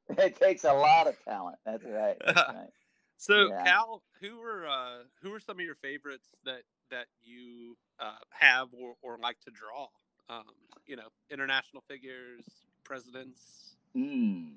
It 0.18 0.38
takes 0.38 0.64
a 0.64 0.72
lot 0.72 1.07
of 1.07 1.16
talent. 1.24 1.57
That's 1.64 1.82
right. 1.82 2.16
That's 2.24 2.36
right. 2.55 2.68
So. 3.16 3.49
Kal, 3.64 4.03
who 4.20 4.38
were 4.38 4.66
uh, 4.66 5.05
who 5.22 5.32
are 5.32 5.40
some 5.40 5.59
of 5.59 5.64
your 5.64 5.76
favorites 5.76 6.28
that 6.45 6.62
that 6.90 7.07
you 7.22 7.76
uh, 7.99 8.16
have 8.30 8.68
or, 8.78 8.97
or 9.01 9.18
like 9.22 9.40
to 9.47 9.51
draw? 9.51 9.86
Um, 10.28 10.45
you 10.86 10.97
know, 10.97 11.09
international 11.30 11.82
figures, 11.88 12.45
presidents. 12.84 13.76
Mm, 13.97 14.57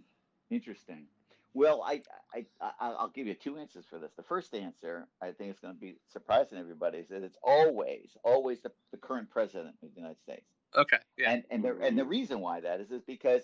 interesting. 0.50 1.06
Well, 1.54 1.82
I, 1.84 2.02
I, 2.34 2.46
I, 2.62 2.72
I'll 2.80 3.10
give 3.10 3.28
you 3.28 3.34
two 3.34 3.58
answers 3.58 3.86
for 3.90 3.98
this. 4.00 4.12
The 4.16 4.24
first 4.24 4.54
answer, 4.54 5.08
I 5.22 5.32
think 5.32 5.50
it's 5.52 5.60
going 5.60 5.74
to 5.74 5.80
be 5.80 5.98
surprising 6.08 6.60
everybody, 6.60 7.00
is 7.00 7.08
that 7.10 7.24
it's 7.24 7.38
always, 7.44 8.16
always 8.24 8.62
the, 8.62 8.72
the 8.92 8.98
current 8.98 9.30
president 9.32 9.76
of 9.82 9.90
the 9.90 9.96
United 10.00 10.20
States. 10.22 10.46
Okay, 10.76 10.98
yeah, 11.18 11.32
And 11.32 11.44
and 11.50 11.64
the 11.64 11.78
and 11.82 11.98
the 11.98 12.06
reason 12.06 12.40
why 12.42 12.60
that 12.62 12.80
is 12.82 12.92
is 12.92 13.02
because 13.04 13.42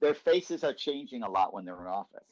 their 0.00 0.14
faces 0.14 0.62
are 0.64 0.74
changing 0.74 1.22
a 1.22 1.30
lot 1.30 1.52
when 1.52 1.64
they're 1.64 1.80
in 1.80 1.86
office. 1.86 2.24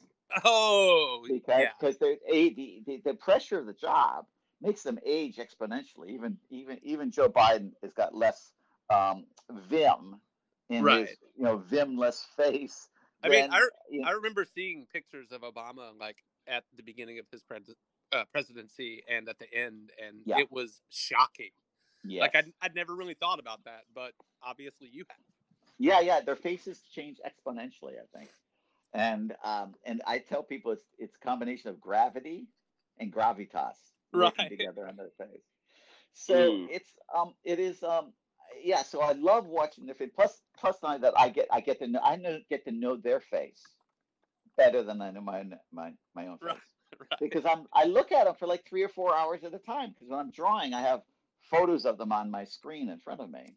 oh, 0.45 1.23
Because 1.27 1.61
yeah, 1.61 1.69
because 1.79 1.97
they're 1.97 2.17
a 2.31 2.53
the, 2.53 2.83
the, 2.85 3.01
the 3.03 3.13
pressure 3.15 3.59
of 3.59 3.65
the 3.65 3.73
job 3.73 4.25
makes 4.61 4.83
them 4.83 4.99
age 5.05 5.37
exponentially. 5.37 6.09
Even 6.09 6.37
even 6.49 6.79
even 6.83 7.11
Joe 7.11 7.29
Biden 7.29 7.71
has 7.81 7.93
got 7.93 8.15
less 8.15 8.53
um, 8.89 9.25
vim 9.69 10.21
in 10.69 10.83
Right. 10.85 11.07
his 11.07 11.17
you 11.35 11.43
know 11.43 11.57
vimless 11.59 12.23
face. 12.37 12.89
I 13.23 13.29
mean, 13.29 13.47
I, 13.51 13.67
you 13.89 14.01
know, 14.01 14.07
I 14.07 14.11
remember 14.11 14.45
seeing 14.45 14.87
pictures 14.91 15.31
of 15.31 15.41
Obama 15.41 15.97
like 15.99 16.17
at 16.47 16.63
the 16.75 16.83
beginning 16.83 17.19
of 17.19 17.25
his 17.31 17.43
pres- 17.43 17.75
uh, 18.11 18.23
presidency 18.31 19.03
and 19.09 19.29
at 19.29 19.39
the 19.39 19.53
end, 19.53 19.91
and 20.03 20.21
Yeah. 20.25 20.39
it 20.39 20.51
was 20.51 20.81
shocking. 20.89 21.51
Like. 22.03 22.35
I'd, 22.35 22.51
I'd 22.61 22.75
never 22.75 22.95
really 22.95 23.13
thought 23.13 23.39
about 23.39 23.63
that, 23.65 23.81
but 23.93 24.13
obviously 24.43 24.89
you 24.91 25.05
have. 25.09 25.17
Yeah, 25.77 25.99
yeah, 25.99 26.21
their 26.21 26.35
faces 26.35 26.79
change 26.93 27.19
exponentially, 27.25 27.93
I 27.99 28.17
think. 28.17 28.29
And 28.93 29.33
um, 29.43 29.73
and 29.85 30.01
I 30.05 30.19
tell 30.19 30.43
people 30.43 30.71
it's 30.73 30.83
it's 30.99 31.15
a 31.15 31.25
combination 31.25 31.69
of 31.69 31.79
gravity 31.79 32.47
and 32.99 33.11
gravitas 33.13 33.75
working 34.13 34.45
Right. 34.45 34.49
together 34.49 34.87
on 34.87 34.95
their 34.97 35.11
face. 35.17 35.41
So 36.13 36.35
Mm. 36.35 36.67
it's 36.69 36.89
um 37.15 37.33
it 37.45 37.57
is 37.57 37.81
um 37.83 38.11
yeah, 38.63 38.83
so 38.83 39.01
I 39.01 39.13
love 39.13 39.45
watching 39.47 39.85
their 39.85 39.95
face. 39.95 40.09
Plus 40.15 40.41
plus 40.57 40.77
not 40.83 41.01
that 41.01 41.13
I 41.17 41.29
get 41.29 41.47
I 41.51 41.61
get 41.61 41.79
to 41.79 41.87
know 41.87 41.99
I 42.03 42.15
know 42.15 42.39
get 42.49 42.65
to 42.65 42.71
know 42.71 42.95
their 42.95 43.19
face 43.19 43.61
better 44.57 44.83
than 44.83 45.01
I 45.01 45.11
know 45.11 45.21
my 45.21 45.39
own- 45.39 45.59
my 45.71 45.93
my 46.13 46.27
own 46.27 46.37
face 46.37 46.49
Right. 46.49 46.57
Right. 46.99 47.19
because 47.19 47.45
I'm 47.45 47.67
I 47.73 47.85
look 47.85 48.11
at 48.11 48.25
them 48.25 48.35
for 48.37 48.47
like 48.47 48.65
three 48.67 48.83
or 48.83 48.89
four 48.89 49.15
hours 49.15 49.43
at 49.43 49.53
a 49.53 49.59
time 49.59 49.89
because 49.91 50.09
when 50.09 50.19
I'm 50.19 50.31
drawing, 50.31 50.73
I 50.73 50.81
have 50.81 51.01
photos 51.49 51.85
of 51.85 51.97
them 51.97 52.11
on 52.11 52.29
my 52.29 52.43
screen 52.43 52.89
in 52.89 52.99
front 52.99 53.21
of 53.21 53.29
me, 53.31 53.55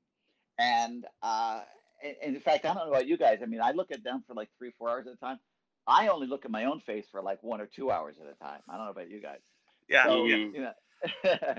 and 0.59 1.05
uh, 1.23 1.61
and, 2.03 2.17
and 2.23 2.35
in 2.37 2.41
fact, 2.41 2.65
I 2.65 2.75
don't 2.75 2.87
know 2.87 2.93
about 2.93 3.07
you 3.07 3.17
guys. 3.17 3.41
I 3.43 3.47
mean, 3.47 3.61
I 3.61 3.73
look 3.73 3.91
at 3.91 4.03
them 4.05 4.23
for 4.27 4.35
like 4.35 4.49
three 4.57 4.71
four 4.79 4.89
hours 4.91 5.07
at 5.07 5.15
a 5.15 5.17
time. 5.17 5.39
I 5.87 6.09
only 6.09 6.27
look 6.27 6.45
at 6.45 6.51
my 6.51 6.65
own 6.65 6.81
face 6.81 7.07
for 7.11 7.21
like 7.23 7.43
one 7.43 7.61
or 7.61 7.67
two 7.67 7.91
hours 7.91 8.17
at 8.21 8.27
a 8.33 8.35
time. 8.43 8.61
I 8.69 8.77
don't 8.77 8.87
know 8.87 8.91
about 8.93 9.11
you 9.11 9.21
guys. 9.21 9.41
Yeah, 9.89 10.05
So, 10.05 10.25
yeah. 10.25 10.37
You 10.37 10.53
know, 10.63 10.73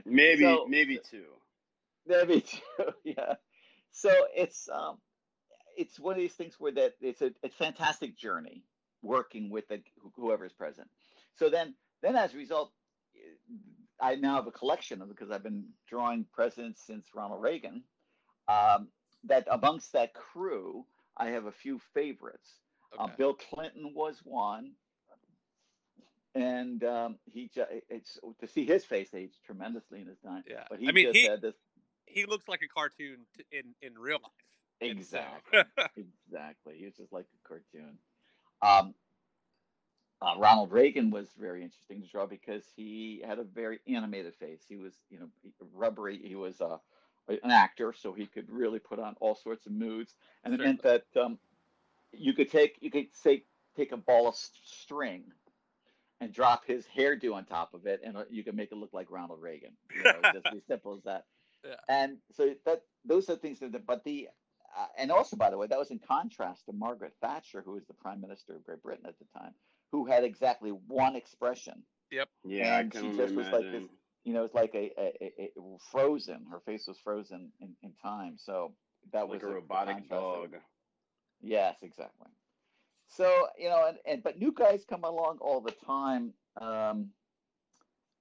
Maybe 0.06 0.42
So- 0.44 0.66
maybe 0.68 0.98
two. 0.98 1.26
Maybe 2.28 2.42
too, 2.42 2.60
yeah. 3.04 3.36
So 3.92 4.12
it's 4.36 4.68
um, 4.70 4.98
it's 5.78 6.00
one 6.00 6.14
of 6.14 6.20
these 6.20 6.34
things 6.34 6.56
where 6.60 6.72
that 6.74 6.94
it's 7.02 7.22
a, 7.22 7.32
a 7.44 7.50
fantastic 7.50 8.18
journey 8.18 8.64
working 9.02 9.50
with 9.50 9.68
the, 9.68 9.82
whoever 10.16 10.46
is 10.46 10.54
present. 10.54 10.88
So 11.36 11.50
then, 11.50 11.76
then 12.02 12.16
as 12.16 12.34
a 12.34 12.38
result, 12.38 12.72
I 14.02 14.16
now 14.16 14.36
have 14.36 14.48
a 14.48 14.52
collection 14.52 15.02
of 15.02 15.10
because 15.10 15.32
I've 15.32 15.44
been 15.44 15.66
drawing 15.88 16.26
presidents 16.34 16.82
since 16.86 17.08
Ronald 17.14 17.42
Reagan. 17.42 17.84
Um, 18.48 18.88
that 19.26 19.48
amongst 19.52 19.94
that 19.94 20.14
crew, 20.14 20.86
I 21.18 21.28
have 21.30 21.46
a 21.46 21.52
few 21.52 21.80
favorites. 21.94 22.50
Uh, 22.98 23.04
Okay. 23.04 23.14
Bill 23.18 23.34
Clinton 23.34 23.94
was 23.94 24.22
one, 24.24 24.72
and 26.34 26.84
um, 26.84 27.18
he 27.26 27.50
ju- 27.54 27.66
it's 27.90 28.20
to 28.40 28.48
see 28.48 28.66
his 28.66 28.84
face 28.86 29.10
aged 29.14 29.38
tremendously 29.46 30.02
in 30.02 30.08
his 30.08 30.20
time. 30.20 30.44
Yeah. 30.48 30.64
But 30.70 30.80
he 30.80 30.88
I 30.88 30.92
mean, 30.92 31.06
just 31.06 31.18
he- 31.18 31.26
had 31.28 31.42
this 31.42 31.56
he 32.06 32.26
looks 32.26 32.48
like 32.48 32.62
a 32.62 32.68
cartoon 32.68 33.26
t- 33.38 33.44
in 33.52 33.76
in 33.82 33.98
real 33.98 34.20
life. 34.22 34.32
Exactly. 34.82 35.60
exactly. 35.98 36.76
He 36.78 36.86
was 36.86 36.96
just 36.96 37.14
like 37.14 37.26
a 37.26 37.48
cartoon. 37.48 37.98
Um, 38.62 38.94
uh, 40.22 40.34
Ronald 40.38 40.72
Reagan 40.72 41.12
was 41.12 41.30
very 41.38 41.64
interesting 41.64 42.02
to 42.02 42.08
draw 42.08 42.26
because 42.26 42.64
he 42.76 43.22
had 43.26 43.40
a 43.40 43.44
very 43.44 43.80
animated 43.88 44.34
face. 44.36 44.62
He 44.68 44.78
was, 44.78 44.94
you 45.10 45.20
know, 45.20 45.28
rubbery. 45.74 46.20
He 46.24 46.36
was 46.36 46.62
uh, 46.62 46.78
an 47.28 47.52
actor, 47.52 47.94
so 47.94 48.14
he 48.14 48.26
could 48.26 48.50
really 48.50 48.80
put 48.80 49.00
on 49.00 49.16
all 49.20 49.36
sorts 49.36 49.66
of 49.66 49.72
moods, 49.72 50.16
and 50.44 50.54
it 50.54 50.60
meant 50.60 50.84
that 50.84 51.06
um, 51.20 51.38
you 52.12 52.34
could 52.34 52.52
take 52.52 52.78
you 52.82 52.92
could 52.92 53.08
say 53.14 53.44
take 53.76 53.92
a 53.92 53.98
ball 53.98 54.28
of 54.28 54.36
string 54.64 55.24
and 56.22 56.32
drop 56.32 56.66
his 56.66 56.86
hairdo 56.98 57.34
on 57.34 57.46
top 57.46 57.74
of 57.74 57.86
it, 57.86 58.02
and 58.04 58.16
uh, 58.16 58.24
you 58.30 58.44
can 58.44 58.56
make 58.56 58.72
it 58.72 58.78
look 58.78 58.94
like 58.94 59.12
Ronald 59.12 59.42
Reagan. 59.42 59.72
You 59.96 60.04
know, 60.04 60.32
just 60.34 60.48
as 60.48 60.62
simple 60.68 60.96
as 60.96 61.04
that. 61.04 61.26
Yeah. 61.66 61.76
And 61.90 62.18
so 62.32 62.54
that 62.66 62.82
those 63.04 63.30
are 63.30 63.36
things 63.36 63.60
that, 63.60 63.86
but 63.86 64.04
the 64.04 64.30
uh, 64.78 64.86
and 64.98 65.12
also, 65.12 65.36
by 65.38 65.50
the 65.50 65.58
way, 65.58 65.68
that 65.68 65.80
was 65.80 65.92
in 65.92 66.00
contrast 66.00 66.66
to 66.66 66.74
Margaret 66.74 67.14
Thatcher, 67.22 67.62
who 67.66 67.72
was 67.74 67.86
the 67.86 67.94
Prime 67.94 68.20
Minister 68.22 68.56
of 68.56 68.64
Great 68.66 68.82
Britain 68.84 69.06
at 69.08 69.18
the 69.20 69.26
time, 69.40 69.54
who 69.92 70.06
had 70.06 70.24
exactly 70.24 70.72
one 70.72 71.16
expression. 71.16 71.84
Yep. 72.12 72.30
Yeah, 72.46 72.80
And 72.80 72.94
I 72.94 72.98
she 73.00 73.06
can 73.08 73.18
just 73.18 73.36
was 73.36 73.48
like 73.48 73.72
this- 73.72 73.90
You 74.26 74.34
know, 74.34 74.44
it's 74.44 74.54
like 74.56 74.74
a, 74.76 74.92
a, 75.00 75.14
a, 75.22 75.52
a 75.58 75.78
frozen. 75.92 76.46
Her 76.52 76.60
face 76.60 76.88
was 76.88 76.98
frozen 77.00 77.52
in, 77.62 77.76
in 77.84 77.94
time. 78.02 78.38
So 78.38 78.74
that 79.14 79.22
like 79.30 79.30
was 79.30 79.44
a 79.44 79.48
robotic 79.48 79.96
contrast 80.10 80.10
that- 80.10 80.52
dog. 80.52 80.62
Yes, 81.42 81.76
exactly. 81.82 82.28
So 83.08 83.48
you 83.58 83.70
know, 83.70 83.88
and, 83.88 83.98
and 84.06 84.24
but 84.24 84.40
new 84.40 84.52
guys 84.52 84.84
come 84.84 85.04
along 85.04 85.38
all 85.40 85.62
the 85.62 85.72
time, 85.86 86.34
um, 86.60 87.12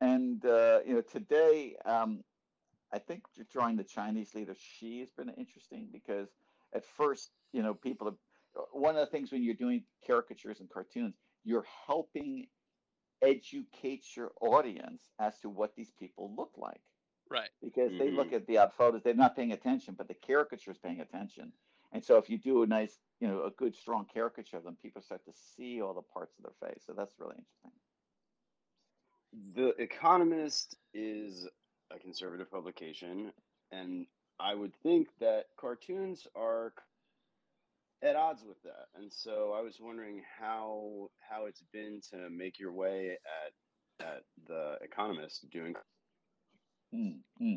and 0.01 0.45
uh, 0.45 0.80
you 0.86 0.95
know 0.95 1.01
today, 1.01 1.76
um, 1.86 2.22
I 2.93 2.99
think 2.99 3.22
drawing 3.51 3.76
the 3.76 3.85
Chinese 3.85 4.35
leader 4.35 4.55
Xi 4.55 5.01
has 5.01 5.11
been 5.11 5.30
interesting 5.30 5.89
because 5.93 6.28
at 6.74 6.85
first, 6.85 7.30
you 7.53 7.62
know, 7.62 7.74
people 7.74 8.07
have 8.07 8.16
one 8.72 8.95
of 8.97 9.01
the 9.01 9.07
things 9.11 9.32
when 9.32 9.43
you're 9.43 9.55
doing 9.55 9.85
caricatures 10.07 10.61
and 10.61 10.70
cartoons, 10.70 11.16
you're 11.45 11.66
helping 11.87 12.47
educate 13.22 14.16
your 14.16 14.32
audience 14.41 15.11
as 15.18 15.39
to 15.41 15.49
what 15.49 15.74
these 15.76 15.91
people 15.93 16.35
look 16.37 16.53
like 16.57 16.82
right. 17.30 17.51
because 17.62 17.97
they 17.97 18.11
look 18.11 18.32
Mhm. 18.32 18.35
at 18.35 18.47
the 18.47 18.59
odd 18.59 18.72
photos, 18.72 19.03
they're 19.03 19.14
not 19.14 19.37
paying 19.37 19.53
attention, 19.53 19.95
but 19.95 20.09
the 20.09 20.14
caricature 20.14 20.70
is 20.70 20.78
paying 20.78 21.01
attention. 21.01 21.53
And 21.93 22.05
so 22.05 22.18
if 22.18 22.28
you 22.28 22.39
do 22.39 22.62
a 22.62 22.66
nice, 22.66 23.01
you 23.20 23.28
know, 23.28 23.45
a 23.45 23.51
good 23.51 23.74
strong 23.74 24.07
caricature 24.07 24.57
of 24.59 24.64
them, 24.64 24.76
people 24.76 25.03
start 25.03 25.24
to 25.24 25.32
see 25.32 25.80
all 25.80 25.95
the 25.95 26.03
parts 26.03 26.37
of 26.39 26.45
their 26.45 26.70
face. 26.70 26.85
So 26.87 26.93
that's 26.93 27.18
really 27.18 27.37
interesting. 27.37 27.72
The 29.55 29.68
Economist 29.82 30.76
is 30.93 31.49
a 31.91 31.99
conservative 31.99 32.51
publication, 32.51 33.32
and 33.72 34.07
I 34.41 34.55
would 34.55 34.74
think 34.82 35.09
that 35.20 35.47
cartoons 35.59 36.26
are 36.35 36.72
at 38.03 38.16
odds 38.16 38.43
with 38.47 38.62
that, 38.64 38.89
and 38.97 39.12
so 39.12 39.55
I 39.57 39.62
was 39.62 39.78
wondering 39.80 40.22
how 40.41 41.11
how 41.20 41.47
it's 41.47 41.62
been 41.72 42.01
to 42.11 42.28
make 42.30 42.59
your 42.59 42.72
way 42.72 43.16
at 44.01 44.07
at 44.07 44.24
the 44.47 44.76
Economist 44.82 45.49
doing. 45.51 45.74
Mm-hmm. 46.95 47.57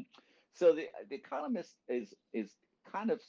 So 0.53 0.73
the 0.73 0.87
the 1.09 1.15
Economist 1.15 1.75
is 1.89 2.13
is 2.33 2.51
kind 2.91 3.11
of 3.11 3.19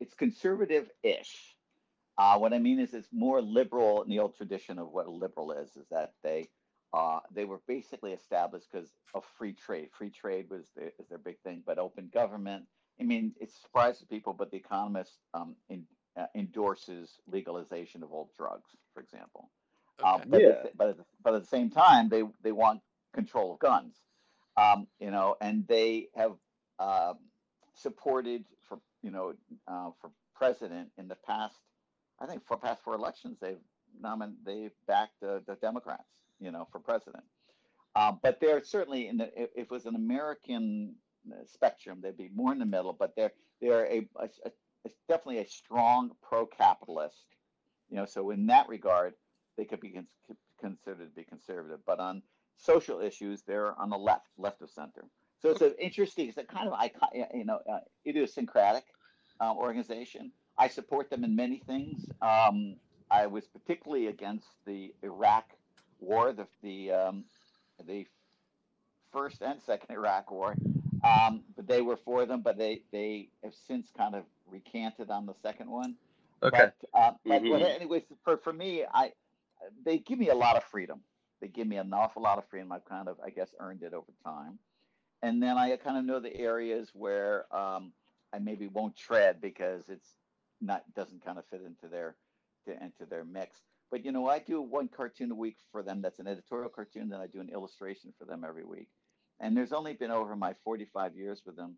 it's 0.00 0.14
conservative-ish. 0.14 1.56
Uh, 2.16 2.38
what 2.38 2.52
I 2.52 2.58
mean 2.58 2.78
is 2.78 2.94
it's 2.94 3.08
more 3.12 3.42
liberal 3.42 4.02
in 4.02 4.08
the 4.08 4.20
old 4.20 4.36
tradition 4.36 4.78
of 4.78 4.90
what 4.90 5.06
a 5.06 5.10
liberal 5.10 5.52
is. 5.52 5.76
Is 5.76 5.86
that 5.90 6.12
they 6.22 6.48
uh, 6.94 7.18
they 7.34 7.44
were 7.44 7.60
basically 7.66 8.12
established 8.12 8.68
because 8.70 8.90
of 9.14 9.24
free 9.36 9.52
trade. 9.52 9.88
Free 9.92 10.10
trade 10.10 10.46
was 10.48 10.70
the, 10.76 10.92
is 11.00 11.08
their 11.08 11.18
big 11.18 11.40
thing, 11.40 11.60
but 11.66 11.76
open 11.78 12.08
government. 12.14 12.66
I 13.00 13.02
mean, 13.02 13.32
it 13.40 13.50
surprises 13.50 14.06
people, 14.08 14.32
but 14.32 14.52
the 14.52 14.58
Economist 14.58 15.18
um, 15.34 15.56
in, 15.68 15.84
uh, 16.16 16.26
endorses 16.36 17.18
legalization 17.26 18.04
of 18.04 18.12
all 18.12 18.30
drugs, 18.38 18.70
for 18.92 19.00
example. 19.00 19.50
Um, 20.04 20.22
but, 20.28 20.40
Yeah. 20.40 20.48
at 20.48 20.62
the, 20.62 20.70
but, 20.76 20.88
at 20.90 20.96
the, 20.98 21.04
but 21.22 21.34
at 21.34 21.42
the 21.42 21.48
same 21.48 21.68
time, 21.68 22.08
they 22.08 22.22
they 22.42 22.52
want 22.52 22.80
control 23.12 23.54
of 23.54 23.58
guns. 23.58 23.96
Um, 24.56 24.86
you 25.00 25.10
know, 25.10 25.36
and 25.40 25.66
they 25.66 26.08
have 26.14 26.34
um, 26.78 27.18
supported 27.74 28.44
for 28.68 28.78
you 29.02 29.10
know 29.10 29.34
uh, 29.66 29.90
for 30.00 30.10
president 30.36 30.90
in 30.96 31.08
the 31.08 31.16
past. 31.26 31.58
I 32.20 32.26
think 32.26 32.46
for 32.46 32.56
past 32.56 32.82
four 32.84 32.94
elections, 32.94 33.38
they've 33.40 33.58
nominated 34.00 34.44
they've 34.44 34.78
backed 34.86 35.20
the, 35.20 35.42
the 35.46 35.56
Democrats. 35.56 36.23
You 36.44 36.52
know, 36.52 36.68
for 36.70 36.78
president. 36.78 37.24
Um, 37.96 38.20
but 38.22 38.40
they're 38.40 38.62
certainly 38.62 39.08
in 39.08 39.16
the 39.16 39.26
if, 39.42 39.50
if 39.56 39.64
it 39.64 39.70
was 39.70 39.86
an 39.86 39.94
American 39.94 40.94
uh, 41.30 41.36
spectrum, 41.46 42.00
they'd 42.02 42.16
be 42.16 42.30
more 42.34 42.52
in 42.52 42.58
the 42.58 42.66
middle. 42.66 42.92
But 42.92 43.14
they're 43.16 43.32
they're 43.60 43.86
a, 43.86 44.08
a, 44.16 44.28
a 44.86 44.90
definitely 45.08 45.38
a 45.38 45.48
strong 45.48 46.10
pro-capitalist. 46.22 47.24
You 47.88 47.96
know, 47.96 48.04
so 48.04 48.30
in 48.30 48.46
that 48.46 48.68
regard, 48.68 49.14
they 49.56 49.64
could 49.64 49.80
be 49.80 49.90
cons- 49.90 50.38
considered 50.60 51.08
to 51.08 51.14
be 51.14 51.24
conservative. 51.24 51.80
But 51.86 52.00
on 52.00 52.22
social 52.56 53.00
issues, 53.00 53.42
they're 53.42 53.78
on 53.78 53.90
the 53.90 53.96
left, 53.96 54.26
left 54.38 54.62
of 54.62 54.70
center. 54.70 55.04
So 55.40 55.50
it's 55.50 55.60
an 55.60 55.74
interesting, 55.78 56.28
it's 56.28 56.38
a 56.38 56.44
kind 56.44 56.68
of 56.68 56.78
you 57.34 57.44
know, 57.44 57.60
uh, 57.70 57.80
idiosyncratic 58.06 58.84
uh, 59.40 59.54
organization. 59.54 60.32
I 60.56 60.68
support 60.68 61.10
them 61.10 61.24
in 61.24 61.36
many 61.36 61.62
things. 61.66 62.06
Um, 62.22 62.76
I 63.10 63.26
was 63.26 63.46
particularly 63.46 64.06
against 64.06 64.48
the 64.66 64.94
Iraq 65.02 65.44
War, 66.04 66.32
the 66.32 66.46
the 66.62 66.92
um, 66.92 67.24
the 67.86 68.06
first 69.12 69.42
and 69.42 69.60
second 69.62 69.94
Iraq 69.94 70.30
War, 70.30 70.56
um, 71.02 71.42
but 71.56 71.66
they 71.66 71.82
were 71.82 71.96
for 71.96 72.26
them. 72.26 72.42
But 72.42 72.58
they 72.58 72.82
they 72.92 73.28
have 73.42 73.54
since 73.66 73.90
kind 73.96 74.14
of 74.14 74.24
recanted 74.50 75.10
on 75.10 75.26
the 75.26 75.34
second 75.42 75.70
one. 75.70 75.96
Okay. 76.42 76.70
But, 76.92 76.98
uh, 76.98 77.12
but 77.24 77.42
what, 77.42 77.62
Mhm. 77.62 77.74
anyways, 77.76 78.02
for 78.22 78.36
for 78.38 78.52
me, 78.52 78.84
I 78.84 79.12
they 79.84 79.98
give 79.98 80.18
me 80.18 80.28
a 80.28 80.34
lot 80.34 80.56
of 80.56 80.64
freedom. 80.64 81.02
They 81.40 81.48
give 81.48 81.66
me 81.66 81.76
an 81.76 81.92
awful 81.92 82.22
lot 82.22 82.38
of 82.38 82.46
freedom. 82.46 82.72
I've 82.72 82.84
kind 82.84 83.08
of, 83.08 83.18
I 83.20 83.30
guess, 83.30 83.54
earned 83.58 83.82
it 83.82 83.92
over 83.92 84.12
time. 84.24 84.58
And 85.22 85.42
then 85.42 85.56
I 85.58 85.76
kind 85.76 85.96
of 85.96 86.04
know 86.04 86.20
the 86.20 86.34
areas 86.36 86.90
where 86.94 87.46
um, 87.54 87.92
I 88.32 88.38
maybe 88.38 88.66
won't 88.66 88.96
tread 88.96 89.40
because 89.40 89.88
it's 89.88 90.16
not 90.60 90.82
doesn't 90.94 91.24
kind 91.24 91.38
of 91.38 91.44
fit 91.46 91.62
into 91.62 91.88
their 91.88 92.16
to, 92.66 92.72
into 92.72 93.06
their 93.08 93.24
mix. 93.24 93.56
But 93.94 94.04
you 94.04 94.10
know, 94.10 94.28
I 94.28 94.40
do 94.40 94.60
one 94.60 94.88
cartoon 94.88 95.30
a 95.30 95.36
week 95.36 95.54
for 95.70 95.80
them. 95.80 96.02
That's 96.02 96.18
an 96.18 96.26
editorial 96.26 96.68
cartoon. 96.68 97.08
Then 97.08 97.20
I 97.20 97.28
do 97.28 97.38
an 97.38 97.48
illustration 97.48 98.12
for 98.18 98.24
them 98.24 98.42
every 98.44 98.64
week. 98.64 98.88
And 99.38 99.56
there's 99.56 99.72
only 99.72 99.92
been 99.92 100.10
over 100.10 100.34
my 100.34 100.52
45 100.64 101.14
years 101.14 101.42
with 101.46 101.54
them 101.54 101.76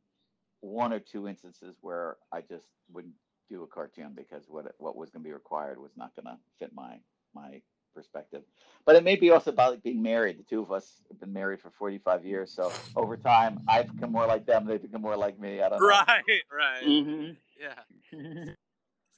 one 0.60 0.94
or 0.94 0.98
two 0.98 1.28
instances 1.28 1.76
where 1.82 2.16
I 2.32 2.40
just 2.40 2.68
wouldn't 2.90 3.12
do 3.50 3.64
a 3.64 3.66
cartoon 3.66 4.14
because 4.16 4.44
what 4.48 4.64
what 4.78 4.96
was 4.96 5.10
going 5.10 5.24
to 5.24 5.28
be 5.28 5.34
required 5.34 5.78
was 5.78 5.90
not 5.94 6.16
going 6.16 6.24
to 6.24 6.38
fit 6.58 6.70
my 6.74 6.96
my 7.34 7.60
perspective. 7.94 8.44
But 8.86 8.96
it 8.96 9.04
may 9.04 9.16
be 9.16 9.30
also 9.30 9.50
about 9.50 9.82
being 9.82 10.00
married. 10.02 10.38
The 10.38 10.44
two 10.44 10.62
of 10.62 10.72
us 10.72 11.02
have 11.10 11.20
been 11.20 11.34
married 11.34 11.60
for 11.60 11.70
45 11.70 12.24
years, 12.24 12.50
so 12.50 12.72
over 12.96 13.18
time 13.18 13.60
I've 13.68 13.94
become 13.94 14.12
more 14.12 14.26
like 14.26 14.46
them. 14.46 14.64
They've 14.64 14.80
become 14.80 15.02
more 15.02 15.18
like 15.18 15.38
me. 15.38 15.60
I 15.60 15.68
don't 15.68 15.80
know. 15.80 15.86
Right, 15.86 16.42
right. 16.50 16.82
Mm-hmm. 16.82 17.32
Yeah. 17.60 18.54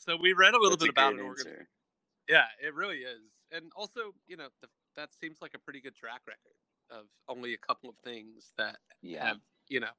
So 0.00 0.16
we 0.16 0.32
read 0.32 0.54
a 0.54 0.58
little 0.58 0.70
That's 0.70 0.84
bit 0.84 0.88
a 0.90 0.92
about 0.92 1.14
great 1.14 1.20
an 1.20 1.26
organ. 1.26 1.66
Answer. 2.28 2.40
Yeah, 2.60 2.68
it 2.68 2.74
really 2.74 2.98
is. 2.98 3.22
And 3.52 3.72
also, 3.76 4.12
you 4.26 4.36
know, 4.36 4.48
the, 4.62 4.68
that 4.96 5.10
seems 5.14 5.38
like 5.42 5.54
a 5.54 5.58
pretty 5.58 5.80
good 5.80 5.94
track 5.94 6.22
record 6.26 6.54
of 6.90 7.06
only 7.28 7.54
a 7.54 7.58
couple 7.58 7.90
of 7.90 7.96
things 7.98 8.52
that 8.58 8.78
Yeah. 9.02 9.24
have, 9.26 9.40
you 9.68 9.80
know, 9.80 9.90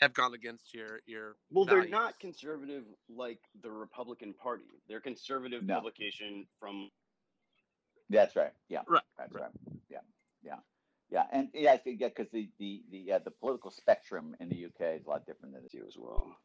have 0.00 0.12
gone 0.14 0.34
against 0.34 0.74
your 0.74 1.00
your. 1.06 1.36
Well, 1.50 1.64
they're 1.64 1.88
not 1.88 2.18
conservative 2.20 2.84
like 3.08 3.40
the 3.62 3.70
Republican 3.70 4.34
Party. 4.34 4.64
They're 4.88 5.00
conservative 5.00 5.64
No. 5.64 5.76
publication 5.76 6.46
from 6.58 6.90
That's 8.10 8.36
right. 8.36 8.52
Yeah. 8.68 8.82
Right, 8.88 9.02
That's 9.18 9.32
right. 9.32 9.42
right. 9.42 9.52
Yeah. 9.88 10.00
Yeah. 10.42 10.60
Yeah. 11.10 11.26
And 11.32 11.48
yeah, 11.54 11.72
I 11.72 11.78
think 11.78 12.00
yeah, 12.00 12.08
because 12.08 12.30
the 12.30 12.50
the 12.58 12.84
the 12.90 12.98
yeah, 12.98 13.18
the 13.18 13.30
political 13.30 13.70
spectrum 13.70 14.36
in 14.40 14.48
the 14.48 14.66
UK 14.66 15.00
is 15.00 15.06
a 15.06 15.10
lot 15.10 15.26
different 15.26 15.54
than 15.54 15.62
it 15.64 15.66
is. 15.68 15.74
you 15.74 15.86
as 15.86 15.96
well. 15.96 16.36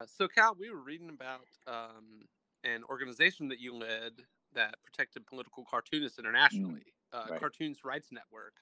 Uh, 0.00 0.06
So, 0.06 0.28
Kal, 0.28 0.54
we 0.58 0.70
were 0.70 0.80
reading 0.82 1.10
about 1.10 1.48
um, 1.66 2.28
an 2.64 2.82
organization 2.88 3.48
that 3.48 3.60
you 3.60 3.74
led 3.74 4.12
that 4.54 4.74
protected 4.84 5.26
political 5.26 5.64
cartoonists 5.64 6.18
internationally, 6.18 6.94
uh, 7.12 7.24
right. 7.30 7.40
Cartoons 7.40 7.84
Rights 7.84 8.08
Network. 8.10 8.54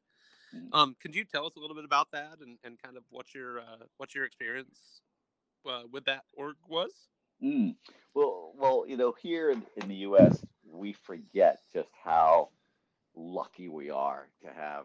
Mm. 0.55 0.69
Um, 0.73 0.97
could 1.01 1.15
you 1.15 1.25
tell 1.25 1.47
us 1.47 1.57
a 1.57 1.61
little 1.61 1.77
bit 1.77 1.85
about 1.85 2.11
that 2.13 2.39
and, 2.41 2.59
and 2.65 2.81
kind 2.81 2.97
of 2.97 3.05
what 3.11 3.35
your 3.35 3.61
uh, 3.61 3.85
what 3.97 4.15
your 4.15 4.25
experience 4.25 5.01
uh, 5.69 5.83
with 5.91 6.05
that 6.05 6.23
org 6.33 6.57
was? 6.69 6.93
Mm. 7.43 7.75
Well, 8.15 8.53
well, 8.57 8.85
you 8.87 8.97
know, 8.97 9.15
here 9.21 9.51
in, 9.51 9.63
in 9.77 9.89
the 9.89 9.97
U.S., 9.97 10.45
we 10.71 10.93
forget 10.93 11.61
just 11.75 11.91
how 12.03 12.51
lucky 13.15 13.69
we 13.69 13.91
are 13.91 14.29
to 14.43 14.49
have 14.49 14.85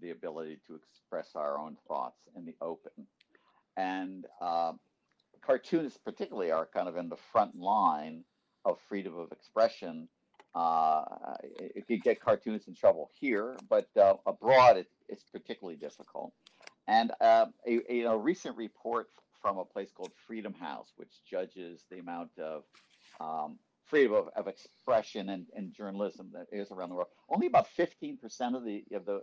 the 0.00 0.10
ability 0.10 0.58
to 0.66 0.74
express 0.74 1.30
our 1.34 1.58
own 1.58 1.76
thoughts 1.86 2.20
in 2.36 2.44
the 2.44 2.54
open. 2.60 3.06
And 3.76 4.26
uh, 4.40 4.72
cartoonists, 5.44 5.98
particularly, 5.98 6.50
are 6.50 6.66
kind 6.66 6.88
of 6.88 6.96
in 6.96 7.08
the 7.08 7.16
front 7.32 7.56
line 7.56 8.24
of 8.64 8.78
freedom 8.88 9.16
of 9.18 9.32
expression. 9.32 10.08
Uh, 10.54 11.04
it, 11.58 11.86
could 11.86 12.02
get 12.02 12.20
cartoonists 12.20 12.68
in 12.68 12.74
trouble 12.74 13.10
here, 13.18 13.56
but 13.70 13.88
uh, 13.98 14.14
abroad, 14.26 14.76
it, 14.76 14.86
it's 15.08 15.24
particularly 15.24 15.76
difficult. 15.76 16.32
And 16.86 17.10
uh, 17.22 17.46
a, 17.66 18.02
a, 18.02 18.16
recent 18.16 18.56
report 18.58 19.08
from 19.40 19.56
a 19.56 19.64
place 19.64 19.90
called 19.94 20.12
Freedom 20.26 20.52
House, 20.52 20.92
which 20.96 21.24
judges 21.28 21.84
the 21.90 22.00
amount 22.00 22.30
of 22.38 22.64
um, 23.18 23.58
freedom 23.86 24.14
of, 24.14 24.28
of 24.36 24.46
expression 24.46 25.30
and, 25.30 25.46
and 25.56 25.72
journalism 25.72 26.30
that 26.34 26.46
is 26.52 26.70
around 26.70 26.90
the 26.90 26.96
world. 26.96 27.08
Only 27.28 27.46
about 27.46 27.68
15% 27.78 28.18
of 28.54 28.64
the 28.64 28.84
of 28.94 29.06
the 29.06 29.22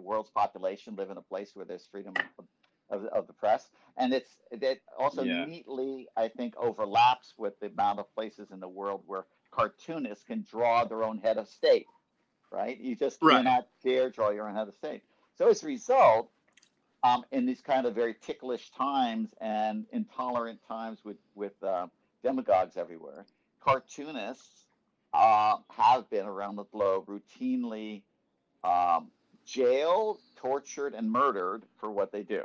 world's 0.00 0.30
population 0.30 0.96
live 0.96 1.10
in 1.10 1.16
a 1.16 1.22
place 1.22 1.52
where 1.54 1.64
there's 1.64 1.86
freedom 1.90 2.14
of, 2.38 2.44
of, 2.90 3.04
of 3.06 3.26
the 3.26 3.32
press, 3.32 3.68
and 3.96 4.12
it's 4.12 4.38
that 4.50 4.78
also 4.98 5.24
Yeah. 5.24 5.44
neatly, 5.44 6.08
I 6.16 6.28
think, 6.28 6.56
overlaps 6.56 7.34
with 7.36 7.58
the 7.60 7.66
amount 7.66 7.98
of 7.98 8.12
places 8.14 8.50
in 8.50 8.60
the 8.60 8.68
world 8.68 9.02
where 9.06 9.26
cartoonists 9.50 10.24
can 10.24 10.42
draw 10.42 10.84
their 10.84 11.02
own 11.02 11.18
head 11.18 11.38
of 11.38 11.48
state. 11.48 11.86
Right? 12.50 12.78
You 12.78 12.96
just 12.96 13.20
Right. 13.20 13.36
cannot 13.44 13.68
dare 13.84 14.08
draw 14.08 14.30
your 14.30 14.48
own 14.48 14.54
head 14.54 14.68
of 14.68 14.74
state. 14.74 15.02
So 15.36 15.48
as 15.48 15.62
a 15.62 15.66
result, 15.66 16.30
um, 17.02 17.24
in 17.30 17.46
these 17.46 17.60
kind 17.60 17.86
of 17.86 17.94
very 17.94 18.14
ticklish 18.14 18.70
times 18.70 19.34
and 19.40 19.86
intolerant 19.92 20.60
times 20.66 21.04
with 21.04 21.18
with 21.34 21.62
uh, 21.62 21.86
demagogues 22.22 22.76
everywhere, 22.76 23.26
cartoonists 23.60 24.66
uh, 25.12 25.58
have 25.70 26.08
been 26.10 26.26
around 26.26 26.56
the 26.56 26.64
globe 26.64 27.06
routinely 27.06 28.02
um, 28.64 29.10
jailed, 29.44 30.20
tortured, 30.36 30.94
and 30.94 31.10
murdered 31.10 31.62
for 31.78 31.90
what 31.90 32.12
they 32.12 32.22
do. 32.22 32.44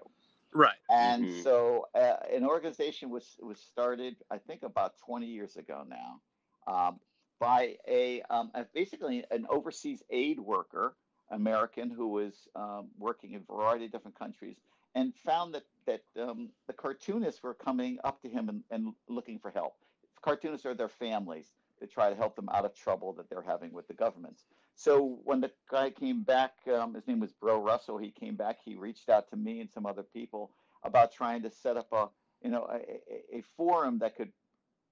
Right. 0.53 0.77
And 0.89 1.29
Mhm. 1.29 1.31
so, 1.31 1.87
uh, 1.95 2.17
an 2.29 2.45
organization 2.45 3.09
was 3.09 3.37
was 3.41 3.59
started, 3.59 4.21
I 4.29 4.37
think, 4.37 4.63
about 4.63 4.97
20 4.97 5.27
years 5.27 5.55
ago 5.55 5.83
now, 5.87 6.21
um, 6.67 6.99
by 7.39 7.77
a, 7.87 8.21
um, 8.23 8.51
a 8.53 8.65
basically 8.65 9.25
an 9.31 9.45
overseas 9.49 10.03
aid 10.09 10.39
worker, 10.39 10.97
American, 11.29 11.89
who 11.89 12.09
was 12.09 12.47
um, 12.55 12.91
working 12.97 13.31
in 13.33 13.41
a 13.41 13.43
variety 13.45 13.85
of 13.85 13.91
different 13.91 14.17
countries, 14.17 14.61
and 14.93 15.15
found 15.15 15.55
that 15.55 15.65
that 15.85 16.03
um, 16.17 16.51
the 16.67 16.73
cartoonists 16.73 17.41
were 17.43 17.53
coming 17.55 17.99
up 18.03 18.21
to 18.21 18.29
him 18.29 18.49
and, 18.49 18.63
and 18.69 18.93
looking 19.07 19.39
for 19.39 19.51
help. 19.51 19.77
Cartoonists 20.21 20.65
are 20.65 20.75
their 20.75 20.89
families 20.89 21.55
to 21.79 21.87
try 21.87 22.09
to 22.09 22.15
help 22.15 22.35
them 22.35 22.49
out 22.49 22.65
of 22.65 22.73
trouble 22.73 23.13
that 23.13 23.29
they're 23.29 23.41
having 23.41 23.71
with 23.73 23.87
the 23.87 23.93
governments. 23.93 24.45
So 24.75 25.19
when 25.23 25.39
the 25.39 25.51
guy 25.69 25.91
came 25.91 26.23
back, 26.23 26.53
um, 26.73 26.93
his 26.93 27.07
name 27.07 27.19
was 27.19 27.31
Bro 27.31 27.61
Russell. 27.61 27.97
He 27.97 28.11
came 28.11 28.35
back. 28.35 28.59
He 28.63 28.75
reached 28.75 29.09
out 29.09 29.29
to 29.29 29.35
me 29.35 29.61
and 29.61 29.69
some 29.69 29.85
other 29.85 30.03
people 30.03 30.51
about 30.83 31.11
trying 31.11 31.41
to 31.43 31.51
set 31.51 31.77
up 31.77 31.87
a, 31.91 32.07
you 32.41 32.49
know, 32.49 32.67
a, 32.71 33.37
a, 33.37 33.43
forum 33.55 33.99
that 33.99 34.17
could 34.17 34.31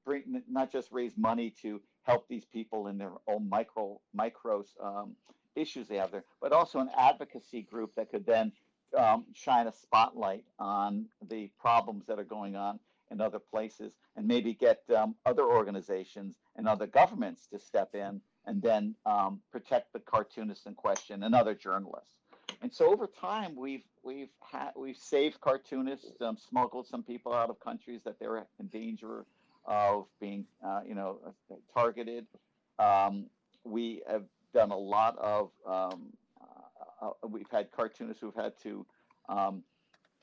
bring 0.05 0.41
not 0.49 0.71
just 0.71 0.91
raise 0.91 1.17
money 1.17 1.53
to 1.61 1.81
help 2.03 2.27
these 2.27 2.45
people 2.45 2.87
in 2.87 2.97
their 2.97 3.11
own 3.27 3.49
micro 3.49 3.99
micro 4.13 4.63
um, 4.81 5.15
issues 5.55 5.87
they 5.87 5.97
have 5.97 6.11
there, 6.11 6.23
but 6.41 6.53
also 6.53 6.79
an 6.79 6.89
advocacy 6.97 7.61
group 7.61 7.93
that 7.95 8.09
could 8.09 8.25
then 8.25 8.51
um, 8.97 9.25
shine 9.33 9.67
a 9.67 9.73
spotlight 9.73 10.45
on 10.59 11.07
the 11.29 11.49
problems 11.59 12.05
that 12.07 12.19
are 12.19 12.23
going 12.23 12.55
on 12.55 12.79
in 13.09 13.19
other 13.19 13.39
places 13.39 13.93
and 14.15 14.25
maybe 14.27 14.53
get 14.53 14.81
um, 14.95 15.15
other 15.25 15.43
organizations 15.43 16.37
and 16.55 16.67
other 16.67 16.87
governments 16.87 17.47
to 17.47 17.59
step 17.59 17.93
in 17.93 18.21
and 18.45 18.61
then 18.61 18.95
um, 19.05 19.39
protect 19.51 19.93
the 19.93 19.99
cartoonists 19.99 20.65
in 20.65 20.73
question 20.73 21.23
and 21.23 21.35
other 21.35 21.53
journalists. 21.53 22.15
And 22.61 22.71
so 22.71 22.91
over 22.91 23.07
time, 23.07 23.55
we've 23.55 23.83
we've 24.03 24.29
had 24.41 24.71
we've 24.75 24.97
saved 24.97 25.39
cartoonists, 25.41 26.21
um, 26.21 26.37
smuggled 26.37 26.87
some 26.87 27.03
people 27.03 27.33
out 27.33 27.49
of 27.49 27.59
countries 27.59 28.01
that 28.05 28.19
they 28.19 28.27
were 28.27 28.45
in 28.59 28.67
danger 28.67 29.25
of 29.65 30.05
being, 30.19 30.45
uh, 30.65 30.81
you 30.87 30.95
know, 30.95 31.19
targeted. 31.73 32.27
Um, 32.77 33.27
we 33.63 34.01
have 34.07 34.23
done 34.53 34.71
a 34.71 34.77
lot 34.77 35.17
of. 35.17 35.51
Um, 35.65 36.07
uh, 37.01 37.07
uh 37.07 37.27
we've 37.27 37.49
had 37.51 37.71
cartoonists 37.71 38.21
who've 38.21 38.35
had 38.35 38.53
to. 38.63 38.85
Um, 39.29 39.63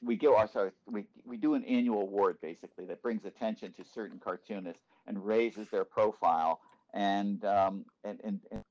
we 0.00 0.14
go. 0.14 0.36
Our, 0.36 0.48
sorry, 0.48 0.70
we 0.86 1.04
we 1.24 1.36
do 1.36 1.54
an 1.54 1.64
annual 1.64 2.02
award 2.02 2.38
basically 2.40 2.84
that 2.86 3.02
brings 3.02 3.24
attention 3.24 3.72
to 3.72 3.84
certain 3.84 4.20
cartoonists 4.22 4.82
and 5.06 5.24
raises 5.24 5.68
their 5.70 5.84
profile 5.84 6.60
and 6.94 7.44
um, 7.44 7.84
and, 8.04 8.20
and, 8.24 8.40
and 8.50 8.62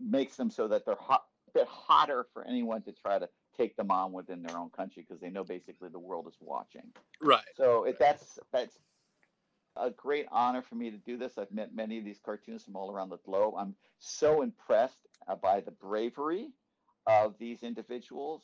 makes 0.00 0.36
them 0.36 0.50
so 0.50 0.68
that 0.68 0.84
they're 0.84 0.94
hot, 0.94 1.24
a 1.48 1.58
bit 1.58 1.68
hotter 1.68 2.26
for 2.32 2.46
anyone 2.46 2.82
to 2.82 2.92
try 2.92 3.18
to 3.18 3.28
take 3.56 3.76
them 3.76 3.90
on 3.90 4.12
within 4.12 4.42
their 4.42 4.56
own 4.56 4.70
country 4.70 5.04
because 5.06 5.20
they 5.20 5.30
know 5.30 5.44
basically 5.44 5.88
the 5.88 5.98
world 5.98 6.26
is 6.28 6.36
watching. 6.40 6.92
Right. 7.20 7.44
So 7.56 7.84
it, 7.84 7.98
that's 7.98 8.38
that's 8.52 8.78
a 9.76 9.90
great 9.90 10.26
honor 10.30 10.62
for 10.62 10.74
me 10.74 10.90
to 10.90 10.98
do 10.98 11.16
this. 11.16 11.38
I've 11.38 11.52
met 11.52 11.74
many 11.74 11.98
of 11.98 12.04
these 12.04 12.20
cartoonists 12.24 12.66
from 12.66 12.76
all 12.76 12.90
around 12.90 13.08
the 13.08 13.18
globe. 13.18 13.54
I'm 13.56 13.74
so 13.98 14.42
impressed 14.42 14.98
uh, 15.28 15.36
by 15.36 15.60
the 15.60 15.70
bravery 15.70 16.50
of 17.06 17.34
these 17.38 17.62
individuals. 17.62 18.42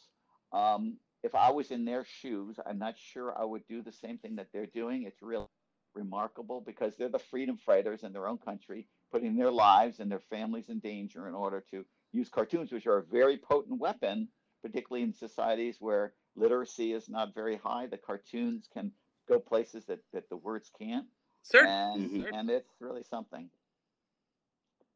Um, 0.53 0.97
if 1.23 1.35
I 1.35 1.51
was 1.51 1.71
in 1.71 1.85
their 1.85 2.05
shoes, 2.05 2.57
I'm 2.65 2.79
not 2.79 2.95
sure 2.97 3.39
I 3.39 3.45
would 3.45 3.67
do 3.67 3.83
the 3.83 3.93
same 3.93 4.19
thing 4.19 4.37
that 4.37 4.49
they're 4.53 4.67
doing. 4.67 5.03
It's 5.03 5.21
really 5.21 5.47
remarkable 5.95 6.61
because 6.61 6.97
they're 6.97 7.09
the 7.09 7.19
freedom 7.19 7.57
fighters 7.57 8.05
in 8.05 8.13
their 8.13 8.29
own 8.29 8.39
country, 8.39 8.87
putting 9.11 9.37
their 9.37 9.51
lives 9.51 10.01
and 10.01 10.11
their 10.11 10.21
families 10.21 10.69
in 10.69 10.79
danger 10.79 11.29
in 11.29 11.35
order 11.35 11.65
to 11.71 11.85
use 12.13 12.29
cartoons, 12.29 12.73
which 12.73 12.87
are 12.87 12.99
a 12.99 13.05
very 13.05 13.37
potent 13.37 13.79
weapon, 13.79 14.29
particularly 14.63 15.03
in 15.03 15.13
societies 15.13 15.77
where 15.81 16.13
literacy 16.37 16.93
is 16.93 17.09
not 17.09 17.35
very 17.35 17.57
high. 17.57 17.87
The 17.87 17.99
cartoons 17.99 18.69
can 18.73 18.93
go 19.29 19.39
places 19.39 19.85
that, 19.87 20.01
that 20.13 20.29
the 20.29 20.37
words 20.37 20.71
can't. 20.79 21.07
Certainly. 21.43 21.73
And, 21.73 22.11
Certainly. 22.11 22.39
and 22.39 22.51
it's 22.51 22.75
really 22.81 23.03
something. 23.03 23.49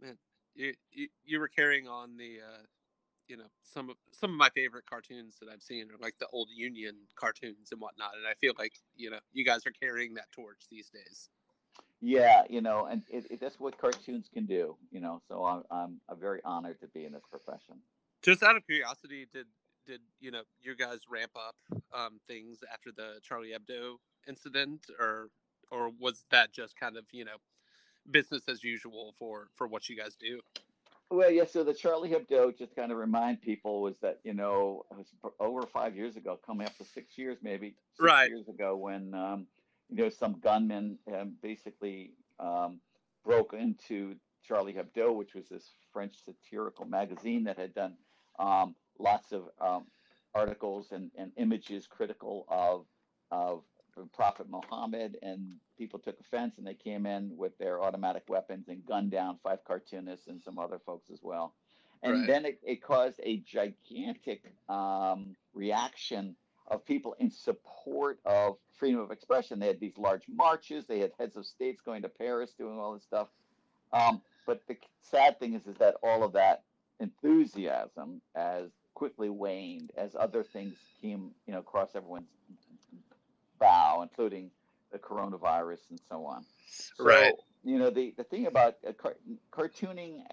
Man, 0.01 0.19
you, 0.55 0.75
you 0.91 1.09
you 1.25 1.39
were 1.39 1.49
carrying 1.49 1.87
on 1.87 2.17
the 2.17 2.41
uh, 2.41 2.63
you 3.29 3.37
know 3.37 3.51
some 3.63 3.89
of 3.89 3.97
some 4.11 4.31
of 4.31 4.37
my 4.37 4.51
favorite 4.51 4.85
cartoons 4.89 5.37
that 5.41 5.49
I've 5.49 5.63
seen 5.63 5.85
are 5.91 5.99
like 6.01 6.15
the 6.19 6.27
old 6.33 6.49
Union 6.55 6.97
cartoons 7.15 7.71
and 7.71 7.81
whatnot, 7.81 8.13
and 8.17 8.27
I 8.27 8.35
feel 8.35 8.53
like 8.59 8.75
you 8.97 9.11
know 9.11 9.21
you 9.33 9.45
guys 9.45 9.67
are 9.67 9.71
carrying 9.71 10.15
that 10.15 10.31
torch 10.33 10.63
these 10.71 10.91
days. 10.91 11.29
Yeah, 12.05 12.43
you 12.51 12.61
know, 12.61 12.87
and 12.87 13.03
it, 13.09 13.27
it, 13.31 13.41
that's 13.41 13.61
what 13.61 13.79
cartoons 13.79 14.29
can 14.33 14.45
do, 14.45 14.77
you 14.91 15.01
know. 15.01 15.23
So 15.29 15.45
I'm, 15.45 15.63
I'm, 15.71 16.01
I'm 16.09 16.19
very 16.19 16.41
honored 16.45 16.81
to 16.81 16.89
be 16.89 17.05
in 17.05 17.13
this 17.13 17.23
profession. 17.31 17.77
Just 18.23 18.43
out 18.43 18.57
of 18.57 18.67
curiosity, 18.67 19.27
did 19.33 19.47
did 19.87 20.01
you 20.21 20.31
know 20.33 20.43
you 20.61 20.77
guys 20.77 21.01
ramp 21.09 21.33
up 21.37 21.57
um, 21.95 22.21
things 22.27 22.59
after 22.73 22.91
the 22.91 23.21
Charlie 23.23 23.53
Hebdo 23.53 23.97
incident, 24.29 24.87
or 24.99 25.29
or 25.71 25.91
was 25.91 26.25
that 26.33 26.53
just 26.53 26.77
kind 26.77 26.97
of 26.97 27.05
you 27.13 27.25
know 27.25 27.37
business 28.11 28.43
as 28.49 28.65
usual 28.65 29.15
for 29.19 29.49
for 29.55 29.69
what 29.69 29.89
you 29.89 29.97
guys 29.97 30.17
do? 30.17 30.41
Well, 31.11 31.31
yeah. 31.31 31.45
So 31.45 31.63
the 31.63 31.75
Charlie 31.75 32.11
Hebdo, 32.11 32.57
just 32.57 32.75
kind 32.75 32.91
of 32.91 32.99
remind 32.99 33.43
people, 33.43 33.83
was 33.83 33.95
that 34.03 34.21
you 34.25 34.35
know 34.35 34.85
it 34.91 34.97
was 34.97 35.07
over 35.39 35.63
five 35.67 35.95
years 35.97 36.17
ago, 36.17 36.39
coming 36.45 36.67
up 36.67 36.77
to 36.79 36.85
six 36.85 37.17
years 37.17 37.39
maybe, 37.43 37.77
six 37.97 38.01
Right. 38.01 38.31
years 38.31 38.49
ago, 38.49 38.77
when 38.77 39.15
um, 39.15 39.47
you 39.93 40.05
know 40.05 40.11
some 40.11 40.41
gunmen 40.41 41.01
um, 41.15 41.39
basically 41.43 42.17
um, 42.41 42.83
broke 43.25 43.55
into 43.55 44.21
Charlie 44.43 44.75
Hebdo, 44.75 45.15
which 45.15 45.35
was 45.35 45.49
this 45.51 45.77
French 45.93 46.25
satirical 46.25 46.87
magazine 46.87 47.45
that 47.45 47.59
had 47.59 47.75
done 47.75 47.99
um, 48.39 48.77
lots 48.99 49.33
of 49.33 49.51
um, 49.61 49.93
articles 50.35 50.93
and, 50.93 51.13
and 51.17 51.33
images 51.37 51.89
critical 51.89 52.47
of 52.49 52.89
of 53.31 53.65
Prophet 54.15 54.49
Muhammad, 54.49 55.19
and 55.23 55.61
people 55.79 56.01
took 56.01 56.21
offense, 56.21 56.59
and 56.59 56.67
they 56.67 56.75
came 56.75 57.07
in 57.07 57.37
with 57.37 57.59
their 57.59 57.83
automatic 57.83 58.25
weapons 58.29 58.69
and 58.69 58.87
gunned 58.87 59.13
down 59.13 59.39
five 59.45 59.65
cartoonists 59.65 60.29
and 60.29 60.43
some 60.43 60.59
other 60.59 60.81
folks 60.81 61.11
as 61.11 61.23
well. 61.23 61.57
And 62.03 62.15
Right. 62.15 62.29
then 62.29 62.47
it, 62.47 62.61
it 62.63 62.83
caused 62.83 63.21
a 63.23 63.39
gigantic 63.41 64.57
um, 64.69 65.37
reaction 65.55 66.37
of 66.73 66.85
people 66.85 67.15
in 67.19 67.31
support 67.31 68.19
of 68.25 68.57
freedom 68.79 69.01
of 69.01 69.11
expression. 69.11 69.59
They 69.59 69.67
had 69.67 69.79
these 69.79 69.99
large 69.99 70.23
marches. 70.29 70.87
They 70.87 71.01
had 71.01 71.13
heads 71.19 71.37
of 71.37 71.47
states 71.47 71.83
going 71.85 72.03
to 72.03 72.09
Paris 72.09 72.55
doing 72.57 72.79
all 72.79 72.95
this 72.95 73.05
stuff. 73.05 73.29
Um, 73.93 74.23
but 74.47 74.63
the 74.67 74.77
sad 75.03 75.39
thing 75.39 75.55
is, 75.55 75.67
is 75.67 75.77
that 75.77 75.97
all 76.03 76.25
of 76.25 76.33
that 76.33 76.63
enthusiasm 76.99 78.23
has 78.35 78.71
quickly 78.95 79.29
waned 79.29 79.93
as 79.97 80.17
other 80.19 80.43
things 80.43 80.75
came, 81.01 81.31
you 81.47 81.53
know, 81.53 81.61
across 81.61 81.91
everyone's 81.95 82.27
bow, 83.61 84.01
including 84.03 84.51
the 84.93 84.99
coronavirus 84.99 85.79
and 85.91 86.01
so 86.09 86.25
on. 86.27 86.45
So, 86.69 87.05
Right. 87.05 87.35
You 87.65 87.79
know, 87.79 87.91
the, 87.91 88.13
the 88.17 88.25
thing 88.25 88.47
about 88.47 88.77
uh, 88.87 88.93
car- 88.93 89.17
cartooning, 89.53 90.25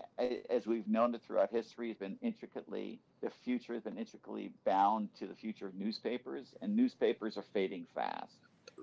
as 0.50 0.66
we've 0.66 0.88
known 0.88 1.14
it 1.14 1.22
throughout 1.26 1.52
history, 1.52 1.90
has 1.90 1.98
been 1.98 2.18
intricately, 2.22 3.00
the 3.22 3.30
future 3.30 3.74
has 3.74 3.84
been 3.84 3.98
intricately 3.98 4.52
bound 4.66 5.10
to 5.20 5.28
the 5.28 5.36
future 5.36 5.68
of 5.68 5.76
newspapers, 5.76 6.56
and 6.62 6.76
newspapers 6.76 7.38
are 7.38 7.46
fading 7.54 7.86
fast. 7.94 8.34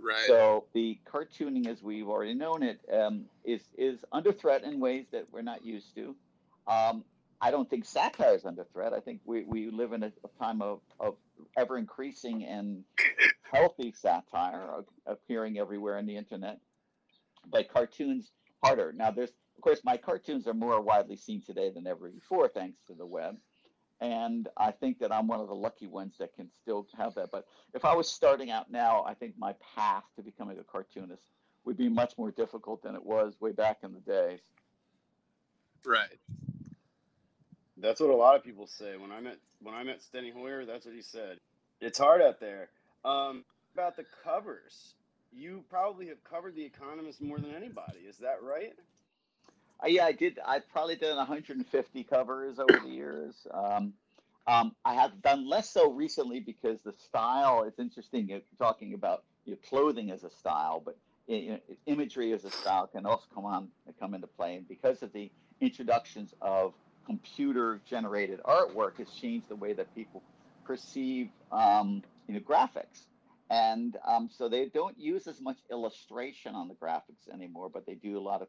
Right. 0.00 0.26
So 0.26 0.64
the 0.74 0.98
cartooning, 1.12 1.66
as 1.66 1.82
we've 1.82 2.08
already 2.08 2.34
known 2.34 2.62
it, 2.62 2.80
um, 2.92 3.24
is 3.44 3.62
is 3.76 4.04
under 4.12 4.32
threat 4.32 4.62
in 4.62 4.78
ways 4.78 5.06
that 5.10 5.26
we're 5.32 5.42
not 5.42 5.64
used 5.64 5.94
to. 5.96 6.14
Um, 6.68 7.04
I 7.40 7.50
don't 7.50 7.68
think 7.68 7.84
satire 7.84 8.34
is 8.34 8.44
under 8.44 8.64
threat. 8.72 8.92
I 8.92 9.00
think 9.00 9.20
we, 9.24 9.44
we 9.44 9.70
live 9.70 9.92
in 9.92 10.02
a, 10.02 10.12
a 10.24 10.42
time 10.42 10.62
of, 10.62 10.80
of 10.98 11.16
ever 11.56 11.76
increasing 11.76 12.44
and 12.44 12.84
healthy 13.52 13.92
satire 13.92 14.84
appearing 15.06 15.58
everywhere 15.58 15.98
on 15.98 16.06
the 16.06 16.16
internet. 16.16 16.58
But 17.48 17.68
cartoons 17.68 18.30
harder. 18.62 18.92
Now 18.92 19.10
there's 19.10 19.30
of 19.56 19.62
course 19.62 19.80
my 19.84 19.96
cartoons 19.96 20.46
are 20.46 20.54
more 20.54 20.80
widely 20.80 21.16
seen 21.16 21.42
today 21.42 21.70
than 21.70 21.86
ever 21.86 22.08
before 22.08 22.48
thanks 22.48 22.78
to 22.86 22.94
the 22.94 23.06
web. 23.06 23.36
And 24.00 24.48
I 24.58 24.72
think 24.72 24.98
that 24.98 25.10
I'm 25.10 25.26
one 25.26 25.40
of 25.40 25.48
the 25.48 25.54
lucky 25.54 25.86
ones 25.86 26.16
that 26.18 26.34
can 26.34 26.50
still 26.62 26.86
have 26.98 27.14
that. 27.14 27.30
But 27.32 27.46
if 27.72 27.84
I 27.84 27.94
was 27.94 28.08
starting 28.08 28.50
out 28.50 28.70
now, 28.70 29.04
I 29.06 29.14
think 29.14 29.34
my 29.38 29.54
path 29.74 30.04
to 30.16 30.22
becoming 30.22 30.58
a 30.58 30.64
cartoonist 30.64 31.22
would 31.64 31.78
be 31.78 31.88
much 31.88 32.12
more 32.18 32.30
difficult 32.30 32.82
than 32.82 32.94
it 32.94 33.04
was 33.04 33.34
way 33.40 33.52
back 33.52 33.78
in 33.82 33.94
the 33.94 34.00
days. 34.00 34.40
right. 35.84 36.18
That's 37.78 38.00
what 38.00 38.10
a 38.10 38.16
lot 38.16 38.36
of 38.36 38.44
people 38.44 38.66
say. 38.66 38.96
When 38.96 39.12
I 39.12 39.20
met 39.20 39.38
when 39.60 39.74
I 39.74 39.82
met 39.82 40.00
Steny 40.00 40.32
Hoyer, 40.32 40.64
that's 40.64 40.86
what 40.86 40.94
he 40.94 41.02
said. 41.02 41.38
It's 41.80 41.98
hard 41.98 42.22
out 42.22 42.40
there. 42.40 42.70
Um, 43.06 43.44
about 43.72 43.96
the 43.96 44.04
covers, 44.24 44.94
you 45.32 45.62
probably 45.70 46.08
have 46.08 46.22
covered 46.24 46.56
the 46.56 46.64
Economist 46.64 47.22
more 47.22 47.38
than 47.38 47.54
anybody. 47.54 48.00
Is 48.08 48.16
that 48.18 48.42
right? 48.42 48.72
Uh, 49.82 49.86
yeah, 49.86 50.06
I 50.06 50.12
did. 50.12 50.38
I've 50.44 50.68
probably 50.70 50.96
done 50.96 51.16
150 51.16 52.04
covers 52.04 52.58
over 52.58 52.80
the 52.82 52.90
years. 52.90 53.46
Um, 53.52 53.92
um, 54.48 54.74
I 54.84 54.94
have 54.94 55.22
done 55.22 55.48
less 55.48 55.70
so 55.70 55.92
recently 55.92 56.40
because 56.40 56.80
the 56.80 56.92
style. 56.92 57.64
It's 57.64 57.78
interesting 57.78 58.40
talking 58.58 58.94
about 58.94 59.22
your 59.44 59.58
clothing 59.68 60.10
as 60.10 60.24
a 60.24 60.30
style, 60.30 60.82
but 60.84 60.96
you 61.28 61.50
know, 61.50 61.58
imagery 61.86 62.32
as 62.32 62.44
a 62.44 62.50
style 62.50 62.88
can 62.88 63.06
also 63.06 63.26
come 63.34 63.44
on 63.44 63.68
come 64.00 64.14
into 64.14 64.26
play. 64.26 64.56
And 64.56 64.68
because 64.68 65.02
of 65.02 65.12
the 65.12 65.30
introductions 65.60 66.34
of 66.40 66.74
computer-generated 67.06 68.40
artwork, 68.44 68.98
has 68.98 69.08
changed 69.10 69.48
the 69.48 69.56
way 69.56 69.72
that 69.74 69.94
people 69.94 70.22
perceive 70.64 71.28
um, 71.52 72.02
you 72.26 72.34
know 72.34 72.40
graphics. 72.40 73.06
And 73.48 73.96
um, 74.04 74.28
so 74.32 74.48
they 74.48 74.66
don't 74.66 74.98
use 74.98 75.28
as 75.28 75.40
much 75.40 75.58
illustration 75.70 76.54
on 76.54 76.66
the 76.66 76.74
graphics 76.74 77.32
anymore, 77.32 77.70
but 77.72 77.86
they 77.86 77.94
do 77.94 78.18
a 78.18 78.20
lot 78.20 78.42
of 78.42 78.48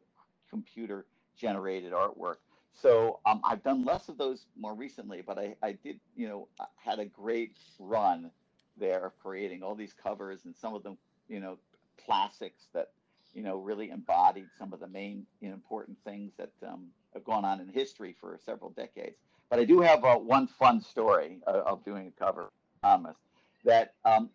computer 0.50 1.06
generated 1.36 1.92
artwork. 1.92 2.36
So 2.72 3.20
um, 3.26 3.40
I've 3.44 3.62
done 3.62 3.84
less 3.84 4.08
of 4.08 4.18
those 4.18 4.46
more 4.56 4.74
recently, 4.74 5.22
but 5.22 5.38
I, 5.38 5.54
I 5.62 5.72
did, 5.72 6.00
you 6.16 6.28
know, 6.28 6.48
had 6.76 6.98
a 6.98 7.04
great 7.04 7.58
run 7.78 8.30
there 8.76 9.06
of 9.06 9.18
creating 9.20 9.62
all 9.62 9.74
these 9.74 9.92
covers 9.92 10.44
and 10.44 10.54
some 10.54 10.74
of 10.74 10.82
them, 10.82 10.96
you 11.28 11.40
know, 11.40 11.58
classics 12.04 12.68
that, 12.74 12.88
you 13.34 13.42
know, 13.42 13.56
really 13.58 13.90
embodied 13.90 14.48
some 14.58 14.72
of 14.72 14.80
the 14.80 14.86
main 14.86 15.26
you 15.40 15.48
know, 15.48 15.54
important 15.54 15.96
things 16.04 16.32
that 16.38 16.52
um, 16.66 16.86
have 17.14 17.24
gone 17.24 17.44
on 17.44 17.60
in 17.60 17.68
history 17.68 18.14
for 18.20 18.38
several 18.44 18.70
decades. 18.70 19.16
But 19.50 19.58
I 19.58 19.64
do 19.64 19.80
have 19.80 20.04
uh, 20.04 20.16
one 20.16 20.46
fun 20.46 20.80
story 20.80 21.38
uh, 21.46 21.62
of 21.66 21.84
doing 21.84 22.06
a 22.08 22.24
cover, 22.24 22.50
Thomas, 22.82 23.16
that 23.64 23.94
um, 24.04 24.30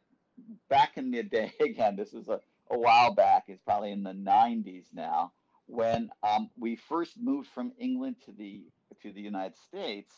back 0.69 0.97
in 0.97 1.11
the 1.11 1.23
day, 1.23 1.53
again, 1.61 1.95
this 1.95 2.13
is 2.13 2.29
a, 2.29 2.39
a 2.71 2.77
while 2.77 3.13
back, 3.13 3.45
it's 3.47 3.61
probably 3.61 3.91
in 3.91 4.03
the 4.03 4.13
90s 4.13 4.85
now, 4.93 5.33
when 5.67 6.09
um, 6.23 6.49
we 6.57 6.75
first 6.75 7.17
moved 7.19 7.49
from 7.49 7.71
England 7.79 8.17
to 8.25 8.31
the 8.31 8.63
to 9.01 9.11
the 9.11 9.21
United 9.21 9.55
States, 9.57 10.13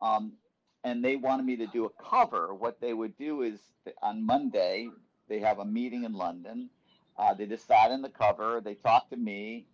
um, 0.00 0.32
and 0.84 1.04
they 1.04 1.16
wanted 1.16 1.44
me 1.46 1.56
to 1.56 1.66
do 1.66 1.84
a 1.86 1.90
cover. 2.02 2.54
What 2.54 2.80
they 2.80 2.92
would 2.94 3.16
do 3.16 3.42
is 3.42 3.60
on 4.02 4.24
Monday 4.26 4.90
they 5.28 5.40
have 5.40 5.58
a 5.58 5.64
meeting 5.64 6.04
in 6.04 6.12
London, 6.14 6.70
Uh, 7.18 7.34
they 7.34 7.46
decide 7.46 7.92
on 7.92 8.02
the 8.02 8.10
cover. 8.10 8.60
They 8.60 8.74
talk 8.74 9.08
to 9.10 9.16
me, 9.16 9.66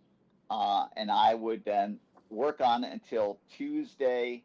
uh, 0.49 0.87
and 0.95 1.11
I 1.11 1.35
would 1.35 1.63
then 1.65 1.99
work 2.29 2.61
on 2.61 2.83
it 2.83 2.93
until 2.93 3.39
Tuesday 3.57 4.43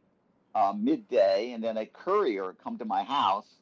uh, 0.55 0.73
midday, 0.77 1.53
and 1.53 1.63
then 1.63 1.77
a 1.79 1.87
courier 1.87 2.47
would 2.47 2.59
come 2.59 2.79
to 2.79 2.85
my 2.85 3.05
house, 3.05 3.61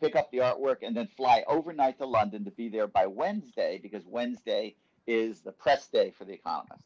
pick 0.00 0.16
up 0.16 0.30
the 0.30 0.38
artwork, 0.38 0.78
and 0.82 0.96
then 0.96 1.08
fly 1.16 1.44
overnight 1.46 1.98
to 1.98 2.06
London 2.06 2.44
to 2.44 2.50
be 2.50 2.68
there 2.68 2.86
by 2.86 3.06
Wednesday 3.06 3.78
because 3.82 4.04
Wednesday 4.06 4.74
is 5.06 5.40
the 5.40 5.52
press 5.52 5.86
day 5.86 6.12
for 6.16 6.24
The 6.24 6.32
Economist. 6.34 6.84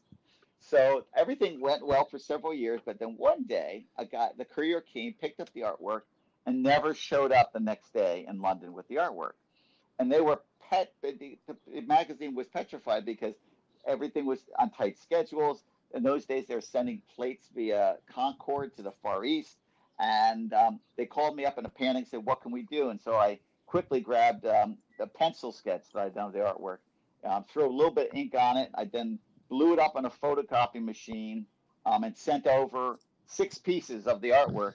So 0.59 1.05
everything 1.15 1.59
went 1.59 1.85
well 1.85 2.05
for 2.05 2.19
several 2.19 2.53
years, 2.53 2.81
but 2.85 2.99
then 2.99 3.15
one 3.17 3.43
day, 3.43 3.85
a 3.97 4.05
guy, 4.05 4.29
the 4.37 4.45
courier 4.45 4.81
came, 4.81 5.13
picked 5.13 5.39
up 5.39 5.51
the 5.53 5.61
artwork, 5.61 6.01
and 6.45 6.63
never 6.63 6.93
showed 6.93 7.31
up 7.31 7.51
the 7.51 7.59
next 7.59 7.93
day 7.93 8.25
in 8.27 8.41
London 8.41 8.73
with 8.73 8.87
the 8.87 8.95
artwork. 8.95 9.33
And 9.99 10.11
they 10.11 10.21
were 10.21 10.39
pet. 10.69 10.93
The, 11.01 11.37
the 11.67 11.81
magazine 11.81 12.35
was 12.35 12.47
petrified 12.47 13.05
because 13.05 13.35
everything 13.85 14.25
was 14.25 14.39
on 14.57 14.69
tight 14.69 14.97
schedules. 14.99 15.63
In 15.93 16.03
those 16.03 16.25
days, 16.25 16.47
they 16.47 16.55
were 16.55 16.61
sending 16.61 17.01
plates 17.15 17.47
via 17.53 17.97
Concorde 18.13 18.75
to 18.77 18.83
the 18.83 18.93
Far 19.03 19.25
East, 19.25 19.57
and 19.99 20.53
um, 20.53 20.79
they 20.97 21.05
called 21.05 21.35
me 21.35 21.45
up 21.45 21.57
in 21.57 21.65
a 21.65 21.69
panic, 21.69 22.03
and 22.03 22.07
said, 22.07 22.25
"What 22.25 22.41
can 22.41 22.51
we 22.51 22.63
do?" 22.63 22.89
And 22.89 22.99
so 22.99 23.15
I 23.15 23.39
quickly 23.65 24.01
grabbed 24.01 24.45
um, 24.45 24.77
the 24.99 25.07
pencil 25.07 25.51
sketch 25.51 25.83
that 25.93 26.01
I'd 26.01 26.15
done 26.15 26.27
of 26.27 26.33
the 26.33 26.39
artwork, 26.39 26.79
um, 27.23 27.45
threw 27.51 27.65
a 27.65 27.71
little 27.71 27.93
bit 27.93 28.09
of 28.09 28.17
ink 28.17 28.35
on 28.37 28.57
it. 28.57 28.69
I 28.75 28.85
then 28.85 29.19
blew 29.49 29.73
it 29.73 29.79
up 29.79 29.95
on 29.95 30.05
a 30.05 30.09
photocopy 30.09 30.83
machine, 30.83 31.45
um, 31.85 32.03
and 32.03 32.17
sent 32.17 32.47
over 32.47 32.99
six 33.27 33.57
pieces 33.57 34.07
of 34.07 34.21
the 34.21 34.29
artwork 34.31 34.73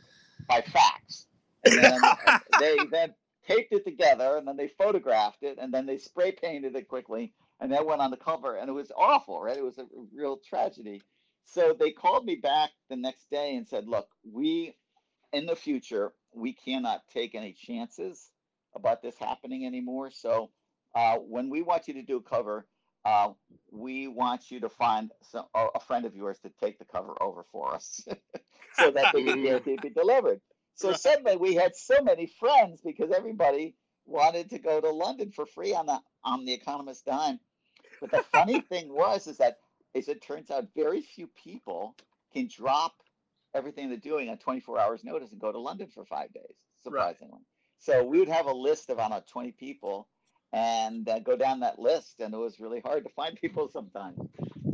by 0.48 0.62
fax. 0.62 1.26
And 1.64 1.78
then 1.78 2.00
they 2.60 2.78
then 2.90 3.14
taped 3.46 3.72
it 3.72 3.84
together, 3.84 4.36
and 4.36 4.46
then 4.46 4.56
they 4.56 4.68
photographed 4.68 5.42
it, 5.42 5.58
and 5.60 5.72
then 5.72 5.86
they 5.86 5.98
spray 5.98 6.32
painted 6.32 6.74
it 6.74 6.88
quickly, 6.88 7.32
and 7.60 7.72
that 7.72 7.86
went 7.86 8.00
on 8.00 8.10
the 8.10 8.16
cover, 8.16 8.56
and 8.56 8.68
it 8.68 8.72
was 8.72 8.90
awful, 8.96 9.40
right? 9.40 9.56
It 9.56 9.64
was 9.64 9.78
a 9.78 9.86
real 10.14 10.38
tragedy. 10.38 11.02
So 11.44 11.76
they 11.78 11.92
called 11.92 12.24
me 12.24 12.36
back 12.36 12.70
the 12.88 12.96
next 12.96 13.30
day 13.30 13.54
and 13.54 13.68
said, 13.68 13.86
"Look, 13.86 14.08
we 14.30 14.74
in 15.36 15.44
the 15.44 15.54
future 15.54 16.12
we 16.32 16.52
cannot 16.52 17.02
take 17.12 17.34
any 17.34 17.52
chances 17.52 18.30
about 18.74 19.02
this 19.02 19.16
happening 19.18 19.66
anymore. 19.66 20.10
So 20.10 20.50
uh, 20.94 21.16
when 21.16 21.50
we 21.50 21.62
want 21.62 21.88
you 21.88 21.94
to 21.94 22.02
do 22.02 22.16
a 22.16 22.22
cover, 22.22 22.66
uh, 23.04 23.30
we 23.70 24.08
want 24.08 24.50
you 24.50 24.60
to 24.60 24.68
find 24.68 25.12
some, 25.22 25.44
a 25.54 25.80
friend 25.80 26.06
of 26.06 26.16
yours 26.16 26.38
to 26.40 26.50
take 26.60 26.78
the 26.78 26.84
cover 26.84 27.14
over 27.22 27.44
for 27.52 27.74
us, 27.74 28.00
so 28.78 28.90
that 28.90 29.12
they 29.12 29.22
can 29.22 29.42
guarantee 29.42 29.74
it 29.74 29.82
be 29.82 29.90
delivered." 29.90 30.40
So 30.74 30.92
suddenly 30.92 31.36
we 31.36 31.54
had 31.54 31.76
so 31.76 32.02
many 32.02 32.26
friends 32.26 32.80
because 32.84 33.10
everybody 33.12 33.76
wanted 34.06 34.50
to 34.50 34.58
go 34.58 34.80
to 34.80 34.90
London 34.90 35.30
for 35.30 35.46
free 35.46 35.74
on 35.74 35.86
the 35.86 36.00
on 36.24 36.44
the 36.44 36.52
Economist 36.52 37.04
dime. 37.04 37.38
But 38.00 38.10
the 38.10 38.24
funny 38.32 38.60
thing 38.70 38.92
was 38.92 39.26
is 39.26 39.36
that 39.38 39.58
as 39.94 40.08
it 40.08 40.20
turns 40.22 40.50
out, 40.50 40.66
very 40.74 41.00
few 41.00 41.28
people 41.28 41.94
can 42.32 42.48
drop 42.48 42.94
everything 43.56 43.88
they're 43.88 43.98
doing 43.98 44.28
on 44.28 44.38
24 44.38 44.78
hours 44.78 45.04
notice 45.04 45.32
and 45.32 45.40
go 45.40 45.50
to 45.50 45.58
London 45.58 45.88
for 45.92 46.04
five 46.04 46.32
days. 46.32 46.54
Surprisingly, 46.82 47.32
right. 47.32 47.40
so 47.78 48.04
we 48.04 48.20
would 48.20 48.28
have 48.28 48.46
a 48.46 48.52
list 48.52 48.90
of 48.90 48.98
about 48.98 49.26
20 49.26 49.52
people 49.52 50.06
and 50.52 51.08
uh, 51.08 51.18
go 51.18 51.36
down 51.36 51.60
that 51.60 51.78
list, 51.78 52.20
and 52.20 52.32
it 52.32 52.36
was 52.36 52.60
really 52.60 52.80
hard 52.80 53.04
to 53.04 53.10
find 53.10 53.36
people 53.36 53.68
sometimes. 53.68 54.18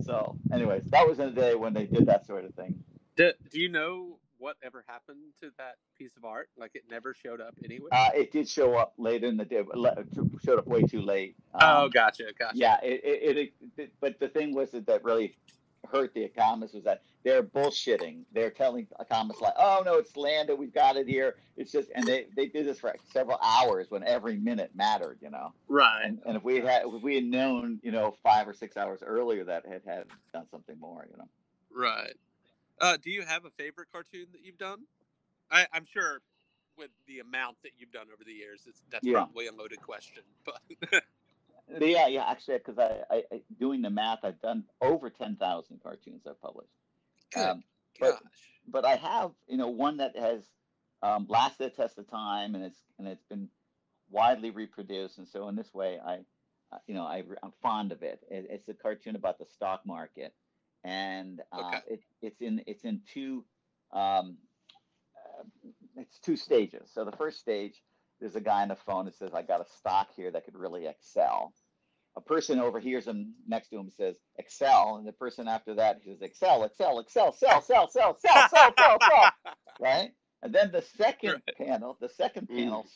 So, 0.04 0.36
anyways, 0.52 0.84
that 0.86 1.06
was 1.06 1.18
in 1.18 1.34
the 1.34 1.40
day 1.40 1.54
when 1.54 1.72
they 1.72 1.86
did 1.86 2.06
that 2.06 2.26
sort 2.26 2.44
of 2.44 2.54
thing. 2.54 2.82
Do, 3.16 3.32
do 3.50 3.60
you 3.60 3.68
know 3.68 4.18
what 4.38 4.56
ever 4.64 4.84
happened 4.88 5.20
to 5.40 5.50
that 5.58 5.76
piece 5.96 6.16
of 6.16 6.24
art? 6.24 6.48
Like 6.56 6.72
it 6.74 6.82
never 6.90 7.14
showed 7.14 7.40
up 7.40 7.54
anywhere. 7.64 7.90
Uh, 7.92 8.10
it 8.14 8.32
did 8.32 8.48
show 8.48 8.74
up 8.74 8.94
later 8.98 9.28
in 9.28 9.36
the 9.36 9.44
day. 9.44 9.62
Showed 10.44 10.58
up 10.58 10.66
way 10.66 10.82
too 10.82 11.02
late. 11.02 11.36
Um, 11.54 11.60
oh, 11.62 11.88
gotcha, 11.88 12.24
gotcha. 12.38 12.56
Yeah, 12.56 12.78
it, 12.82 13.00
it, 13.04 13.36
it, 13.36 13.52
it, 13.76 13.92
But 14.00 14.18
the 14.18 14.28
thing 14.28 14.54
was 14.54 14.72
that, 14.72 14.86
that 14.86 15.04
really 15.04 15.36
hurt 15.93 16.14
the 16.14 16.22
economists 16.22 16.74
was 16.74 16.84
that 16.84 17.03
they're 17.22 17.43
bullshitting. 17.43 18.22
They're 18.32 18.51
telling 18.51 18.86
economists 18.99 19.40
like, 19.40 19.55
"Oh 19.57 19.82
no, 19.84 19.95
it's 19.95 20.16
landed. 20.16 20.57
We've 20.57 20.72
got 20.72 20.97
it 20.97 21.07
here." 21.07 21.36
It's 21.57 21.70
just, 21.70 21.90
and 21.95 22.07
they 22.07 22.26
they 22.34 22.47
did 22.47 22.66
this 22.66 22.80
for 22.80 22.95
several 23.12 23.38
hours 23.43 23.90
when 23.90 24.03
every 24.03 24.36
minute 24.36 24.70
mattered. 24.74 25.18
You 25.20 25.30
know. 25.30 25.53
Right. 25.68 26.03
And, 26.05 26.20
and 26.26 26.36
if 26.36 26.43
we 26.43 26.61
had 26.61 26.82
if 26.86 27.03
we 27.03 27.14
had 27.16 27.24
known, 27.24 27.78
you 27.82 27.93
know, 27.93 28.16
five 28.22 28.49
or 28.49 28.55
six 28.55 28.76
hours 28.76 29.01
earlier 29.05 29.45
that 29.45 29.66
had 29.66 29.82
had 29.86 30.05
done 30.32 30.47
something 30.51 30.78
more, 30.80 31.07
you 31.11 31.16
know. 31.16 31.28
Right. 31.74 32.14
Uh, 32.80 32.97
do 33.01 33.11
you 33.11 33.22
have 33.22 33.45
a 33.45 33.51
favorite 33.51 33.88
cartoon 33.93 34.26
that 34.32 34.45
you've 34.45 34.59
done? 34.59 34.80
I, 35.51 35.66
I'm 35.72 35.84
sure 35.84 36.20
with 36.76 36.90
the 37.07 37.20
amount 37.20 37.57
that 37.62 37.72
you've 37.78 37.93
done 37.93 38.07
over 38.12 38.24
the 38.24 38.32
years, 38.32 38.66
that's 38.90 39.07
yeah. 39.07 39.18
probably 39.18 39.47
a 39.47 39.53
loaded 39.53 39.80
question. 39.82 40.22
But 40.45 41.05
yeah, 41.80 42.06
yeah, 42.06 42.24
actually, 42.28 42.58
because 42.58 42.78
I, 42.78 43.00
I, 43.10 43.22
doing 43.58 43.82
the 43.82 43.90
math, 43.90 44.20
I've 44.24 44.40
done 44.40 44.64
over 44.80 45.10
ten 45.10 45.36
thousand 45.36 45.82
cartoons 45.82 46.22
I've 46.26 46.40
published. 46.40 46.72
Good 47.34 47.46
um, 47.46 47.64
but, 48.00 48.18
but 48.68 48.84
I 48.84 48.96
have, 48.96 49.32
you 49.48 49.56
know, 49.56 49.68
one 49.68 49.98
that 49.98 50.16
has 50.16 50.42
um, 51.02 51.26
lasted 51.28 51.66
a 51.66 51.70
test 51.70 51.98
of 51.98 52.10
time, 52.10 52.54
and 52.54 52.64
it's 52.64 52.78
and 52.98 53.08
it's 53.08 53.24
been 53.24 53.48
widely 54.10 54.50
reproduced, 54.50 55.18
and 55.18 55.28
so 55.28 55.48
in 55.48 55.56
this 55.56 55.72
way, 55.72 55.98
I, 56.04 56.18
you 56.86 56.94
know, 56.94 57.04
I, 57.04 57.22
I'm 57.42 57.52
fond 57.62 57.92
of 57.92 58.02
it. 58.02 58.20
it 58.30 58.46
it's 58.50 58.68
a 58.68 58.74
cartoon 58.74 59.16
about 59.16 59.38
the 59.38 59.46
stock 59.46 59.82
market 59.84 60.34
and 60.84 61.40
uh, 61.52 61.68
okay. 61.68 61.78
it, 61.88 62.00
it's 62.22 62.40
in 62.40 62.62
it's 62.66 62.84
in 62.84 63.00
two 63.12 63.44
um, 63.92 64.36
uh, 65.16 65.44
it's 65.96 66.18
two 66.18 66.36
stages. 66.36 66.90
So 66.92 67.04
the 67.04 67.12
first 67.12 67.38
stage, 67.38 67.82
there's 68.20 68.36
a 68.36 68.40
guy 68.40 68.62
on 68.62 68.68
the 68.68 68.76
phone 68.76 69.04
that 69.04 69.16
says, 69.16 69.30
"I 69.34 69.42
got 69.42 69.60
a 69.60 69.66
stock 69.78 70.08
here 70.16 70.30
that 70.30 70.44
could 70.44 70.56
really 70.56 70.86
excel." 70.86 71.52
a 72.16 72.20
person 72.20 72.58
overhears 72.60 73.06
him 73.06 73.34
next 73.46 73.68
to 73.68 73.78
him 73.78 73.90
says 73.90 74.16
Excel, 74.38 74.96
and 74.96 75.06
the 75.06 75.12
person 75.12 75.48
after 75.48 75.74
that 75.74 76.02
says 76.04 76.20
Excel, 76.20 76.64
Excel, 76.64 76.98
Excel, 76.98 77.32
sell, 77.32 77.62
sell, 77.62 77.88
sell, 77.88 78.18
sell, 78.18 78.48
sell, 78.48 78.74
sell, 78.76 78.98
sell, 79.00 79.30
right? 79.80 80.10
And 80.42 80.54
then 80.54 80.72
the 80.72 80.82
second 80.82 81.42
right. 81.46 81.56
panel, 81.56 81.96
the 82.00 82.08
second 82.08 82.48
mm. 82.48 82.56
panel 82.56 82.82
mm. 82.82 82.90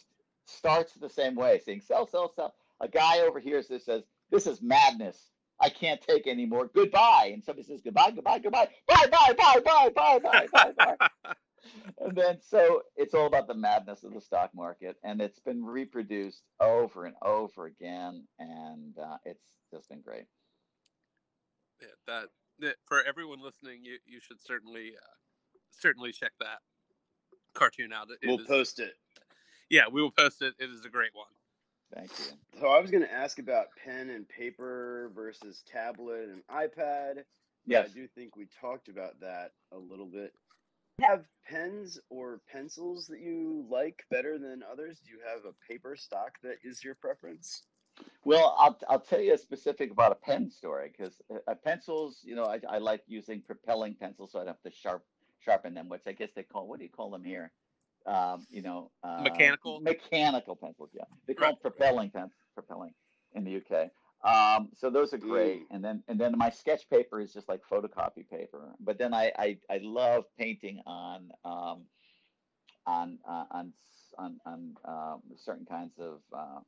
starts 0.47 0.93
the 0.95 1.09
same 1.09 1.35
way, 1.35 1.61
saying 1.64 1.81
sell, 1.81 2.07
sell, 2.07 2.33
sell. 2.35 2.55
A 2.81 2.89
guy 2.89 3.21
overhears 3.21 3.69
this 3.69 3.87
says, 3.87 4.03
"This 4.31 4.47
is 4.47 4.61
madness. 4.61 5.31
I 5.61 5.71
can't 5.71 6.01
take 6.03 6.27
anymore. 6.27 6.71
Goodbye." 6.75 7.31
And 7.33 7.43
somebody 7.43 7.67
says, 7.67 7.81
"Goodbye, 7.83 8.11
goodbye, 8.11 8.41
goodbye, 8.41 8.69
bye, 8.87 9.07
bye, 9.11 9.35
bye, 9.35 9.61
bye, 9.64 9.91
bye, 9.95 10.19
bye, 10.19 10.73
bye." 10.77 10.97
bye. 10.99 11.33
and 11.99 12.17
then 12.17 12.39
so 12.41 12.83
it's 12.97 13.14
all 13.14 13.27
about 13.27 13.49
the 13.49 13.55
madness 13.55 14.05
of 14.05 14.14
the 14.14 14.21
stock 14.21 14.51
market, 14.55 14.97
and 15.03 15.21
it's 15.21 15.41
been 15.41 15.64
reproduced 15.64 16.43
over 16.61 17.07
and 17.07 17.14
over 17.23 17.67
again, 17.67 18.25
and 18.39 18.97
uh, 18.99 19.17
it's 19.25 19.45
just 19.73 19.89
been 19.89 20.01
great. 20.01 20.27
Yeah, 21.81 21.89
that, 22.07 22.29
that 22.61 22.77
for 22.87 23.03
everyone 23.03 23.41
listening, 23.43 23.85
you 23.85 23.99
you 24.07 24.21
should 24.21 24.41
certainly 24.41 24.93
uh, 24.97 25.17
certainly 25.71 26.12
check 26.12 26.33
that 26.41 26.59
cartoon 27.55 27.93
out. 27.93 28.09
It 28.11 28.27
we'll 28.27 28.41
is, 28.41 28.47
post 28.47 28.79
it. 28.81 28.95
Yeah, 29.69 29.85
we 29.91 30.01
will 30.01 30.12
post 30.12 30.43
it. 30.43 30.55
It 30.59 30.71
is 30.71 30.85
a 30.85 30.89
great 30.89 31.11
one. 31.14 31.27
Thank 31.95 32.11
you. 32.19 32.61
So 32.61 32.69
I 32.69 32.81
was 32.81 32.91
going 32.91 33.05
to 33.05 33.12
ask 33.12 33.39
about 33.39 33.67
pen 33.85 34.11
and 34.11 34.29
paper 34.29 35.11
versus 35.14 35.62
tablet 35.71 36.29
and 36.29 36.43
iPad. 36.51 37.23
Yes. 37.64 37.89
I 37.91 37.95
do 37.95 38.07
think 38.09 38.37
we 38.37 38.47
talked 38.61 38.89
about 38.89 39.21
that 39.21 39.53
a 39.73 39.79
little 39.79 40.07
bit. 40.07 40.33
Have 41.01 41.25
pens 41.49 42.01
or 42.09 42.41
pencils 42.51 43.07
that 43.09 43.21
you 43.21 43.67
like 43.71 44.05
better 44.11 44.39
than 44.39 44.63
others? 44.71 45.01
Do 45.05 45.11
you 45.11 45.19
have 45.27 45.45
a 45.45 45.73
paper 45.73 45.95
stock 45.97 46.33
that 46.43 46.57
is 46.65 46.83
your 46.83 46.95
preference? 46.95 47.63
Well, 48.25 48.57
I'll, 48.59 48.79
I'll 48.89 49.01
tell 49.01 49.21
you 49.21 49.35
a 49.35 49.39
specific 49.39 49.91
about 49.91 50.13
a 50.13 50.17
pen 50.17 50.51
story 50.51 50.93
because 50.97 51.21
uh, 51.31 51.39
uh, 51.51 51.55
pencils, 51.55 52.21
you 52.23 52.35
know, 52.35 52.45
I, 52.45 52.61
I 52.69 52.79
like 52.79 53.03
using 53.07 53.43
propelling 53.43 53.95
pencils 53.95 54.33
so 54.33 54.39
I 54.39 54.45
don't 54.45 54.57
have 54.63 54.73
to 54.73 54.79
sharp 54.79 55.05
sharpen 55.41 55.75
them, 55.75 55.89
which 55.89 56.03
I 56.07 56.13
guess 56.13 56.31
they 56.35 56.43
call 56.43 56.67
what 56.67 56.79
do 56.79 56.85
you 56.85 56.91
call 56.91 57.11
them 57.11 57.25
here? 57.25 57.53
um, 58.07 58.47
you 58.49 58.63
know, 58.63 58.91
uh, 59.03 59.23
mechanical 59.23 59.81
mechanical 59.81 60.57
pencils. 60.57 60.91
Yeah, 60.93 61.05
they 61.27 61.35
call 61.35 61.49
right. 61.49 61.63
them 61.63 61.73
propelling 61.73 62.11
pens, 62.11 62.33
propelling 62.55 62.93
in 63.35 63.45
the 63.45 63.57
UK. 63.57 63.91
Um, 64.27 64.70
so 64.74 64.91
those 64.91 65.14
are 65.14 65.18
great. 65.18 65.62
Mm. 65.62 65.74
And 65.74 65.85
then 65.85 66.03
and 66.09 66.20
then 66.20 66.35
my 66.37 66.51
sketch 66.51 66.89
paper 66.91 67.20
is 67.20 67.33
just 67.33 67.49
like 67.49 67.61
photocopy 67.70 68.29
paper. 68.29 68.74
But 68.81 68.99
then 68.99 69.14
I 69.14 69.33
I, 69.39 69.59
I 69.70 69.81
love 69.83 70.24
painting 70.39 70.81
on 70.85 71.31
um, 71.45 71.83
on 72.87 73.18
uh, 73.29 73.45
on 73.53 73.72
on, 74.18 74.41
on 74.45 74.74
um, 74.85 75.22
certain 75.37 75.66
kinds 75.66 75.93
of 75.99 76.20
uh, 76.33 76.61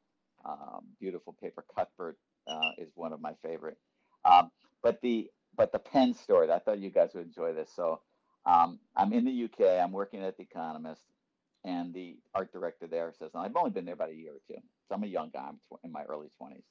um, 0.48 0.84
beautiful 1.00 1.34
paper. 1.42 1.64
Cuthbert 1.74 2.16
uh, 2.46 2.70
is 2.78 2.90
one 2.94 3.12
of 3.12 3.20
my 3.20 3.32
favorite. 3.42 3.78
Um, 4.24 4.50
but 4.82 5.00
the 5.02 5.28
but 5.56 5.72
the 5.72 5.80
pen 5.80 6.14
story, 6.14 6.50
I 6.52 6.60
thought 6.60 6.78
you 6.78 6.90
guys 6.90 7.10
would 7.14 7.26
enjoy 7.26 7.54
this. 7.54 7.70
So 7.74 8.00
um, 8.46 8.78
I'm 8.96 9.12
in 9.12 9.24
the 9.24 9.44
UK. 9.44 9.82
I'm 9.82 9.92
working 9.92 10.22
at 10.22 10.36
The 10.36 10.44
Economist, 10.44 11.02
and 11.64 11.92
the 11.92 12.16
art 12.34 12.52
director 12.52 12.86
there 12.86 13.12
says, 13.18 13.32
I've 13.34 13.56
only 13.56 13.70
been 13.70 13.84
there 13.84 13.94
about 13.94 14.10
a 14.10 14.14
year 14.14 14.32
or 14.32 14.40
two. 14.46 14.60
So 14.88 14.94
I'm 14.94 15.02
a 15.02 15.08
young 15.08 15.30
guy. 15.30 15.48
I'm 15.48 15.58
in 15.82 15.90
my 15.90 16.04
early 16.04 16.28
20s. 16.40 16.62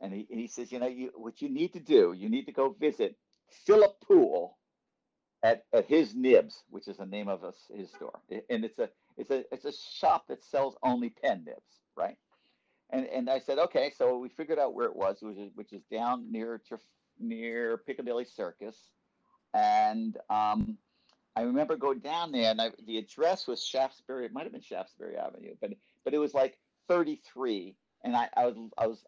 And 0.00 0.12
he, 0.12 0.26
he 0.28 0.46
says, 0.48 0.72
you 0.72 0.78
know, 0.78 0.88
you, 0.88 1.10
what 1.14 1.40
you 1.40 1.48
need 1.48 1.72
to 1.74 1.80
do, 1.80 2.14
you 2.16 2.28
need 2.28 2.46
to 2.46 2.52
go 2.52 2.76
visit 2.78 3.16
Philip 3.66 4.00
Poole 4.00 4.58
at, 5.42 5.64
at 5.72 5.86
his 5.86 6.14
Nibs, 6.14 6.64
which 6.70 6.88
is 6.88 6.98
the 6.98 7.06
name 7.06 7.28
of 7.28 7.42
his 7.74 7.90
store. 7.90 8.20
And 8.50 8.64
it's 8.64 8.78
a, 8.78 8.90
it's 9.16 9.30
a, 9.30 9.44
it's 9.52 9.64
a 9.64 9.72
shop 9.72 10.26
that 10.28 10.44
sells 10.44 10.76
only 10.82 11.10
pen 11.10 11.44
nibs, 11.46 11.80
right? 11.96 12.16
and 12.90 13.06
and 13.06 13.30
I 13.30 13.38
said, 13.38 13.58
okay. 13.58 13.92
So 13.96 14.18
we 14.18 14.28
figured 14.28 14.58
out 14.58 14.74
where 14.74 14.86
it 14.86 14.96
was, 14.96 15.18
which 15.20 15.38
is 15.38 15.50
which 15.54 15.72
is 15.72 15.82
down 15.90 16.30
near 16.30 16.60
near 17.18 17.78
Piccadilly 17.78 18.24
Circus, 18.24 18.76
and 19.52 20.16
um, 20.30 20.78
I 21.36 21.42
remember 21.42 21.76
going 21.76 22.00
down 22.00 22.32
there, 22.32 22.50
and 22.50 22.60
I, 22.60 22.70
the 22.86 22.98
address 22.98 23.46
was 23.46 23.64
Shaftesbury. 23.64 24.26
It 24.26 24.32
might 24.32 24.44
have 24.44 24.52
been 24.52 24.60
Shaftesbury 24.60 25.16
Avenue, 25.16 25.54
but 25.60 25.70
but 26.04 26.14
it 26.14 26.18
was 26.18 26.34
like 26.34 26.58
33, 26.88 27.76
and 28.04 28.16
I, 28.16 28.28
I 28.36 28.46
was 28.46 28.56
I 28.78 28.86
was 28.86 29.04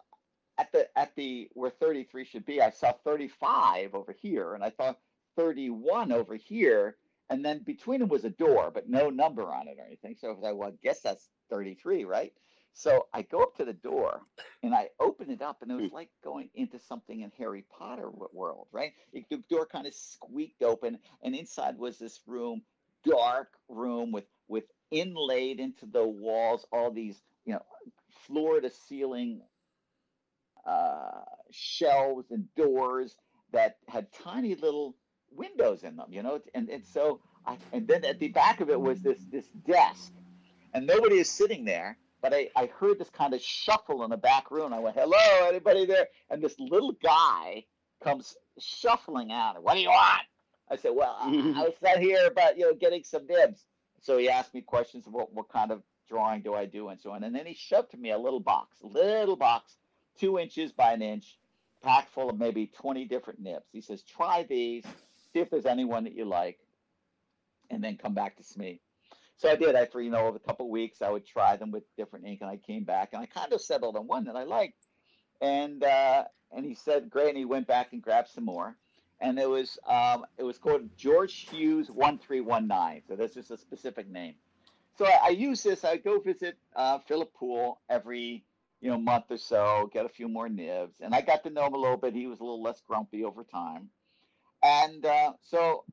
at 0.59 0.73
the 0.73 0.89
at 0.99 1.15
the 1.17 1.49
where 1.53 1.71
33 1.71 2.25
should 2.25 2.47
be. 2.47 2.61
I 2.61 2.71
saw 2.71 2.93
35 2.93 3.95
over 3.95 4.13
here, 4.13 4.55
and 4.55 4.65
I 4.65 4.71
thought 4.71 4.99
31 5.37 6.13
over 6.13 6.37
here, 6.37 6.97
and 7.31 7.45
then 7.45 7.63
between 7.63 8.01
them 8.01 8.09
was 8.09 8.25
a 8.25 8.31
door, 8.31 8.71
but 8.73 8.89
no 8.89 9.11
number 9.11 9.53
on 9.53 9.69
it 9.69 9.77
or 9.79 9.85
anything. 9.85 10.17
So 10.19 10.29
I 10.29 10.31
was 10.33 10.41
like, 10.41 10.55
well, 10.55 10.71
I 10.71 10.73
guess 10.83 11.01
that's 11.01 11.29
33, 11.51 12.05
right? 12.05 12.33
So 12.73 13.07
I 13.15 13.23
go 13.23 13.43
up 13.43 13.57
to 13.57 13.65
the 13.65 13.73
door 13.73 14.21
and 14.63 14.75
I 14.75 14.91
open 15.01 15.31
it 15.31 15.41
up, 15.41 15.63
and 15.63 15.71
it 15.71 15.77
was 15.77 15.89
hmm. 15.89 15.95
like 15.95 16.11
going 16.23 16.51
into 16.55 16.79
something 16.79 17.23
in 17.23 17.33
Harry 17.39 17.65
Potter 17.71 18.11
world, 18.33 18.67
right? 18.71 18.93
It, 19.13 19.25
the 19.31 19.43
door 19.49 19.67
kind 19.67 19.87
of 19.87 19.95
squeaked 19.95 20.63
open, 20.63 20.99
and 21.23 21.35
inside 21.35 21.79
was 21.79 21.99
this 21.99 22.21
room, 22.27 22.63
dark 23.05 23.49
room 23.69 24.13
with 24.13 24.27
with 24.49 24.65
inlaid 24.91 25.59
into 25.59 25.87
the 25.87 26.07
walls 26.07 26.67
all 26.71 26.91
these, 26.91 27.21
you 27.45 27.55
know, 27.55 27.63
floor 28.27 28.61
to 28.61 28.71
ceiling 28.71 29.41
uh, 30.67 31.23
shelves 31.51 32.31
and 32.31 32.47
doors 32.57 33.17
that 33.53 33.79
had 33.89 34.13
tiny 34.13 34.55
little 34.55 34.97
windows 35.31 35.83
in 35.83 35.97
them, 35.97 36.07
you 36.11 36.23
know, 36.23 36.41
and 36.55 36.69
and 36.69 36.85
so 36.85 37.21
I 37.47 37.57
and 37.73 37.87
then 37.87 38.05
at 38.05 38.19
the 38.19 38.29
back 38.29 38.61
of 38.61 38.71
it 38.71 38.81
was 38.81 39.01
this 39.01 39.25
this 39.31 39.47
desk, 39.67 40.13
and 40.75 40.87
nobody 40.87 41.17
is 41.17 41.31
sitting 41.31 41.65
there 41.65 41.97
but 42.23 42.35
I, 42.35 42.49
I 42.57 42.67
heard 42.67 42.99
this 42.99 43.11
kind 43.11 43.35
of 43.35 43.41
shuffle 43.41 44.03
in 44.03 44.11
the 44.11 44.17
back 44.17 44.51
room. 44.51 44.73
I 44.73 44.81
went, 44.81 44.97
hello, 44.97 45.49
anybody 45.49 45.87
there? 45.87 46.09
And 46.31 46.43
this 46.43 46.59
little 46.59 46.93
guy 46.93 47.65
comes 48.03 48.37
shuffling 48.59 49.31
out. 49.31 49.63
What 49.63 49.75
do 49.75 49.81
you 49.81 49.91
want? 49.91 50.23
I 50.69 50.77
said, 50.77 50.93
well, 50.95 51.17
I, 51.21 51.29
I 51.57 51.63
was 51.63 51.75
sent 51.81 52.01
here 52.01 52.27
about, 52.27 52.59
you 52.59 52.65
know, 52.65 52.75
getting 52.75 53.05
some 53.05 53.27
nibs. 53.29 53.65
So 54.01 54.19
he 54.19 54.29
asked 54.29 54.55
me 54.55 54.61
questions 54.61 55.07
about 55.07 55.33
what 55.33 55.49
kind 55.49 55.71
of 55.71 55.83
drawing 56.09 56.43
do 56.43 56.55
I 56.55 56.67
do 56.67 56.89
and 56.89 57.01
so 57.01 57.13
on. 57.13 57.23
And 57.23 57.35
then 57.35 57.47
he 57.47 57.55
shoved 57.55 57.91
to 57.93 57.97
me 57.97 58.11
a 58.11 58.19
little 58.19 58.41
box, 58.41 58.77
little 58.83 59.37
box, 59.37 59.77
two 60.19 60.39
inches 60.39 60.73
by 60.73 60.93
an 60.93 61.03
inch, 61.03 61.39
packed 61.83 62.13
full 62.13 62.31
of 62.31 62.39
maybe 62.39 62.67
20 62.67 63.05
different 63.07 63.41
nibs. 63.41 63.67
He 63.73 63.81
says, 63.81 64.03
try 64.03 64.45
these, 64.49 64.85
see 65.33 65.41
if 65.41 65.51
there's 65.51 65.67
anyone 65.67 66.05
that 66.05 66.15
you 66.15 66.25
like, 66.25 66.59
and 67.71 67.83
then 67.83 67.97
come 67.97 68.15
back 68.15 68.37
to 68.37 68.59
me. 68.59 68.81
So 69.39 69.51
I 69.51 69.57
did. 69.57 69.75
After 69.75 70.01
you 70.01 70.11
know, 70.11 70.27
over 70.27 70.37
a 70.37 70.41
couple 70.41 70.69
weeks, 70.71 71.03
I 71.03 71.11
would 71.11 71.27
try 71.27 71.57
them 71.57 71.71
with 71.71 71.85
different 71.97 72.27
ink, 72.27 72.41
and 72.41 72.49
I 72.49 72.57
came 72.57 72.85
back 72.85 73.11
and 73.13 73.23
I 73.23 73.27
kind 73.27 73.53
of 73.53 73.61
settled 73.61 73.97
on 73.97 74.07
one 74.07 74.25
that 74.25 74.37
I 74.37 74.45
liked. 74.45 74.87
And 75.43 75.85
uh, 75.85 76.25
and 76.53 76.65
he 76.65 76.75
said, 76.75 77.11
"Great." 77.11 77.29
And 77.29 77.37
he 77.37 77.45
went 77.45 77.67
back 77.67 77.93
and 77.93 78.01
grabbed 78.01 78.31
some 78.31 78.47
more, 78.47 78.77
and 79.21 79.39
it 79.39 79.49
was 79.49 79.79
um, 79.87 80.25
it 80.39 80.43
was 80.43 80.57
called 80.57 80.89
George 80.97 81.35
Hughes 81.51 81.91
one 81.91 82.19
three 82.19 82.41
one 82.41 82.67
nine. 82.67 83.03
So 83.07 83.15
that's 83.15 83.35
just 83.35 83.51
a 83.51 83.59
specific 83.59 84.09
name. 84.09 84.37
So 84.97 85.05
I, 85.05 85.19
I 85.25 85.29
use 85.29 85.63
this. 85.63 85.85
I 85.85 85.99
go 85.99 86.19
visit 86.19 86.57
uh, 86.75 87.01
Philip 87.01 87.35
Poole 87.35 87.79
every 87.91 88.46
you 88.81 88.91
know 88.91 88.99
month 88.99 89.27
or 89.31 89.39
so, 89.39 89.91
get 89.93 90.07
a 90.07 90.09
few 90.09 90.29
more 90.29 90.49
nibs, 90.49 91.01
and 91.01 91.15
I 91.15 91.21
got 91.21 91.43
to 91.45 91.51
know 91.51 91.67
him 91.67 91.75
a 91.75 91.79
little 91.79 91.97
bit. 91.97 92.15
He 92.15 92.27
was 92.27 92.41
a 92.41 92.45
little 92.45 92.63
less 92.63 92.83
grumpy 92.87 93.25
over 93.25 93.45
time, 93.45 93.89
and 94.63 95.05
uh, 95.05 95.33
so 95.43 95.85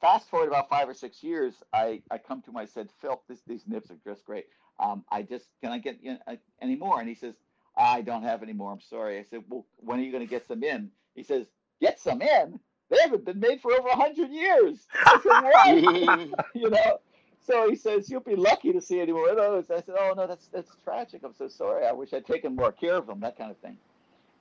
fast 0.00 0.28
forward 0.28 0.48
about 0.48 0.68
five 0.68 0.88
or 0.88 0.94
six 0.94 1.22
years, 1.22 1.54
I, 1.72 2.02
I 2.10 2.18
come 2.18 2.42
to 2.42 2.50
him. 2.50 2.56
I 2.56 2.66
said, 2.66 2.88
Phil, 3.00 3.22
this, 3.28 3.40
these 3.46 3.62
nibs 3.66 3.90
are 3.90 3.98
just 4.04 4.24
great. 4.24 4.46
Um, 4.78 5.04
I 5.10 5.22
just 5.22 5.46
can 5.62 5.72
I 5.72 5.78
get 5.78 5.98
you 6.02 6.12
know, 6.12 6.18
uh, 6.26 6.36
any 6.60 6.76
more? 6.76 7.00
And 7.00 7.08
he 7.08 7.14
says, 7.14 7.34
I 7.76 8.02
don't 8.02 8.22
have 8.22 8.42
any 8.42 8.52
more. 8.52 8.72
I'm 8.72 8.80
sorry. 8.80 9.18
I 9.18 9.22
said, 9.22 9.42
well, 9.48 9.66
when 9.76 9.98
are 9.98 10.02
you 10.02 10.12
going 10.12 10.24
to 10.24 10.30
get 10.30 10.46
some 10.46 10.62
in? 10.62 10.90
He 11.14 11.22
says, 11.22 11.46
get 11.80 11.98
some 11.98 12.20
in. 12.20 12.60
They 12.90 12.98
haven't 13.00 13.24
been 13.24 13.40
made 13.40 13.60
for 13.60 13.72
over 13.72 13.88
hundred 13.88 14.30
years. 14.30 14.86
I 14.94 15.20
said, 15.22 15.42
what? 15.42 16.44
you 16.54 16.70
know. 16.70 17.00
So 17.42 17.68
he 17.68 17.76
says, 17.76 18.10
you'll 18.10 18.20
be 18.20 18.36
lucky 18.36 18.72
to 18.72 18.80
see 18.80 19.00
any 19.00 19.12
more 19.12 19.30
of 19.30 19.36
those. 19.36 19.70
I 19.70 19.80
said, 19.82 19.94
oh 19.98 20.14
no, 20.16 20.26
that's 20.26 20.48
that's 20.48 20.70
tragic. 20.84 21.22
I'm 21.24 21.34
so 21.34 21.48
sorry. 21.48 21.86
I 21.86 21.92
wish 21.92 22.12
I'd 22.12 22.26
taken 22.26 22.56
more 22.56 22.72
care 22.72 22.96
of 22.96 23.06
them. 23.06 23.20
That 23.20 23.38
kind 23.38 23.50
of 23.50 23.56
thing. 23.58 23.76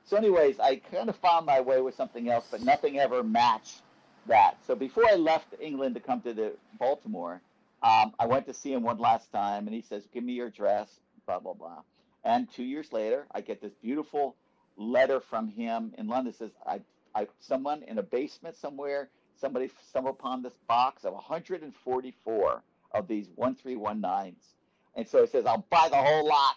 So, 0.05 0.17
anyways, 0.17 0.59
I 0.59 0.77
kind 0.77 1.09
of 1.09 1.15
found 1.15 1.47
my 1.47 1.61
way 1.61 1.81
with 1.81 1.95
something 1.95 2.29
else, 2.29 2.47
but 2.51 2.61
nothing 2.61 2.99
ever 2.99 3.23
matched 3.23 3.81
that. 4.27 4.57
So 4.65 4.75
before 4.75 5.03
I 5.09 5.15
left 5.15 5.47
England 5.59 5.95
to 5.95 6.01
come 6.01 6.21
to 6.21 6.33
the 6.33 6.53
Baltimore, 6.79 7.41
um, 7.81 8.13
I 8.19 8.27
went 8.27 8.45
to 8.47 8.53
see 8.53 8.71
him 8.73 8.83
one 8.83 8.97
last 8.99 9.31
time, 9.31 9.67
and 9.67 9.75
he 9.75 9.81
says, 9.81 10.07
"Give 10.13 10.23
me 10.23 10.33
your 10.33 10.47
address." 10.47 10.99
Blah 11.25 11.39
blah 11.39 11.53
blah. 11.53 11.81
And 12.23 12.51
two 12.51 12.63
years 12.63 12.91
later, 12.93 13.27
I 13.31 13.41
get 13.41 13.61
this 13.61 13.73
beautiful 13.81 14.35
letter 14.77 15.19
from 15.19 15.47
him 15.47 15.93
in 15.97 16.07
London. 16.07 16.33
It 16.33 16.37
says, 16.37 16.51
"I, 16.65 16.81
I, 17.15 17.27
someone 17.39 17.83
in 17.83 17.97
a 17.97 18.03
basement 18.03 18.57
somewhere, 18.57 19.09
somebody 19.35 19.69
stumbled 19.87 20.15
upon 20.15 20.41
this 20.43 20.57
box 20.67 21.03
of 21.03 21.13
144 21.13 22.63
of 22.95 23.07
these 23.07 23.27
1319s." 23.29 24.55
And 24.95 25.07
so 25.07 25.21
he 25.21 25.27
says, 25.27 25.45
"I'll 25.45 25.65
buy 25.69 25.89
the 25.89 25.97
whole 25.97 26.27
lot." 26.27 26.55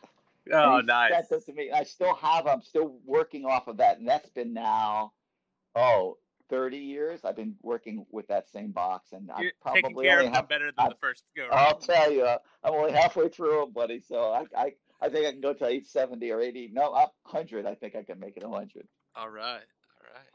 Oh, 0.52 0.80
nice. 0.80 1.28
Sent 1.28 1.44
to 1.46 1.52
me. 1.52 1.70
I 1.70 1.84
still 1.84 2.14
have. 2.14 2.46
I'm 2.46 2.62
still 2.62 2.98
working 3.04 3.44
off 3.44 3.68
of 3.68 3.76
that, 3.78 3.98
and 3.98 4.08
that's 4.08 4.30
been 4.30 4.54
now, 4.54 5.12
oh, 5.74 6.16
30 6.48 6.78
years, 6.78 7.24
I've 7.24 7.36
been 7.36 7.56
working 7.62 8.06
with 8.10 8.26
that 8.28 8.48
same 8.48 8.70
box, 8.70 9.12
and 9.12 9.30
You're 9.38 9.50
I 9.50 9.52
probably 9.60 9.82
taking 9.82 10.02
care 10.02 10.20
of 10.20 10.26
have, 10.26 10.34
them 10.34 10.46
better 10.48 10.72
than 10.76 10.86
I, 10.86 10.88
the 10.88 10.96
first 11.00 11.24
go. 11.36 11.48
I'll 11.50 11.78
tell 11.78 12.10
you, 12.10 12.26
I'm 12.26 12.38
only 12.64 12.92
halfway 12.92 13.28
through 13.28 13.60
them, 13.60 13.72
buddy. 13.72 14.00
So 14.00 14.32
I, 14.32 14.44
I, 14.56 14.72
I 15.00 15.08
think 15.08 15.26
I 15.26 15.32
can 15.32 15.40
go 15.40 15.52
to 15.52 15.64
870 15.64 16.30
or 16.30 16.40
80. 16.40 16.70
No, 16.72 16.92
up 16.92 17.14
100. 17.30 17.66
I 17.66 17.74
think 17.74 17.94
I 17.94 18.02
can 18.02 18.18
make 18.18 18.36
it 18.36 18.46
100. 18.46 18.88
All 19.16 19.28
right, 19.28 19.42
all 19.44 20.08
right. 20.14 20.28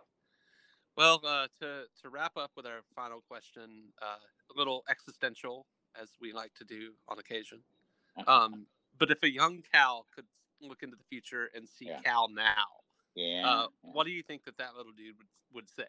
Well, 0.96 1.22
uh, 1.26 1.48
to 1.60 1.84
to 2.04 2.10
wrap 2.10 2.38
up 2.38 2.52
with 2.56 2.68
our 2.68 2.82
final 2.96 3.24
question, 3.28 3.94
uh, 4.02 4.18
a 4.54 4.58
little 4.58 4.84
existential, 4.90 5.66
as 6.02 6.10
we 6.20 6.32
like 6.34 6.54
to 6.56 6.64
do 6.64 6.94
on 7.08 7.20
occasion. 7.20 7.60
Um, 8.28 8.68
but 9.00 9.10
if 9.10 9.24
a 9.24 9.30
young 9.30 9.64
Kal 9.74 10.06
could 10.14 10.26
look 10.62 10.84
into 10.84 10.96
the 10.96 11.04
future 11.10 11.50
and 11.56 11.68
see 11.68 11.86
Yeah. 11.88 12.00
Kal 12.04 12.30
now, 12.30 12.44
yeah. 13.16 13.42
uh, 13.44 13.68
what 13.82 14.06
do 14.06 14.12
you 14.12 14.22
think 14.22 14.44
that 14.46 14.56
that 14.60 14.76
little 14.78 14.92
dude 14.92 15.18
would 15.18 15.28
would 15.52 15.68
say? 15.68 15.86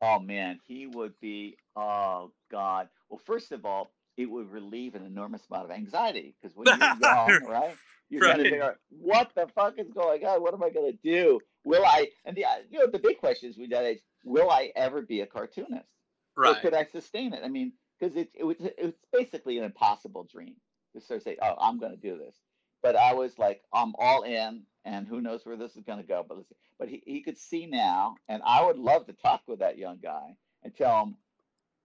Oh 0.00 0.20
man, 0.20 0.60
he 0.64 0.86
would 0.86 1.18
be. 1.20 1.56
Oh 1.74 2.30
God. 2.52 2.88
Well, 3.08 3.18
first 3.18 3.50
of 3.50 3.64
all, 3.66 3.90
it 4.16 4.30
would 4.30 4.50
relieve 4.52 4.94
an 4.94 5.04
enormous 5.04 5.42
amount 5.50 5.64
of 5.64 5.70
anxiety 5.72 6.34
because 6.40 6.56
when 6.56 6.66
you're 6.68 6.78
young, 7.00 7.40
right? 7.48 7.76
You're 8.10 8.22
Right. 8.22 8.36
to 8.36 8.42
figure 8.44 8.62
out 8.62 8.76
what 8.90 9.32
the 9.34 9.48
fuck 9.54 9.74
is 9.78 9.90
going 9.90 10.24
on. 10.24 10.40
What 10.40 10.54
am 10.54 10.62
I 10.62 10.70
going 10.70 10.90
to 10.92 10.98
do? 11.02 11.40
Will 11.64 11.84
I? 11.84 12.08
And 12.24 12.36
the 12.36 12.44
uh, 12.44 12.48
you 12.70 12.78
know 12.78 12.86
the 12.86 13.00
big 13.00 13.18
question 13.18 13.50
is 13.50 13.56
that 13.70 13.82
age, 13.84 13.98
will 14.24 14.50
I 14.50 14.70
ever 14.76 15.02
be 15.02 15.20
a 15.22 15.26
cartoonist? 15.26 15.88
Or 16.36 16.44
Right. 16.44 16.62
could 16.62 16.74
I 16.74 16.84
sustain 16.84 17.32
it? 17.32 17.42
I 17.44 17.48
mean, 17.48 17.72
because 17.98 18.16
it, 18.16 18.30
it 18.34 18.44
was 18.44 18.56
it's 18.60 18.98
basically 19.12 19.58
an 19.58 19.64
impossible 19.64 20.24
dream 20.30 20.54
to 20.94 21.00
sort 21.00 21.18
of 21.18 21.22
say, 21.24 21.36
oh, 21.42 21.54
I'm 21.60 21.78
going 21.78 21.92
to 21.92 21.98
do 21.98 22.18
this. 22.18 22.36
But 22.82 22.96
I 22.96 23.12
was 23.12 23.38
like, 23.38 23.62
I'm 23.72 23.94
all 23.98 24.22
in, 24.22 24.62
and 24.84 25.06
who 25.06 25.20
knows 25.20 25.44
where 25.44 25.56
this 25.56 25.76
is 25.76 25.82
going 25.82 25.98
to 25.98 26.06
go. 26.06 26.24
But 26.26 26.38
listen, 26.38 26.56
but 26.78 26.88
he, 26.88 27.02
he 27.04 27.22
could 27.22 27.38
see 27.38 27.66
now, 27.66 28.16
and 28.28 28.42
I 28.44 28.64
would 28.64 28.78
love 28.78 29.06
to 29.06 29.12
talk 29.12 29.42
with 29.46 29.58
that 29.58 29.78
young 29.78 29.98
guy 30.02 30.36
and 30.62 30.74
tell 30.74 31.02
him, 31.02 31.16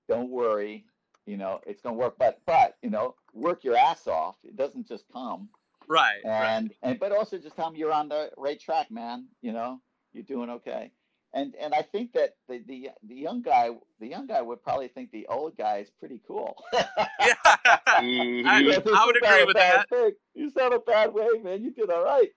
don't 0.07 0.29
worry, 0.29 0.85
you 1.25 1.37
know, 1.37 1.61
it's 1.65 1.81
going 1.81 1.95
to 1.95 1.99
work. 1.99 2.15
But 2.19 2.41
but 2.45 2.77
you 2.81 2.89
know, 2.89 3.15
work 3.33 3.63
your 3.63 3.75
ass 3.75 4.07
off. 4.07 4.35
It 4.43 4.55
doesn't 4.55 4.87
just 4.87 5.05
come. 5.11 5.49
Right. 5.87 6.21
right. 6.23 6.45
And 6.45 6.73
and 6.83 6.99
but 6.99 7.11
also 7.11 7.37
just 7.37 7.55
tell 7.55 7.69
him 7.69 7.75
you're 7.75 7.91
on 7.91 8.09
the 8.09 8.29
right 8.37 8.59
track, 8.59 8.91
man. 8.91 9.27
You 9.41 9.53
know, 9.53 9.79
you're 10.13 10.23
doing 10.23 10.49
okay. 10.49 10.91
And 11.35 11.55
and 11.59 11.73
I 11.73 11.81
think 11.81 12.13
that 12.13 12.35
the 12.47 12.59
the 12.67 12.89
the 13.07 13.15
young 13.15 13.41
guy 13.41 13.69
the 13.99 14.07
young 14.07 14.27
guy 14.27 14.41
would 14.41 14.61
probably 14.63 14.87
think 14.87 15.11
the 15.11 15.25
old 15.27 15.57
guy 15.57 15.77
is 15.79 15.89
pretty 15.99 16.21
cool. 16.27 16.55
Yeah. 16.73 17.33
I- 17.45 18.81
I 18.95 19.05
would 19.05 19.15
agree 19.17 19.43
with 19.45 19.55
that. 19.55 19.89
thing. 19.89 20.11
You 20.35 20.49
sound 20.51 20.73
a 20.73 20.79
bad 20.79 21.13
way, 21.13 21.27
man. 21.41 21.63
You 21.63 21.71
did 21.71 21.89
all 21.89 22.03
right. 22.03 22.29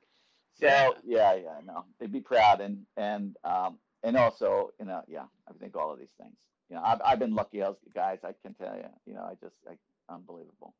So 0.61 0.67
Yeah. 0.67 0.91
yeah, 1.05 1.35
yeah, 1.35 1.61
no, 1.67 1.85
they'd 1.99 2.13
be 2.13 2.21
proud 2.21 2.61
and 2.61 2.87
and 2.97 3.37
um 3.45 3.79
and 4.03 4.17
also 4.17 4.71
you 4.81 4.87
know 4.87 5.03
yeah, 5.09 5.25
I 5.49 5.53
think 5.61 5.77
all 5.77 5.93
of 5.93 5.99
these 5.99 6.15
things. 6.21 6.35
You 6.71 6.77
know, 6.77 6.83
I've 6.85 7.01
I've 7.05 7.19
been 7.19 7.35
lucky 7.35 7.61
as 7.63 7.75
guys. 7.95 8.19
I 8.25 8.33
can 8.43 8.55
tell 8.55 8.75
you. 8.77 8.89
You 9.07 9.15
know, 9.15 9.23
I 9.23 9.35
just 9.43 9.57
I, 9.69 9.75
unbelievable. 10.13 10.75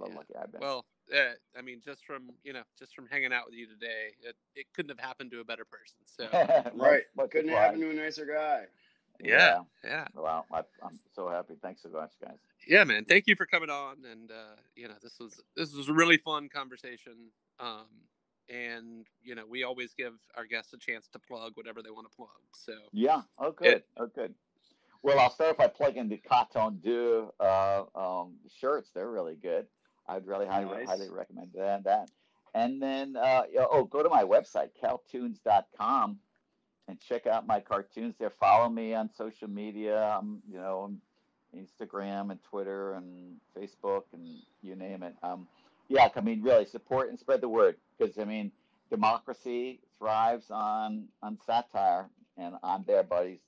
How 0.00 0.08
Yeah. 0.08 0.16
lucky 0.16 0.34
I've 0.36 0.50
been. 0.52 0.60
Well, 0.60 0.84
uh, 1.14 1.32
I 1.58 1.62
mean, 1.62 1.80
just 1.84 2.04
from 2.04 2.30
you 2.44 2.52
know, 2.52 2.62
just 2.78 2.94
from 2.94 3.06
hanging 3.06 3.32
out 3.32 3.46
with 3.46 3.54
you 3.54 3.66
today, 3.66 4.14
it, 4.22 4.36
it 4.54 4.66
couldn't 4.74 4.90
have 4.90 5.00
happened 5.04 5.30
to 5.32 5.40
a 5.40 5.44
better 5.44 5.64
person. 5.64 5.98
So 6.04 6.28
Right. 6.74 7.02
but 7.16 7.30
Couldn't 7.30 7.50
obliged. 7.50 7.64
happen 7.64 7.80
to 7.80 7.90
a 7.90 7.94
nicer 7.94 8.26
guy. 8.26 8.66
yeah, 9.22 9.58
yeah, 9.84 10.06
Well, 10.14 10.46
I, 10.50 10.60
I'm 10.82 10.98
so 11.14 11.28
happy. 11.28 11.54
Thanks 11.62 11.82
so 11.82 11.90
much, 11.90 12.12
guys. 12.24 12.38
yeah, 12.66 12.84
man. 12.84 13.04
Thank 13.04 13.26
you 13.26 13.36
for 13.36 13.44
coming 13.44 13.68
on, 13.70 13.96
and 14.10 14.30
uh, 14.30 14.56
you 14.74 14.88
know, 14.88 14.94
this 15.02 15.18
was 15.20 15.40
this 15.56 15.74
was 15.74 15.88
a 15.88 15.92
really 15.92 16.16
fun 16.16 16.48
conversation. 16.48 17.30
Um, 17.58 17.86
and 18.48 19.06
you 19.22 19.34
know, 19.34 19.44
we 19.48 19.62
always 19.64 19.92
give 19.94 20.14
our 20.36 20.44
guests 20.46 20.72
a 20.72 20.78
chance 20.78 21.06
to 21.12 21.18
plug 21.18 21.52
whatever 21.54 21.82
they 21.82 21.90
want 21.90 22.10
to 22.10 22.16
plug. 22.16 22.28
So 22.54 22.72
Yeah. 22.92 23.22
Oh, 23.38 23.52
good. 23.52 23.82
Oh, 23.96 24.06
good. 24.06 24.34
Well, 25.02 25.18
I'll 25.18 25.30
start 25.30 25.56
by 25.56 25.68
plugging 25.68 26.08
the 26.08 26.18
Coton 26.18 26.78
Doux 26.82 27.30
uh, 27.40 27.84
um, 27.94 28.34
shirts. 28.58 28.90
They're 28.94 29.10
really 29.10 29.36
good. 29.36 29.66
I'd 30.10 30.26
really 30.26 30.46
highly, 30.46 30.78
Nice. 30.78 30.88
highly 30.88 31.08
recommend 31.08 31.50
that. 31.54 31.84
that. 31.84 32.10
and 32.54 32.82
then 32.82 33.16
uh, 33.16 33.42
oh, 33.70 33.84
go 33.84 34.02
to 34.02 34.08
my 34.08 34.24
website 34.24 34.70
kaltoons.com 34.82 36.18
and 36.88 37.00
check 37.00 37.26
out 37.26 37.46
my 37.46 37.60
cartoons 37.60 38.14
there. 38.18 38.30
Follow 38.30 38.68
me 38.68 38.94
on 38.94 39.08
social 39.14 39.48
media. 39.48 40.18
I'm 40.18 40.42
you 40.50 40.58
know 40.58 40.92
Instagram 41.56 42.30
and 42.30 42.42
Twitter 42.42 42.94
and 42.94 43.36
Facebook 43.56 44.02
and 44.12 44.26
you 44.62 44.74
name 44.76 45.02
it. 45.02 45.14
Um, 45.22 45.46
yeah, 45.88 46.08
I 46.14 46.20
mean 46.20 46.42
really 46.42 46.66
support 46.66 47.08
and 47.10 47.18
spread 47.18 47.40
the 47.40 47.48
word 47.48 47.76
because 47.98 48.18
I 48.18 48.24
mean 48.24 48.50
democracy 48.90 49.80
thrives 49.98 50.50
on 50.50 51.06
on 51.22 51.38
satire, 51.46 52.08
and 52.36 52.54
I'm 52.62 52.84
there, 52.86 53.02
buddies. 53.04 53.40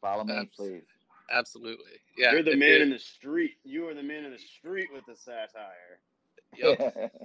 Follow 0.00 0.24
me, 0.24 0.34
Abs- 0.34 0.56
please. 0.56 0.82
Absolutely. 1.30 1.92
Yeah. 2.16 2.32
You're 2.32 2.42
the 2.42 2.56
man 2.56 2.68
you- 2.70 2.82
in 2.82 2.90
the 2.90 2.98
street. 2.98 3.56
You 3.64 3.88
are 3.88 3.94
the 3.94 4.02
man 4.02 4.24
in 4.24 4.32
the 4.32 4.38
street 4.38 4.88
with 4.92 5.04
the 5.06 5.16
satire. 5.16 6.00
Yep. 6.56 7.12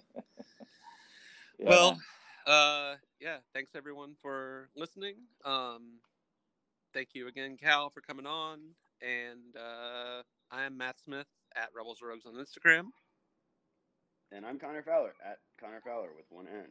Yeah, 1.57 1.69
well, 1.69 1.97
uh, 2.45 2.95
yeah. 3.21 3.37
Thanks 3.53 3.71
everyone 3.75 4.15
for 4.21 4.67
listening. 4.75 5.15
Um, 5.45 5.99
thank 6.93 7.09
you 7.13 7.29
again, 7.29 7.55
Kal, 7.55 7.89
for 7.89 8.01
coming 8.01 8.25
on. 8.25 8.59
And 9.01 9.55
uh, 9.55 10.21
I 10.51 10.63
am 10.63 10.75
Matt 10.77 10.99
Smith 10.99 11.27
at 11.55 11.69
Rebels 11.73 11.99
Rogues 12.03 12.25
on 12.25 12.33
Instagram. 12.33 12.87
And 14.33 14.45
I'm 14.45 14.59
Conor 14.59 14.83
Fowler 14.83 15.13
at 15.25 15.37
Conor 15.57 15.79
Fowler 15.85 16.09
with 16.13 16.25
one 16.29 16.47
N. 16.47 16.65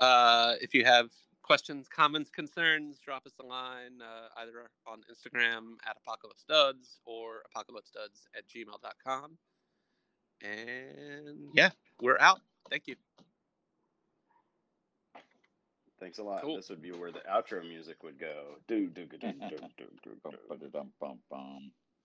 Uh, 0.00 0.54
if 0.60 0.74
you 0.74 0.84
have 0.84 1.10
questions, 1.42 1.88
comments, 1.88 2.30
concerns, 2.30 2.98
drop 3.04 3.26
us 3.26 3.32
a 3.40 3.46
line 3.46 4.00
uh, 4.00 4.40
either 4.40 4.70
on 4.86 5.00
Instagram 5.10 5.74
at 5.88 5.96
Apocalypse 6.06 6.44
Duds 6.48 7.00
or 7.04 7.42
apocalypseduds 7.54 8.26
at 8.36 8.48
gmail.com. 8.48 9.36
And 10.42 11.50
yeah, 11.54 11.70
we're 12.00 12.18
out. 12.18 12.40
Thank 12.70 12.88
you. 12.88 12.96
Thanks 16.00 16.18
a 16.18 16.22
lot. 16.24 16.42
Cool. 16.42 16.56
This 16.56 16.68
would 16.68 16.82
be 16.82 16.90
where 16.90 17.12
the 17.12 17.20
outro 17.20 17.62
music 17.62 18.02
would 18.02 18.18
go. 18.18 18.56
Do 18.66 18.88
do 18.88 19.06
do 19.06 19.18
do 19.18 19.32
do 19.32 19.56
do 19.78 19.86
do. 20.02 20.10